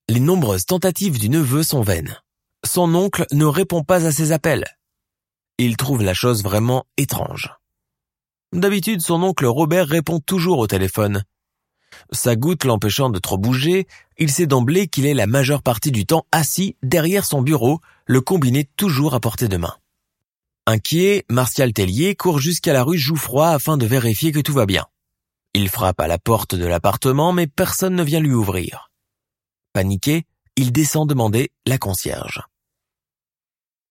Les 0.08 0.20
nombreuses 0.20 0.66
tentatives 0.66 1.20
du 1.20 1.30
neveu 1.30 1.64
sont 1.64 1.82
vaines. 1.82 2.18
Son 2.66 2.94
oncle 2.94 3.26
ne 3.32 3.46
répond 3.46 3.84
pas 3.84 4.06
à 4.06 4.12
ses 4.12 4.32
appels. 4.32 4.66
Il 5.58 5.78
trouve 5.78 6.04
la 6.04 6.14
chose 6.14 6.44
vraiment 6.44 6.86
étrange. 6.98 7.50
D'habitude, 8.54 9.02
son 9.02 9.24
oncle 9.24 9.46
Robert 9.46 9.88
répond 9.88 10.20
toujours 10.20 10.60
au 10.60 10.68
téléphone. 10.68 11.24
Sa 12.12 12.36
goutte 12.36 12.64
l'empêchant 12.64 13.10
de 13.10 13.20
trop 13.20 13.38
bouger, 13.38 13.88
il 14.18 14.32
sait 14.32 14.48
d'emblée 14.48 14.88
qu'il 14.88 15.06
est 15.06 15.14
la 15.14 15.28
majeure 15.28 15.64
partie 15.64 15.92
du 15.92 16.06
temps 16.06 16.26
assis 16.32 16.76
derrière 16.84 17.26
son 17.26 17.42
bureau, 17.42 17.80
le 18.06 18.22
combiné 18.22 18.66
toujours 18.78 19.14
à 19.14 19.20
portée 19.20 19.48
de 19.48 19.58
main. 19.58 19.76
Inquiet, 20.68 21.26
Martial 21.30 21.74
Tellier 21.74 22.16
court 22.16 22.40
jusqu'à 22.40 22.74
la 22.74 22.84
rue 22.84 22.98
Jouffroy 22.98 23.50
afin 23.50 23.78
de 23.78 23.86
vérifier 23.86 24.32
que 24.32 24.40
tout 24.40 24.54
va 24.54 24.66
bien. 24.66 24.86
Il 25.54 25.70
frappe 25.70 26.00
à 26.00 26.08
la 26.08 26.18
porte 26.18 26.56
de 26.56 26.66
l'appartement, 26.66 27.34
mais 27.34 27.48
personne 27.48 27.96
ne 27.96 28.04
vient 28.04 28.20
lui 28.20 28.34
ouvrir. 28.34 28.92
Paniqué, 29.74 30.24
il 30.56 30.72
descend 30.72 31.10
demander 31.10 31.52
la 31.66 31.78
concierge. 31.78 32.42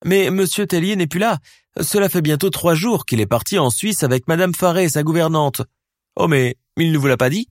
Mais 0.05 0.31
monsieur 0.31 0.67
Tellier 0.67 0.97
n'est 0.97 1.07
plus 1.07 1.21
là. 1.21 1.39
Cela 1.81 2.09
fait 2.09 2.23
bientôt 2.23 2.51
trois 2.51 2.75
jours 2.75 3.05
qu'il 3.05 3.21
est 3.21 3.27
parti 3.27 3.59
en 3.59 3.71
Suisse 3.71 4.03
avec 4.03 4.29
madame 4.29 4.55
Faré, 4.55 4.89
sa 4.89 5.03
gouvernante. 5.03 5.63
Oh 6.17 6.29
mais, 6.29 6.57
il 6.77 6.93
ne 6.93 6.99
vous 6.99 7.07
l'a 7.07 7.17
pas 7.17 7.31
dit? 7.31 7.49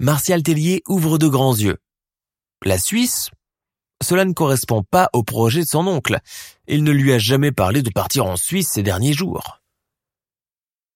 Martial 0.00 0.42
Tellier 0.42 0.82
ouvre 0.88 1.18
de 1.18 1.28
grands 1.28 1.56
yeux. 1.56 1.78
La 2.64 2.78
Suisse? 2.78 3.30
Cela 4.02 4.24
ne 4.24 4.32
correspond 4.32 4.82
pas 4.82 5.08
au 5.12 5.22
projet 5.22 5.60
de 5.60 5.68
son 5.68 5.86
oncle. 5.86 6.18
Il 6.66 6.82
ne 6.82 6.90
lui 6.90 7.12
a 7.12 7.18
jamais 7.18 7.52
parlé 7.52 7.82
de 7.82 7.90
partir 7.90 8.26
en 8.26 8.36
Suisse 8.36 8.68
ces 8.72 8.82
derniers 8.82 9.12
jours. 9.12 9.60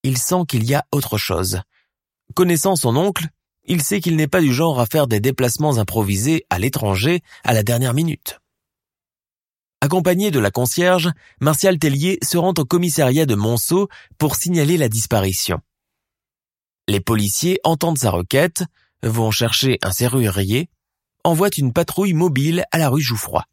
Il 0.02 0.18
sent 0.18 0.42
qu'il 0.48 0.64
y 0.64 0.74
a 0.74 0.84
autre 0.92 1.18
chose. 1.18 1.60
Connaissant 2.34 2.76
son 2.76 2.96
oncle, 2.96 3.26
il 3.64 3.82
sait 3.82 4.00
qu'il 4.00 4.16
n'est 4.16 4.28
pas 4.28 4.40
du 4.40 4.52
genre 4.52 4.80
à 4.80 4.86
faire 4.86 5.06
des 5.06 5.20
déplacements 5.20 5.78
improvisés 5.78 6.44
à 6.50 6.58
l'étranger 6.58 7.22
à 7.44 7.52
la 7.52 7.62
dernière 7.62 7.94
minute. 7.94 8.40
Accompagné 9.80 10.30
de 10.30 10.38
la 10.38 10.50
concierge, 10.50 11.10
Martial 11.40 11.78
Tellier 11.78 12.18
se 12.22 12.38
rend 12.38 12.54
au 12.56 12.64
commissariat 12.64 13.26
de 13.26 13.34
Monceau 13.34 13.88
pour 14.18 14.36
signaler 14.36 14.76
la 14.76 14.88
disparition. 14.88 15.60
Les 16.88 17.00
policiers 17.00 17.60
entendent 17.64 17.98
sa 17.98 18.10
requête, 18.10 18.64
vont 19.02 19.30
chercher 19.30 19.78
un 19.82 19.92
serrurier, 19.92 20.70
envoient 21.24 21.50
une 21.56 21.72
patrouille 21.72 22.14
mobile 22.14 22.64
à 22.70 22.78
la 22.78 22.88
rue 22.88 23.02
Jouffroy. 23.02 23.44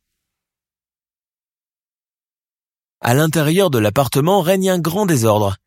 À 3.02 3.14
l'intérieur 3.14 3.70
de 3.70 3.80
l'appartement 3.80 4.42
règne 4.42 4.70
un 4.70 4.80
grand 4.80 5.06
désordre. 5.06 5.58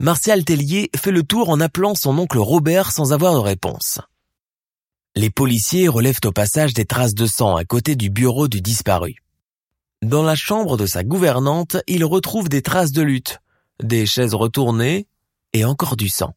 Martial 0.00 0.42
Tellier 0.44 0.90
fait 0.96 1.10
le 1.10 1.22
tour 1.22 1.50
en 1.50 1.60
appelant 1.60 1.94
son 1.94 2.16
oncle 2.18 2.38
Robert 2.38 2.90
sans 2.92 3.12
avoir 3.12 3.34
de 3.34 3.40
réponse. 3.40 4.00
Les 5.14 5.28
policiers 5.28 5.88
relèvent 5.88 6.20
au 6.24 6.32
passage 6.32 6.72
des 6.72 6.86
traces 6.86 7.14
de 7.14 7.26
sang 7.26 7.56
à 7.56 7.64
côté 7.64 7.94
du 7.94 8.08
bureau 8.08 8.48
du 8.48 8.62
disparu. 8.62 9.21
Dans 10.02 10.24
la 10.24 10.34
chambre 10.34 10.76
de 10.76 10.84
sa 10.84 11.04
gouvernante, 11.04 11.76
ils 11.86 12.04
retrouvent 12.04 12.48
des 12.48 12.60
traces 12.60 12.90
de 12.90 13.02
lutte, 13.02 13.38
des 13.80 14.04
chaises 14.04 14.34
retournées 14.34 15.06
et 15.52 15.64
encore 15.64 15.96
du 15.96 16.08
sang. 16.08 16.34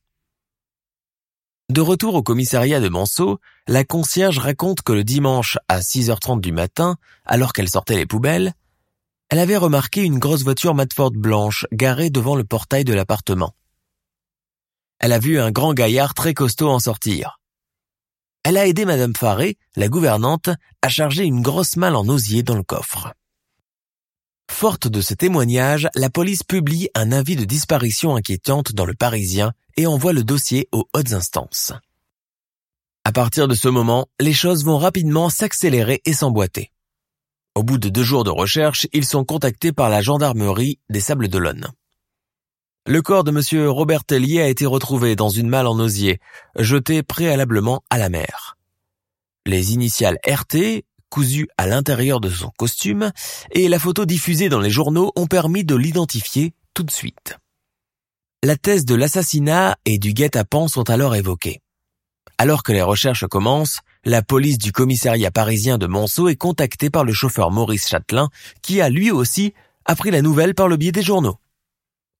De 1.69 1.81
retour 1.81 2.13
au 2.13 2.21
commissariat 2.21 2.79
de 2.79 2.89
Manceau, 2.89 3.39
la 3.67 3.83
concierge 3.83 4.37
raconte 4.37 4.83
que 4.83 4.93
le 4.93 5.03
dimanche 5.03 5.57
à 5.67 5.79
6h30 5.79 6.41
du 6.41 6.51
matin, 6.51 6.97
alors 7.25 7.53
qu'elle 7.53 7.67
sortait 7.67 7.95
les 7.95 8.05
poubelles, 8.05 8.53
elle 9.29 9.39
avait 9.39 9.57
remarqué 9.57 10.03
une 10.03 10.19
grosse 10.19 10.43
voiture 10.43 10.75
Matford 10.75 11.13
blanche 11.13 11.65
garée 11.71 12.11
devant 12.11 12.35
le 12.35 12.43
portail 12.43 12.83
de 12.83 12.93
l'appartement. 12.93 13.55
Elle 14.99 15.11
a 15.11 15.17
vu 15.17 15.39
un 15.39 15.49
grand 15.49 15.73
gaillard 15.73 16.13
très 16.13 16.35
costaud 16.35 16.69
en 16.69 16.77
sortir. 16.77 17.39
Elle 18.43 18.57
a 18.57 18.67
aidé 18.67 18.85
Madame 18.85 19.15
Faré, 19.15 19.57
la 19.75 19.87
gouvernante, 19.87 20.51
à 20.83 20.89
charger 20.89 21.23
une 21.23 21.41
grosse 21.41 21.77
malle 21.77 21.95
en 21.95 22.07
osier 22.07 22.43
dans 22.43 22.55
le 22.55 22.61
coffre. 22.61 23.15
Forte 24.49 24.87
de 24.87 25.01
ce 25.01 25.13
témoignage, 25.13 25.89
la 25.95 26.09
police 26.09 26.43
publie 26.43 26.89
un 26.95 27.11
avis 27.11 27.35
de 27.35 27.45
disparition 27.45 28.15
inquiétante 28.15 28.73
dans 28.73 28.85
le 28.85 28.93
Parisien 28.93 29.53
et 29.77 29.85
envoie 29.87 30.13
le 30.13 30.23
dossier 30.23 30.67
aux 30.71 30.85
hautes 30.93 31.13
instances. 31.13 31.73
À 33.03 33.11
partir 33.11 33.47
de 33.47 33.53
ce 33.53 33.67
moment, 33.67 34.07
les 34.19 34.33
choses 34.33 34.65
vont 34.65 34.77
rapidement 34.77 35.29
s'accélérer 35.29 36.01
et 36.05 36.13
s'emboîter. 36.13 36.71
Au 37.53 37.63
bout 37.63 37.77
de 37.77 37.89
deux 37.89 38.03
jours 38.03 38.23
de 38.23 38.31
recherche, 38.31 38.87
ils 38.93 39.05
sont 39.05 39.23
contactés 39.23 39.71
par 39.71 39.89
la 39.89 40.01
gendarmerie 40.01 40.79
des 40.89 40.99
Sables 40.99 41.27
d'Olonne. 41.27 41.67
Le 42.87 43.01
corps 43.01 43.23
de 43.23 43.31
monsieur 43.31 43.69
Robert 43.69 44.03
Tellier 44.03 44.41
a 44.41 44.47
été 44.47 44.65
retrouvé 44.65 45.15
dans 45.15 45.29
une 45.29 45.49
malle 45.49 45.67
en 45.67 45.79
osier, 45.79 46.19
jeté 46.57 47.03
préalablement 47.03 47.83
à 47.89 47.97
la 47.97 48.09
mer. 48.09 48.57
Les 49.45 49.73
initiales 49.73 50.19
RT, 50.25 50.83
cousues 51.15 51.47
à 51.57 51.65
l'intérieur 51.65 52.19
de 52.19 52.29
son 52.29 52.49
costume, 52.57 53.09
et 53.51 53.69
la 53.69 53.79
photo 53.79 54.05
diffusée 54.05 54.49
dans 54.49 54.59
les 54.59 54.69
journaux 54.69 55.13
ont 55.15 55.27
permis 55.27 55.63
de 55.63 55.73
l'identifier 55.73 56.53
tout 56.73 56.83
de 56.83 56.91
suite. 56.91 57.37
La 58.43 58.57
thèse 58.57 58.83
de 58.83 58.95
l'assassinat 58.95 59.77
et 59.85 59.97
du 59.97 60.11
guet-apens 60.11 60.67
sont 60.67 60.89
alors 60.89 61.15
évoquées. 61.15 61.61
Alors 62.37 62.63
que 62.63 62.73
les 62.73 62.81
recherches 62.81 63.25
commencent, 63.27 63.79
la 64.03 64.23
police 64.23 64.57
du 64.57 64.73
commissariat 64.73 65.31
parisien 65.31 65.77
de 65.77 65.87
Monceau 65.87 66.27
est 66.27 66.35
contactée 66.35 66.89
par 66.89 67.05
le 67.05 67.13
chauffeur 67.13 67.49
Maurice 67.49 67.87
Châtelain, 67.87 68.27
qui 68.61 68.81
a 68.81 68.89
lui 68.89 69.09
aussi 69.09 69.53
appris 69.85 70.11
la 70.11 70.21
nouvelle 70.21 70.53
par 70.53 70.67
le 70.67 70.75
biais 70.75 70.91
des 70.91 71.01
journaux. 71.01 71.37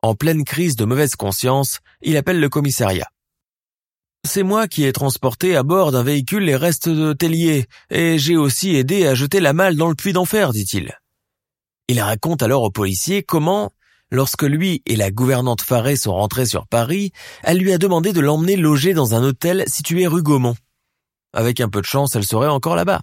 En 0.04 0.16
pleine 0.16 0.46
crise 0.46 0.78
de 0.78 0.86
mauvaise 0.86 1.18
conscience, 1.18 1.80
il 2.02 2.16
appelle 2.16 2.40
le 2.40 2.48
commissariat. 2.48 3.10
C'est 4.26 4.44
moi 4.44 4.68
qui 4.68 4.84
ai 4.84 4.92
transporté 4.92 5.56
à 5.56 5.62
bord 5.62 5.92
d'un 5.92 6.02
véhicule 6.02 6.44
les 6.44 6.56
restes 6.56 6.90
de 6.90 7.14
Tellier, 7.14 7.68
et 7.92 8.18
j'ai 8.18 8.36
aussi 8.36 8.76
aidé 8.76 9.06
à 9.06 9.14
jeter 9.14 9.40
la 9.40 9.54
malle 9.54 9.76
dans 9.76 9.88
le 9.88 9.96
puits 9.96 10.14
d'enfer, 10.14 10.52
dit-il. 10.52 10.98
Il 11.88 12.02
raconte 12.02 12.42
alors 12.42 12.64
aux 12.64 12.72
policiers 12.72 13.22
comment, 13.22 13.72
Lorsque 14.12 14.44
lui 14.44 14.84
et 14.86 14.96
la 14.96 15.12
gouvernante 15.12 15.62
Faré 15.62 15.96
sont 15.96 16.14
rentrés 16.14 16.46
sur 16.46 16.68
Paris, 16.68 17.12
elle 17.44 17.58
lui 17.58 17.74
a 17.74 17.78
demandé 17.78 18.14
de 18.14 18.20
l'emmener 18.20 18.56
loger 18.56 18.94
dans 18.94 19.16
un 19.16 19.24
hôtel 19.24 19.64
situé 19.68 20.06
rue 20.06 20.22
Gaumont. 20.22 20.56
Avec 21.34 21.60
un 21.60 21.70
peu 21.70 21.82
de 21.82 21.86
chance, 21.86 22.16
elle 22.16 22.24
serait 22.24 22.48
encore 22.48 22.76
là-bas. 22.76 23.02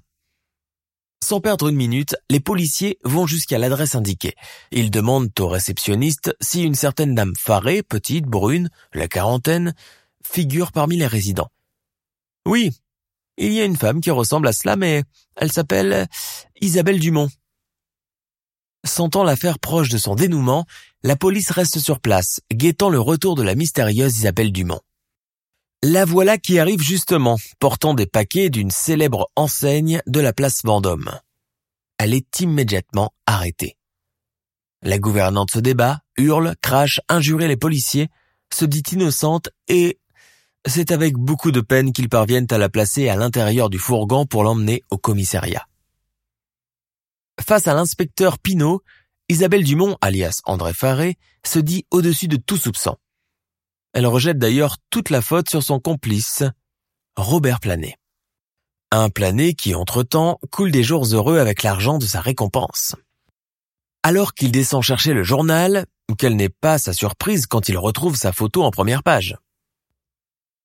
Sans 1.22 1.40
perdre 1.40 1.68
une 1.68 1.76
minute, 1.76 2.16
les 2.30 2.40
policiers 2.40 2.98
vont 3.04 3.26
jusqu'à 3.26 3.58
l'adresse 3.58 3.94
indiquée. 3.94 4.34
Ils 4.70 4.90
demandent 4.90 5.30
au 5.38 5.48
réceptionniste 5.48 6.34
si 6.40 6.62
une 6.62 6.74
certaine 6.74 7.14
dame 7.14 7.34
Faré, 7.38 7.82
petite, 7.82 8.26
brune, 8.26 8.70
la 8.92 9.06
quarantaine, 9.06 9.74
figure 10.32 10.72
parmi 10.72 10.96
les 10.96 11.06
résidents. 11.06 11.50
Oui, 12.46 12.72
il 13.36 13.52
y 13.52 13.60
a 13.60 13.64
une 13.64 13.76
femme 13.76 14.00
qui 14.00 14.10
ressemble 14.10 14.48
à 14.48 14.52
cela, 14.52 14.76
mais 14.76 15.04
elle 15.36 15.52
s'appelle 15.52 16.08
Isabelle 16.60 17.00
Dumont. 17.00 17.28
Sentant 18.84 19.22
l'affaire 19.22 19.58
proche 19.58 19.90
de 19.90 19.98
son 19.98 20.14
dénouement, 20.14 20.66
la 21.02 21.16
police 21.16 21.50
reste 21.50 21.78
sur 21.78 22.00
place, 22.00 22.40
guettant 22.52 22.88
le 22.88 22.98
retour 22.98 23.36
de 23.36 23.42
la 23.42 23.54
mystérieuse 23.54 24.18
Isabelle 24.18 24.52
Dumont. 24.52 24.80
La 25.84 26.04
voilà 26.04 26.38
qui 26.38 26.58
arrive 26.58 26.80
justement, 26.80 27.38
portant 27.58 27.94
des 27.94 28.06
paquets 28.06 28.50
d'une 28.50 28.70
célèbre 28.70 29.30
enseigne 29.36 30.00
de 30.06 30.20
la 30.20 30.32
place 30.32 30.62
Vendôme. 30.64 31.10
Elle 31.98 32.14
est 32.14 32.40
immédiatement 32.40 33.12
arrêtée. 33.26 33.76
La 34.82 34.98
gouvernante 34.98 35.52
se 35.52 35.60
débat, 35.60 36.00
hurle, 36.16 36.56
crache, 36.60 37.00
injure 37.08 37.38
les 37.38 37.56
policiers, 37.56 38.08
se 38.52 38.64
dit 38.64 38.82
innocente 38.92 39.48
et 39.68 39.98
c'est 40.66 40.90
avec 40.92 41.14
beaucoup 41.14 41.50
de 41.50 41.60
peine 41.60 41.92
qu'ils 41.92 42.08
parviennent 42.08 42.46
à 42.50 42.58
la 42.58 42.68
placer 42.68 43.08
à 43.08 43.16
l'intérieur 43.16 43.70
du 43.70 43.78
fourgon 43.78 44.26
pour 44.26 44.44
l'emmener 44.44 44.82
au 44.90 44.98
commissariat. 44.98 45.66
Face 47.40 47.66
à 47.66 47.74
l'inspecteur 47.74 48.38
Pinault, 48.38 48.82
Isabelle 49.28 49.64
Dumont, 49.64 49.96
alias 50.00 50.40
André 50.44 50.72
Faré, 50.74 51.16
se 51.44 51.58
dit 51.58 51.86
au-dessus 51.90 52.28
de 52.28 52.36
tout 52.36 52.56
soupçon. 52.56 52.96
Elle 53.92 54.06
rejette 54.06 54.38
d'ailleurs 54.38 54.76
toute 54.90 55.10
la 55.10 55.20
faute 55.20 55.50
sur 55.50 55.62
son 55.62 55.80
complice, 55.80 56.44
Robert 57.16 57.60
Planet. 57.60 57.96
Un 58.90 59.10
Planet 59.10 59.56
qui, 59.56 59.74
entre-temps, 59.74 60.38
coule 60.50 60.70
des 60.70 60.82
jours 60.82 61.06
heureux 61.06 61.38
avec 61.38 61.62
l'argent 61.62 61.98
de 61.98 62.06
sa 62.06 62.20
récompense. 62.20 62.94
Alors 64.02 64.34
qu'il 64.34 64.52
descend 64.52 64.82
chercher 64.82 65.14
le 65.14 65.22
journal, 65.22 65.86
quelle 66.18 66.36
n'est 66.36 66.48
pas 66.48 66.78
sa 66.78 66.92
surprise 66.92 67.46
quand 67.46 67.68
il 67.68 67.78
retrouve 67.78 68.16
sa 68.16 68.32
photo 68.32 68.62
en 68.62 68.70
première 68.70 69.02
page. 69.02 69.36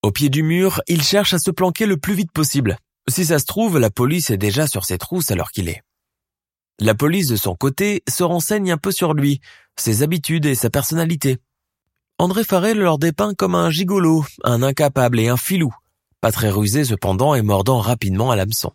Au 0.07 0.11
pied 0.11 0.29
du 0.29 0.41
mur, 0.41 0.79
il 0.87 1.03
cherche 1.03 1.33
à 1.33 1.37
se 1.37 1.51
planquer 1.51 1.85
le 1.85 1.97
plus 1.97 2.13
vite 2.13 2.31
possible. 2.31 2.77
Si 3.09 3.25
ça 3.25 3.39
se 3.39 3.45
trouve, 3.45 3.77
la 3.77 3.89
police 3.89 4.29
est 4.29 4.37
déjà 4.37 4.65
sur 4.65 4.85
ses 4.85 4.97
trousses 4.97 5.31
alors 5.31 5.51
qu'il 5.51 5.67
est. 5.67 5.81
La 6.79 6.95
police, 6.95 7.27
de 7.27 7.35
son 7.35 7.55
côté, 7.55 8.03
se 8.07 8.23
renseigne 8.23 8.71
un 8.71 8.77
peu 8.77 8.93
sur 8.93 9.13
lui, 9.13 9.41
ses 9.75 10.03
habitudes 10.03 10.45
et 10.45 10.55
sa 10.55 10.69
personnalité. 10.69 11.39
André 12.19 12.45
Farrell 12.45 12.77
leur 12.77 12.99
dépeint 12.99 13.33
comme 13.33 13.53
un 13.53 13.69
gigolo, 13.69 14.23
un 14.45 14.63
incapable 14.63 15.19
et 15.19 15.27
un 15.27 15.35
filou, 15.35 15.75
pas 16.21 16.31
très 16.31 16.51
rusé 16.51 16.85
cependant 16.85 17.35
et 17.35 17.41
mordant 17.41 17.81
rapidement 17.81 18.31
à 18.31 18.37
l'hameçon. 18.37 18.71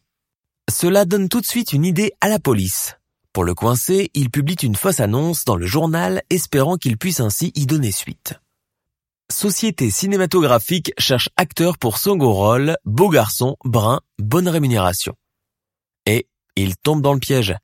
Cela 0.70 1.06
donne 1.06 1.30
tout 1.30 1.40
de 1.40 1.46
suite 1.46 1.72
une 1.72 1.86
idée 1.86 2.12
à 2.20 2.28
la 2.28 2.40
police. 2.40 2.98
Pour 3.32 3.44
le 3.44 3.54
coincer, 3.54 4.10
il 4.12 4.28
publie 4.28 4.56
une 4.62 4.76
fausse 4.76 5.00
annonce 5.00 5.46
dans 5.46 5.56
le 5.56 5.64
journal 5.64 6.20
espérant 6.28 6.76
qu'il 6.76 6.98
puisse 6.98 7.20
ainsi 7.20 7.52
y 7.54 7.64
donner 7.64 7.90
suite. 7.90 8.41
Société 9.32 9.90
cinématographique 9.90 10.92
cherche 10.98 11.30
acteur 11.36 11.78
pour 11.78 11.96
second 11.96 12.32
rôle, 12.32 12.76
beau 12.84 13.08
garçon, 13.08 13.56
brun, 13.64 14.00
bonne 14.18 14.46
rémunération. 14.46 15.14
Et 16.04 16.28
il 16.54 16.76
tombe 16.76 17.00
dans 17.00 17.14
le 17.14 17.18
piège. 17.18 17.56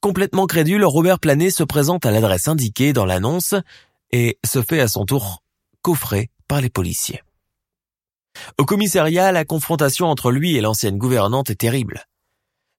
Complètement 0.00 0.46
crédule, 0.46 0.84
Robert 0.84 1.18
Planet 1.18 1.50
se 1.50 1.64
présente 1.64 2.06
à 2.06 2.12
l'adresse 2.12 2.46
indiquée 2.46 2.92
dans 2.92 3.04
l'annonce 3.04 3.54
et 4.12 4.38
se 4.46 4.62
fait 4.62 4.80
à 4.80 4.86
son 4.86 5.04
tour 5.04 5.42
coffrés 5.82 6.30
par 6.46 6.60
les 6.60 6.70
policiers. 6.70 7.22
Au 8.56 8.64
commissariat, 8.64 9.32
la 9.32 9.44
confrontation 9.44 10.06
entre 10.06 10.30
lui 10.30 10.56
et 10.56 10.60
l'ancienne 10.60 10.96
gouvernante 10.96 11.50
est 11.50 11.56
terrible. 11.56 12.06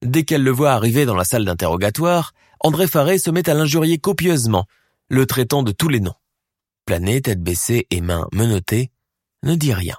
Dès 0.04 0.24
qu'elle 0.24 0.44
le 0.44 0.52
voit 0.52 0.72
arriver 0.72 1.06
dans 1.06 1.16
la 1.16 1.26
salle 1.26 1.46
d'interrogatoire, 1.46 2.32
André 2.62 2.88
Faré 2.88 3.20
se 3.20 3.30
met 3.30 3.50
à 3.50 3.54
l'injurier 3.54 3.98
copieusement, 3.98 4.66
le 5.10 5.26
traitant 5.26 5.64
de 5.64 5.74
tous 5.74 5.90
les 5.90 6.00
noms. 6.00 6.16
Plané, 6.88 7.22
tête 7.22 7.44
baissée 7.44 7.86
et 7.92 8.00
mains 8.00 8.30
menottées, 8.32 8.92
ne 9.44 9.56
dit 9.56 9.74
rien. 9.74 9.98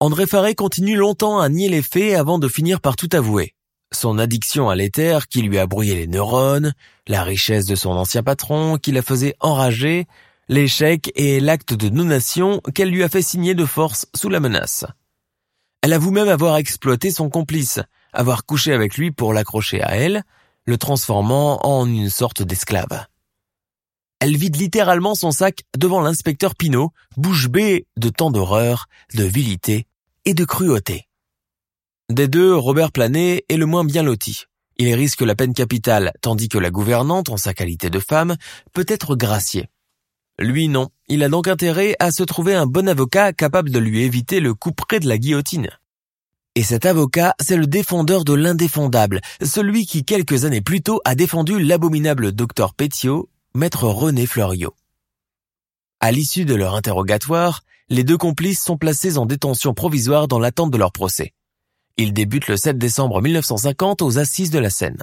André 0.00 0.26
Faré 0.26 0.56
continue 0.56 0.96
longtemps 0.96 1.38
à 1.38 1.48
nier 1.48 1.68
les 1.68 1.82
faits 1.82 2.16
avant 2.16 2.40
de 2.40 2.48
finir 2.48 2.80
par 2.80 2.96
tout 2.96 3.08
avouer. 3.12 3.54
Son 3.94 4.18
addiction 4.18 4.68
à 4.68 4.74
l'éther 4.74 5.28
qui 5.28 5.40
lui 5.40 5.56
a 5.56 5.68
brouillé 5.68 5.94
les 5.94 6.08
neurones, 6.08 6.74
la 7.06 7.22
richesse 7.22 7.64
de 7.64 7.76
son 7.76 7.90
ancien 7.90 8.24
patron 8.24 8.76
qui 8.76 8.90
la 8.90 9.02
faisait 9.02 9.36
enrager, 9.38 10.08
l'échec 10.48 11.12
et 11.14 11.38
l'acte 11.38 11.74
de 11.74 11.88
donation 11.88 12.60
qu'elle 12.74 12.90
lui 12.90 13.04
a 13.04 13.08
fait 13.08 13.22
signer 13.22 13.54
de 13.54 13.64
force 13.64 14.06
sous 14.16 14.28
la 14.28 14.40
menace. 14.40 14.84
Elle 15.82 15.92
avoue 15.92 16.10
même 16.10 16.28
avoir 16.28 16.56
exploité 16.56 17.12
son 17.12 17.30
complice, 17.30 17.78
avoir 18.12 18.46
couché 18.46 18.72
avec 18.72 18.96
lui 18.96 19.12
pour 19.12 19.32
l'accrocher 19.32 19.80
à 19.80 19.94
elle, 19.94 20.24
le 20.64 20.76
transformant 20.76 21.64
en 21.64 21.86
une 21.86 22.10
sorte 22.10 22.42
d'esclave. 22.42 23.06
Elle 24.20 24.36
vide 24.36 24.56
littéralement 24.56 25.14
son 25.14 25.30
sac 25.30 25.62
devant 25.76 26.00
l'inspecteur 26.00 26.54
Pinault, 26.56 26.92
bouche 27.16 27.48
bée 27.48 27.86
de 27.96 28.08
tant 28.08 28.30
d'horreur, 28.30 28.86
de 29.14 29.24
vilité 29.24 29.86
et 30.24 30.34
de 30.34 30.44
cruauté. 30.44 31.08
Des 32.10 32.26
deux, 32.26 32.54
Robert 32.54 32.90
Planet 32.90 33.44
est 33.48 33.56
le 33.56 33.66
moins 33.66 33.84
bien 33.84 34.02
loti. 34.02 34.44
Il 34.78 34.94
risque 34.94 35.22
la 35.22 35.34
peine 35.34 35.54
capitale, 35.54 36.12
tandis 36.20 36.48
que 36.48 36.58
la 36.58 36.70
gouvernante, 36.70 37.28
en 37.28 37.36
sa 37.36 37.54
qualité 37.54 37.90
de 37.90 38.00
femme, 38.00 38.36
peut 38.72 38.86
être 38.88 39.14
graciée. 39.14 39.68
Lui 40.40 40.68
non, 40.68 40.88
il 41.08 41.22
a 41.24 41.28
donc 41.28 41.48
intérêt 41.48 41.96
à 41.98 42.12
se 42.12 42.22
trouver 42.22 42.54
un 42.54 42.66
bon 42.66 42.88
avocat 42.88 43.32
capable 43.32 43.70
de 43.70 43.78
lui 43.78 44.02
éviter 44.02 44.40
le 44.40 44.54
coup 44.54 44.72
près 44.72 45.00
de 45.00 45.08
la 45.08 45.18
guillotine. 45.18 45.68
Et 46.54 46.62
cet 46.62 46.86
avocat, 46.86 47.34
c'est 47.40 47.56
le 47.56 47.66
défendeur 47.66 48.24
de 48.24 48.34
l'indéfendable, 48.34 49.20
celui 49.42 49.86
qui 49.86 50.04
quelques 50.04 50.44
années 50.44 50.60
plus 50.60 50.80
tôt 50.80 51.00
a 51.04 51.14
défendu 51.14 51.60
l'abominable 51.60 52.32
docteur 52.32 52.74
Pétiot, 52.74 53.28
maître 53.54 53.84
René 53.84 54.26
Fleuriot. 54.26 54.74
À 56.00 56.12
l'issue 56.12 56.44
de 56.44 56.54
leur 56.54 56.74
interrogatoire, 56.74 57.62
les 57.88 58.04
deux 58.04 58.18
complices 58.18 58.62
sont 58.62 58.76
placés 58.76 59.16
en 59.18 59.26
détention 59.26 59.74
provisoire 59.74 60.28
dans 60.28 60.38
l'attente 60.38 60.70
de 60.70 60.78
leur 60.78 60.92
procès. 60.92 61.32
Il 61.96 62.12
débute 62.12 62.46
le 62.46 62.56
7 62.56 62.78
décembre 62.78 63.20
1950 63.20 64.02
aux 64.02 64.18
Assises 64.18 64.50
de 64.50 64.58
la 64.58 64.70
Seine. 64.70 65.02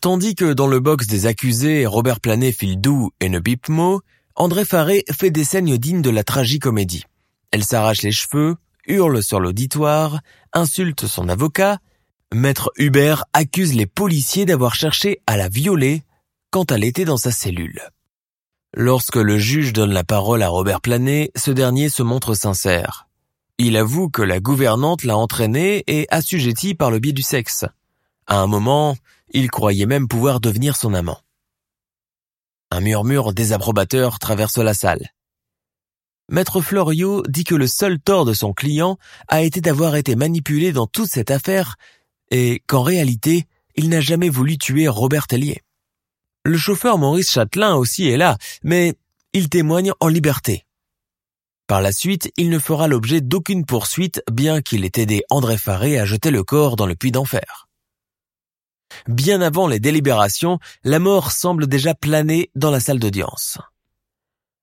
Tandis 0.00 0.34
que 0.34 0.52
dans 0.52 0.66
le 0.66 0.80
box 0.80 1.06
des 1.06 1.26
accusés, 1.26 1.86
Robert 1.86 2.20
Planet 2.20 2.54
file 2.54 2.80
doux 2.80 3.10
et 3.20 3.28
ne 3.28 3.38
bip 3.38 3.68
mot, 3.68 4.02
André 4.34 4.64
Faré 4.64 5.04
fait 5.10 5.30
des 5.30 5.44
scènes 5.44 5.76
dignes 5.78 6.02
de 6.02 6.10
la 6.10 6.24
tragicomédie. 6.24 7.04
Elle 7.50 7.64
s'arrache 7.64 8.02
les 8.02 8.12
cheveux, 8.12 8.56
hurle 8.86 9.22
sur 9.22 9.40
l'auditoire, 9.40 10.20
insulte 10.52 11.06
son 11.06 11.28
avocat. 11.28 11.78
Maître 12.34 12.70
Hubert 12.76 13.24
accuse 13.32 13.74
les 13.74 13.86
policiers 13.86 14.44
d'avoir 14.44 14.74
cherché 14.74 15.20
à 15.26 15.36
la 15.36 15.48
violer 15.48 16.02
quand 16.50 16.72
elle 16.72 16.84
était 16.84 17.04
dans 17.04 17.16
sa 17.16 17.30
cellule. 17.30 17.82
Lorsque 18.74 19.16
le 19.16 19.38
juge 19.38 19.72
donne 19.72 19.92
la 19.92 20.04
parole 20.04 20.42
à 20.42 20.48
Robert 20.48 20.80
Planet, 20.80 21.30
ce 21.36 21.50
dernier 21.50 21.88
se 21.88 22.02
montre 22.02 22.34
sincère. 22.34 23.08
Il 23.58 23.76
avoue 23.76 24.08
que 24.08 24.22
la 24.22 24.40
gouvernante 24.40 25.04
l'a 25.04 25.16
entraîné 25.16 25.82
et 25.86 26.06
assujetti 26.10 26.74
par 26.74 26.90
le 26.90 26.98
biais 26.98 27.12
du 27.12 27.22
sexe. 27.22 27.64
À 28.26 28.40
un 28.40 28.46
moment, 28.46 28.96
il 29.30 29.50
croyait 29.50 29.86
même 29.86 30.06
pouvoir 30.06 30.40
devenir 30.40 30.76
son 30.76 30.94
amant. 30.94 31.20
Un 32.70 32.80
murmure 32.80 33.32
désapprobateur 33.32 34.18
traverse 34.18 34.58
la 34.58 34.74
salle. 34.74 35.08
Maître 36.30 36.60
Florio 36.60 37.22
dit 37.26 37.44
que 37.44 37.54
le 37.54 37.66
seul 37.66 37.98
tort 37.98 38.26
de 38.26 38.34
son 38.34 38.52
client 38.52 38.98
a 39.28 39.40
été 39.40 39.62
d'avoir 39.62 39.96
été 39.96 40.14
manipulé 40.14 40.72
dans 40.72 40.86
toute 40.86 41.08
cette 41.08 41.30
affaire 41.30 41.76
et 42.30 42.62
qu'en 42.66 42.82
réalité, 42.82 43.46
il 43.76 43.88
n'a 43.88 44.02
jamais 44.02 44.28
voulu 44.28 44.58
tuer 44.58 44.88
Robert 44.88 45.26
Tellier. 45.26 45.62
Le 46.48 46.56
chauffeur 46.56 46.96
Maurice 46.96 47.30
Châtelain 47.30 47.74
aussi 47.74 48.08
est 48.08 48.16
là, 48.16 48.38
mais 48.62 48.94
il 49.34 49.50
témoigne 49.50 49.92
en 50.00 50.08
liberté. 50.08 50.64
Par 51.66 51.82
la 51.82 51.92
suite, 51.92 52.32
il 52.38 52.48
ne 52.48 52.58
fera 52.58 52.88
l'objet 52.88 53.20
d'aucune 53.20 53.66
poursuite, 53.66 54.22
bien 54.32 54.62
qu'il 54.62 54.86
ait 54.86 54.92
aidé 54.96 55.24
André 55.28 55.58
Faré 55.58 55.98
à 55.98 56.06
jeter 56.06 56.30
le 56.30 56.42
corps 56.42 56.76
dans 56.76 56.86
le 56.86 56.94
puits 56.94 57.12
d'enfer. 57.12 57.68
Bien 59.08 59.42
avant 59.42 59.68
les 59.68 59.78
délibérations, 59.78 60.58
la 60.84 60.98
mort 60.98 61.32
semble 61.32 61.66
déjà 61.66 61.94
planer 61.94 62.50
dans 62.54 62.70
la 62.70 62.80
salle 62.80 62.98
d'audience. 62.98 63.58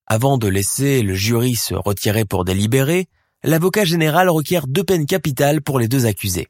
Avant 0.07 0.39
de 0.39 0.47
laisser 0.47 1.03
le 1.03 1.13
jury 1.13 1.55
se 1.55 1.75
retirer 1.75 2.25
pour 2.25 2.45
délibérer, 2.45 3.09
l'avocat 3.43 3.85
général 3.85 4.27
requiert 4.29 4.65
deux 4.65 4.83
peines 4.83 5.05
capitales 5.05 5.61
pour 5.61 5.77
les 5.77 5.87
deux 5.87 6.07
accusés. 6.07 6.47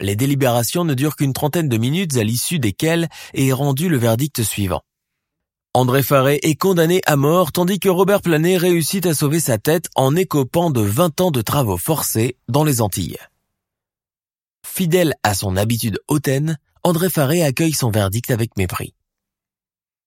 Les 0.00 0.16
délibérations 0.16 0.84
ne 0.84 0.94
durent 0.94 1.16
qu'une 1.16 1.32
trentaine 1.32 1.68
de 1.68 1.76
minutes 1.76 2.16
à 2.16 2.24
l'issue 2.24 2.58
desquelles 2.58 3.08
est 3.32 3.52
rendu 3.52 3.88
le 3.88 3.96
verdict 3.96 4.42
suivant. 4.42 4.82
André 5.72 6.02
Faré 6.02 6.38
est 6.42 6.54
condamné 6.54 7.00
à 7.04 7.16
mort 7.16 7.50
tandis 7.50 7.80
que 7.80 7.88
Robert 7.88 8.22
Planet 8.22 8.60
réussit 8.60 9.06
à 9.06 9.14
sauver 9.14 9.40
sa 9.40 9.58
tête 9.58 9.88
en 9.96 10.14
écopant 10.14 10.70
de 10.70 10.80
20 10.80 11.20
ans 11.20 11.30
de 11.30 11.42
travaux 11.42 11.76
forcés 11.76 12.36
dans 12.48 12.64
les 12.64 12.80
Antilles. 12.80 13.18
Fidèle 14.64 15.14
à 15.22 15.34
son 15.34 15.56
habitude 15.56 15.98
hautaine, 16.08 16.58
André 16.84 17.10
Faré 17.10 17.42
accueille 17.42 17.72
son 17.72 17.90
verdict 17.90 18.30
avec 18.30 18.56
mépris. 18.56 18.94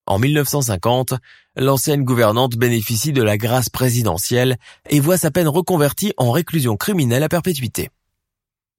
En 0.06 0.20
1950, 0.20 1.16
l'ancienne 1.58 2.04
gouvernante 2.04 2.56
bénéficie 2.56 3.12
de 3.12 3.22
la 3.22 3.38
grâce 3.38 3.70
présidentielle 3.70 4.58
et 4.90 5.02
voit 5.02 5.18
sa 5.18 5.32
peine 5.32 5.50
reconvertie 5.50 6.14
en 6.16 6.32
réclusion 6.32 6.78
criminelle 6.78 7.24
à 7.24 7.30
perpétuité. 7.30 7.90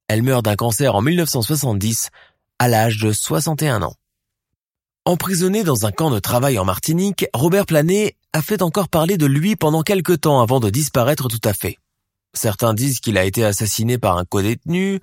Elle 0.09 0.23
meurt 0.23 0.43
d'un 0.43 0.57
cancer 0.57 0.95
en 0.95 1.03
1970 1.03 2.09
à 2.59 2.69
l'âge 2.69 2.99
de 2.99 3.13
61 3.13 3.83
ans. 3.83 3.95
Emprisonné 5.05 5.65
dans 5.65 5.85
un 5.87 5.93
camp 5.93 6.11
de 6.11 6.19
travail 6.19 6.59
en 6.59 6.65
Martinique, 6.65 7.27
Robert 7.35 7.67
Planet 7.67 8.17
a 8.33 8.41
fait 8.41 8.63
encore 8.63 8.89
parler 8.89 9.19
de 9.19 9.27
lui 9.27 9.55
pendant 9.55 9.83
quelque 9.83 10.15
temps 10.15 10.41
avant 10.41 10.61
de 10.61 10.71
disparaître 10.71 11.29
tout 11.29 11.41
à 11.45 11.53
fait. 11.53 11.77
Certains 12.33 12.73
disent 12.73 13.01
qu'il 13.01 13.19
a 13.19 13.25
été 13.25 13.45
assassiné 13.45 13.99
par 13.99 14.17
un 14.17 14.25
co-détenu, 14.25 15.01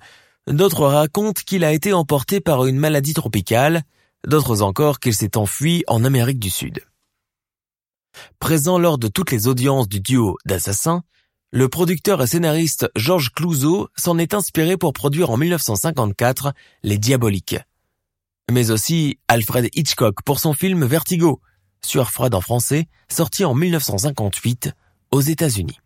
d'autres 0.48 0.86
racontent 0.86 1.40
qu'il 1.44 1.64
a 1.64 1.72
été 1.72 1.92
emporté 1.92 2.40
par 2.40 2.66
une 2.66 2.78
maladie 2.78 3.14
tropicale, 3.14 3.82
d'autres 4.26 4.62
encore 4.62 4.98
qu'il 4.98 5.14
s'est 5.14 5.36
enfui 5.36 5.84
en 5.86 6.04
Amérique 6.04 6.40
du 6.40 6.50
Sud. 6.50 6.80
Présent 8.40 8.78
lors 8.78 8.98
de 8.98 9.08
toutes 9.08 9.30
les 9.30 9.46
audiences 9.46 9.88
du 9.88 10.00
duo 10.00 10.36
d'assassins, 10.46 11.02
le 11.52 11.68
producteur 11.68 12.22
et 12.22 12.26
scénariste 12.26 12.90
Georges 12.96 13.30
Clouzot 13.32 13.88
s'en 13.96 14.18
est 14.18 14.34
inspiré 14.34 14.76
pour 14.76 14.92
produire 14.92 15.30
en 15.30 15.36
1954 15.36 16.52
Les 16.82 16.98
Diaboliques, 16.98 17.56
mais 18.50 18.70
aussi 18.70 19.18
Alfred 19.28 19.68
Hitchcock 19.74 20.22
pour 20.24 20.40
son 20.40 20.54
film 20.54 20.84
Vertigo, 20.84 21.40
Sueur 21.84 22.10
froide 22.10 22.34
en 22.34 22.40
français, 22.40 22.88
sorti 23.08 23.44
en 23.44 23.54
1958 23.54 24.72
aux 25.12 25.20
États-Unis. 25.20 25.78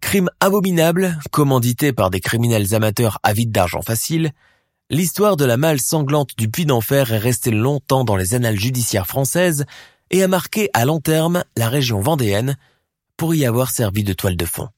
Crime 0.00 0.28
abominable, 0.40 1.18
commandité 1.30 1.92
par 1.92 2.10
des 2.10 2.20
criminels 2.20 2.74
amateurs 2.74 3.18
avides 3.22 3.52
d'argent 3.52 3.82
facile, 3.82 4.32
l'histoire 4.90 5.36
de 5.36 5.46
la 5.46 5.56
malle 5.56 5.80
sanglante 5.80 6.36
du 6.36 6.50
puits 6.50 6.66
d'enfer 6.66 7.12
est 7.12 7.18
restée 7.18 7.50
longtemps 7.50 8.04
dans 8.04 8.16
les 8.16 8.34
annales 8.34 8.60
judiciaires 8.60 9.06
françaises 9.06 9.64
et 10.10 10.22
a 10.22 10.28
marqué 10.28 10.68
à 10.74 10.84
long 10.84 11.00
terme 11.00 11.44
la 11.56 11.68
région 11.68 12.00
vendéenne 12.00 12.56
pour 13.18 13.34
y 13.34 13.44
avoir 13.44 13.70
servi 13.70 14.04
de 14.04 14.14
toile 14.14 14.36
de 14.36 14.46
fond. 14.46 14.68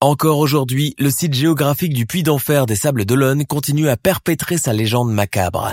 Encore 0.00 0.38
aujourd'hui, 0.38 0.94
le 0.98 1.10
site 1.10 1.32
géographique 1.32 1.94
du 1.94 2.04
Puy 2.04 2.22
d'Enfer 2.22 2.66
des 2.66 2.76
Sables 2.76 3.06
d'Olonne 3.06 3.46
continue 3.46 3.88
à 3.88 3.96
perpétrer 3.96 4.58
sa 4.58 4.74
légende 4.74 5.10
macabre, 5.10 5.72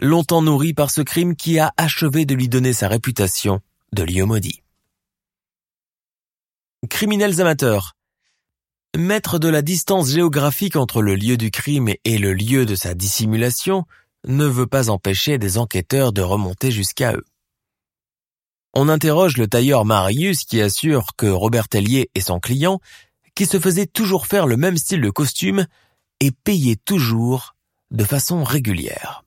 longtemps 0.00 0.42
nourrie 0.42 0.74
par 0.74 0.90
ce 0.90 1.00
crime 1.00 1.36
qui 1.36 1.58
a 1.58 1.72
achevé 1.78 2.26
de 2.26 2.34
lui 2.34 2.48
donner 2.48 2.74
sa 2.74 2.88
réputation 2.88 3.60
de 3.92 4.02
lieu 4.02 4.26
maudit. 4.26 4.62
Criminels 6.90 7.40
amateurs. 7.40 7.94
Mettre 8.96 9.38
de 9.38 9.48
la 9.48 9.62
distance 9.62 10.10
géographique 10.10 10.74
entre 10.74 11.00
le 11.00 11.14
lieu 11.14 11.36
du 11.36 11.52
crime 11.52 11.90
et 12.04 12.18
le 12.18 12.34
lieu 12.34 12.66
de 12.66 12.74
sa 12.74 12.94
dissimulation 12.94 13.84
ne 14.26 14.46
veut 14.46 14.66
pas 14.66 14.90
empêcher 14.90 15.38
des 15.38 15.58
enquêteurs 15.58 16.12
de 16.12 16.22
remonter 16.22 16.72
jusqu'à 16.72 17.14
eux. 17.14 17.24
On 18.72 18.88
interroge 18.88 19.36
le 19.36 19.48
tailleur 19.48 19.84
Marius 19.84 20.44
qui 20.44 20.60
assure 20.60 21.08
que 21.16 21.26
Robert 21.26 21.68
Tellier 21.68 22.08
et 22.14 22.20
son 22.20 22.38
client 22.38 22.80
qui 23.34 23.46
se 23.46 23.58
faisait 23.58 23.86
toujours 23.86 24.26
faire 24.26 24.46
le 24.46 24.56
même 24.56 24.76
style 24.76 25.00
de 25.00 25.10
costume 25.10 25.66
et 26.20 26.30
payait 26.30 26.78
toujours 26.84 27.56
de 27.90 28.04
façon 28.04 28.44
régulière. 28.44 29.24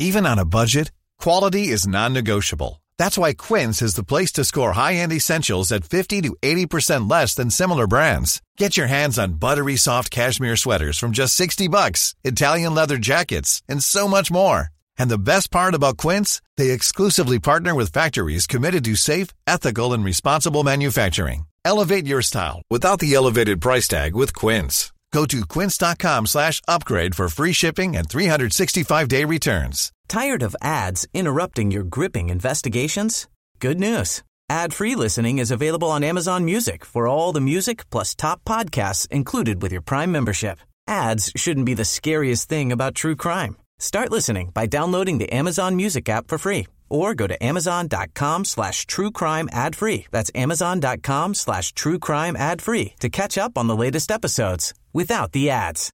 Even 0.00 0.26
on 0.26 0.38
a 0.38 0.44
budget, 0.44 0.90
quality 1.18 1.68
is 1.68 1.86
non-negotiable. 1.86 2.80
That's 2.96 3.18
why 3.18 3.34
Quince 3.34 3.82
is 3.82 3.94
the 3.94 4.02
place 4.02 4.32
to 4.32 4.44
score 4.44 4.72
high-end 4.72 5.12
essentials 5.12 5.70
at 5.70 5.84
50 5.84 6.22
to 6.22 6.36
80% 6.42 7.08
less 7.10 7.34
than 7.34 7.50
similar 7.50 7.86
brands. 7.86 8.40
Get 8.56 8.76
your 8.76 8.88
hands 8.88 9.18
on 9.18 9.34
buttery 9.34 9.76
soft 9.76 10.10
cashmere 10.10 10.56
sweaters 10.56 10.98
from 10.98 11.12
just 11.12 11.34
60 11.34 11.68
bucks, 11.68 12.14
Italian 12.24 12.74
leather 12.74 12.96
jackets, 12.98 13.62
and 13.68 13.82
so 13.82 14.08
much 14.08 14.30
more. 14.30 14.70
And 15.00 15.10
the 15.10 15.26
best 15.32 15.50
part 15.50 15.74
about 15.74 15.96
Quince, 15.96 16.42
they 16.58 16.72
exclusively 16.72 17.38
partner 17.38 17.74
with 17.74 17.90
factories 17.90 18.46
committed 18.46 18.84
to 18.84 18.96
safe, 18.96 19.28
ethical, 19.46 19.94
and 19.94 20.04
responsible 20.04 20.62
manufacturing. 20.62 21.46
Elevate 21.64 22.06
your 22.06 22.20
style 22.20 22.60
without 22.68 23.00
the 23.00 23.14
elevated 23.14 23.62
price 23.62 23.88
tag 23.88 24.14
with 24.14 24.34
Quince. 24.34 24.92
Go 25.10 25.24
to 25.24 25.40
quince.com 25.46 26.26
slash 26.26 26.60
upgrade 26.68 27.14
for 27.14 27.30
free 27.30 27.54
shipping 27.54 27.96
and 27.96 28.10
365-day 28.10 29.24
returns. 29.24 29.90
Tired 30.06 30.42
of 30.42 30.54
ads 30.60 31.06
interrupting 31.14 31.70
your 31.70 31.82
gripping 31.82 32.28
investigations? 32.28 33.26
Good 33.58 33.80
news. 33.80 34.22
Ad-free 34.50 34.96
listening 34.96 35.38
is 35.38 35.50
available 35.50 35.88
on 35.90 36.04
Amazon 36.04 36.44
Music 36.44 36.84
for 36.84 37.08
all 37.08 37.32
the 37.32 37.40
music 37.40 37.88
plus 37.88 38.14
top 38.14 38.44
podcasts 38.44 39.08
included 39.10 39.62
with 39.62 39.72
your 39.72 39.82
Prime 39.82 40.12
membership. 40.12 40.58
Ads 40.86 41.32
shouldn't 41.36 41.66
be 41.70 41.74
the 41.74 41.86
scariest 41.86 42.50
thing 42.50 42.70
about 42.70 42.94
true 42.94 43.16
crime. 43.16 43.56
Start 43.80 44.12
listening 44.12 44.50
by 44.52 44.66
downloading 44.66 45.16
the 45.16 45.32
Amazon 45.32 45.74
Music 45.74 46.06
app 46.10 46.28
for 46.28 46.36
free 46.36 46.66
or 46.90 47.14
go 47.14 47.26
to 47.26 47.42
amazon.com 47.42 48.44
slash 48.44 48.84
true 48.86 49.10
crime 49.10 49.48
ad 49.52 49.74
free. 49.74 50.06
That's 50.10 50.30
amazon.com 50.34 51.34
slash 51.34 51.72
true 51.72 51.98
crime 51.98 52.36
ad 52.36 52.60
free 52.60 52.94
to 53.00 53.08
catch 53.08 53.38
up 53.38 53.56
on 53.56 53.68
the 53.68 53.76
latest 53.76 54.10
episodes 54.10 54.74
without 54.92 55.32
the 55.32 55.48
ads. 55.48 55.90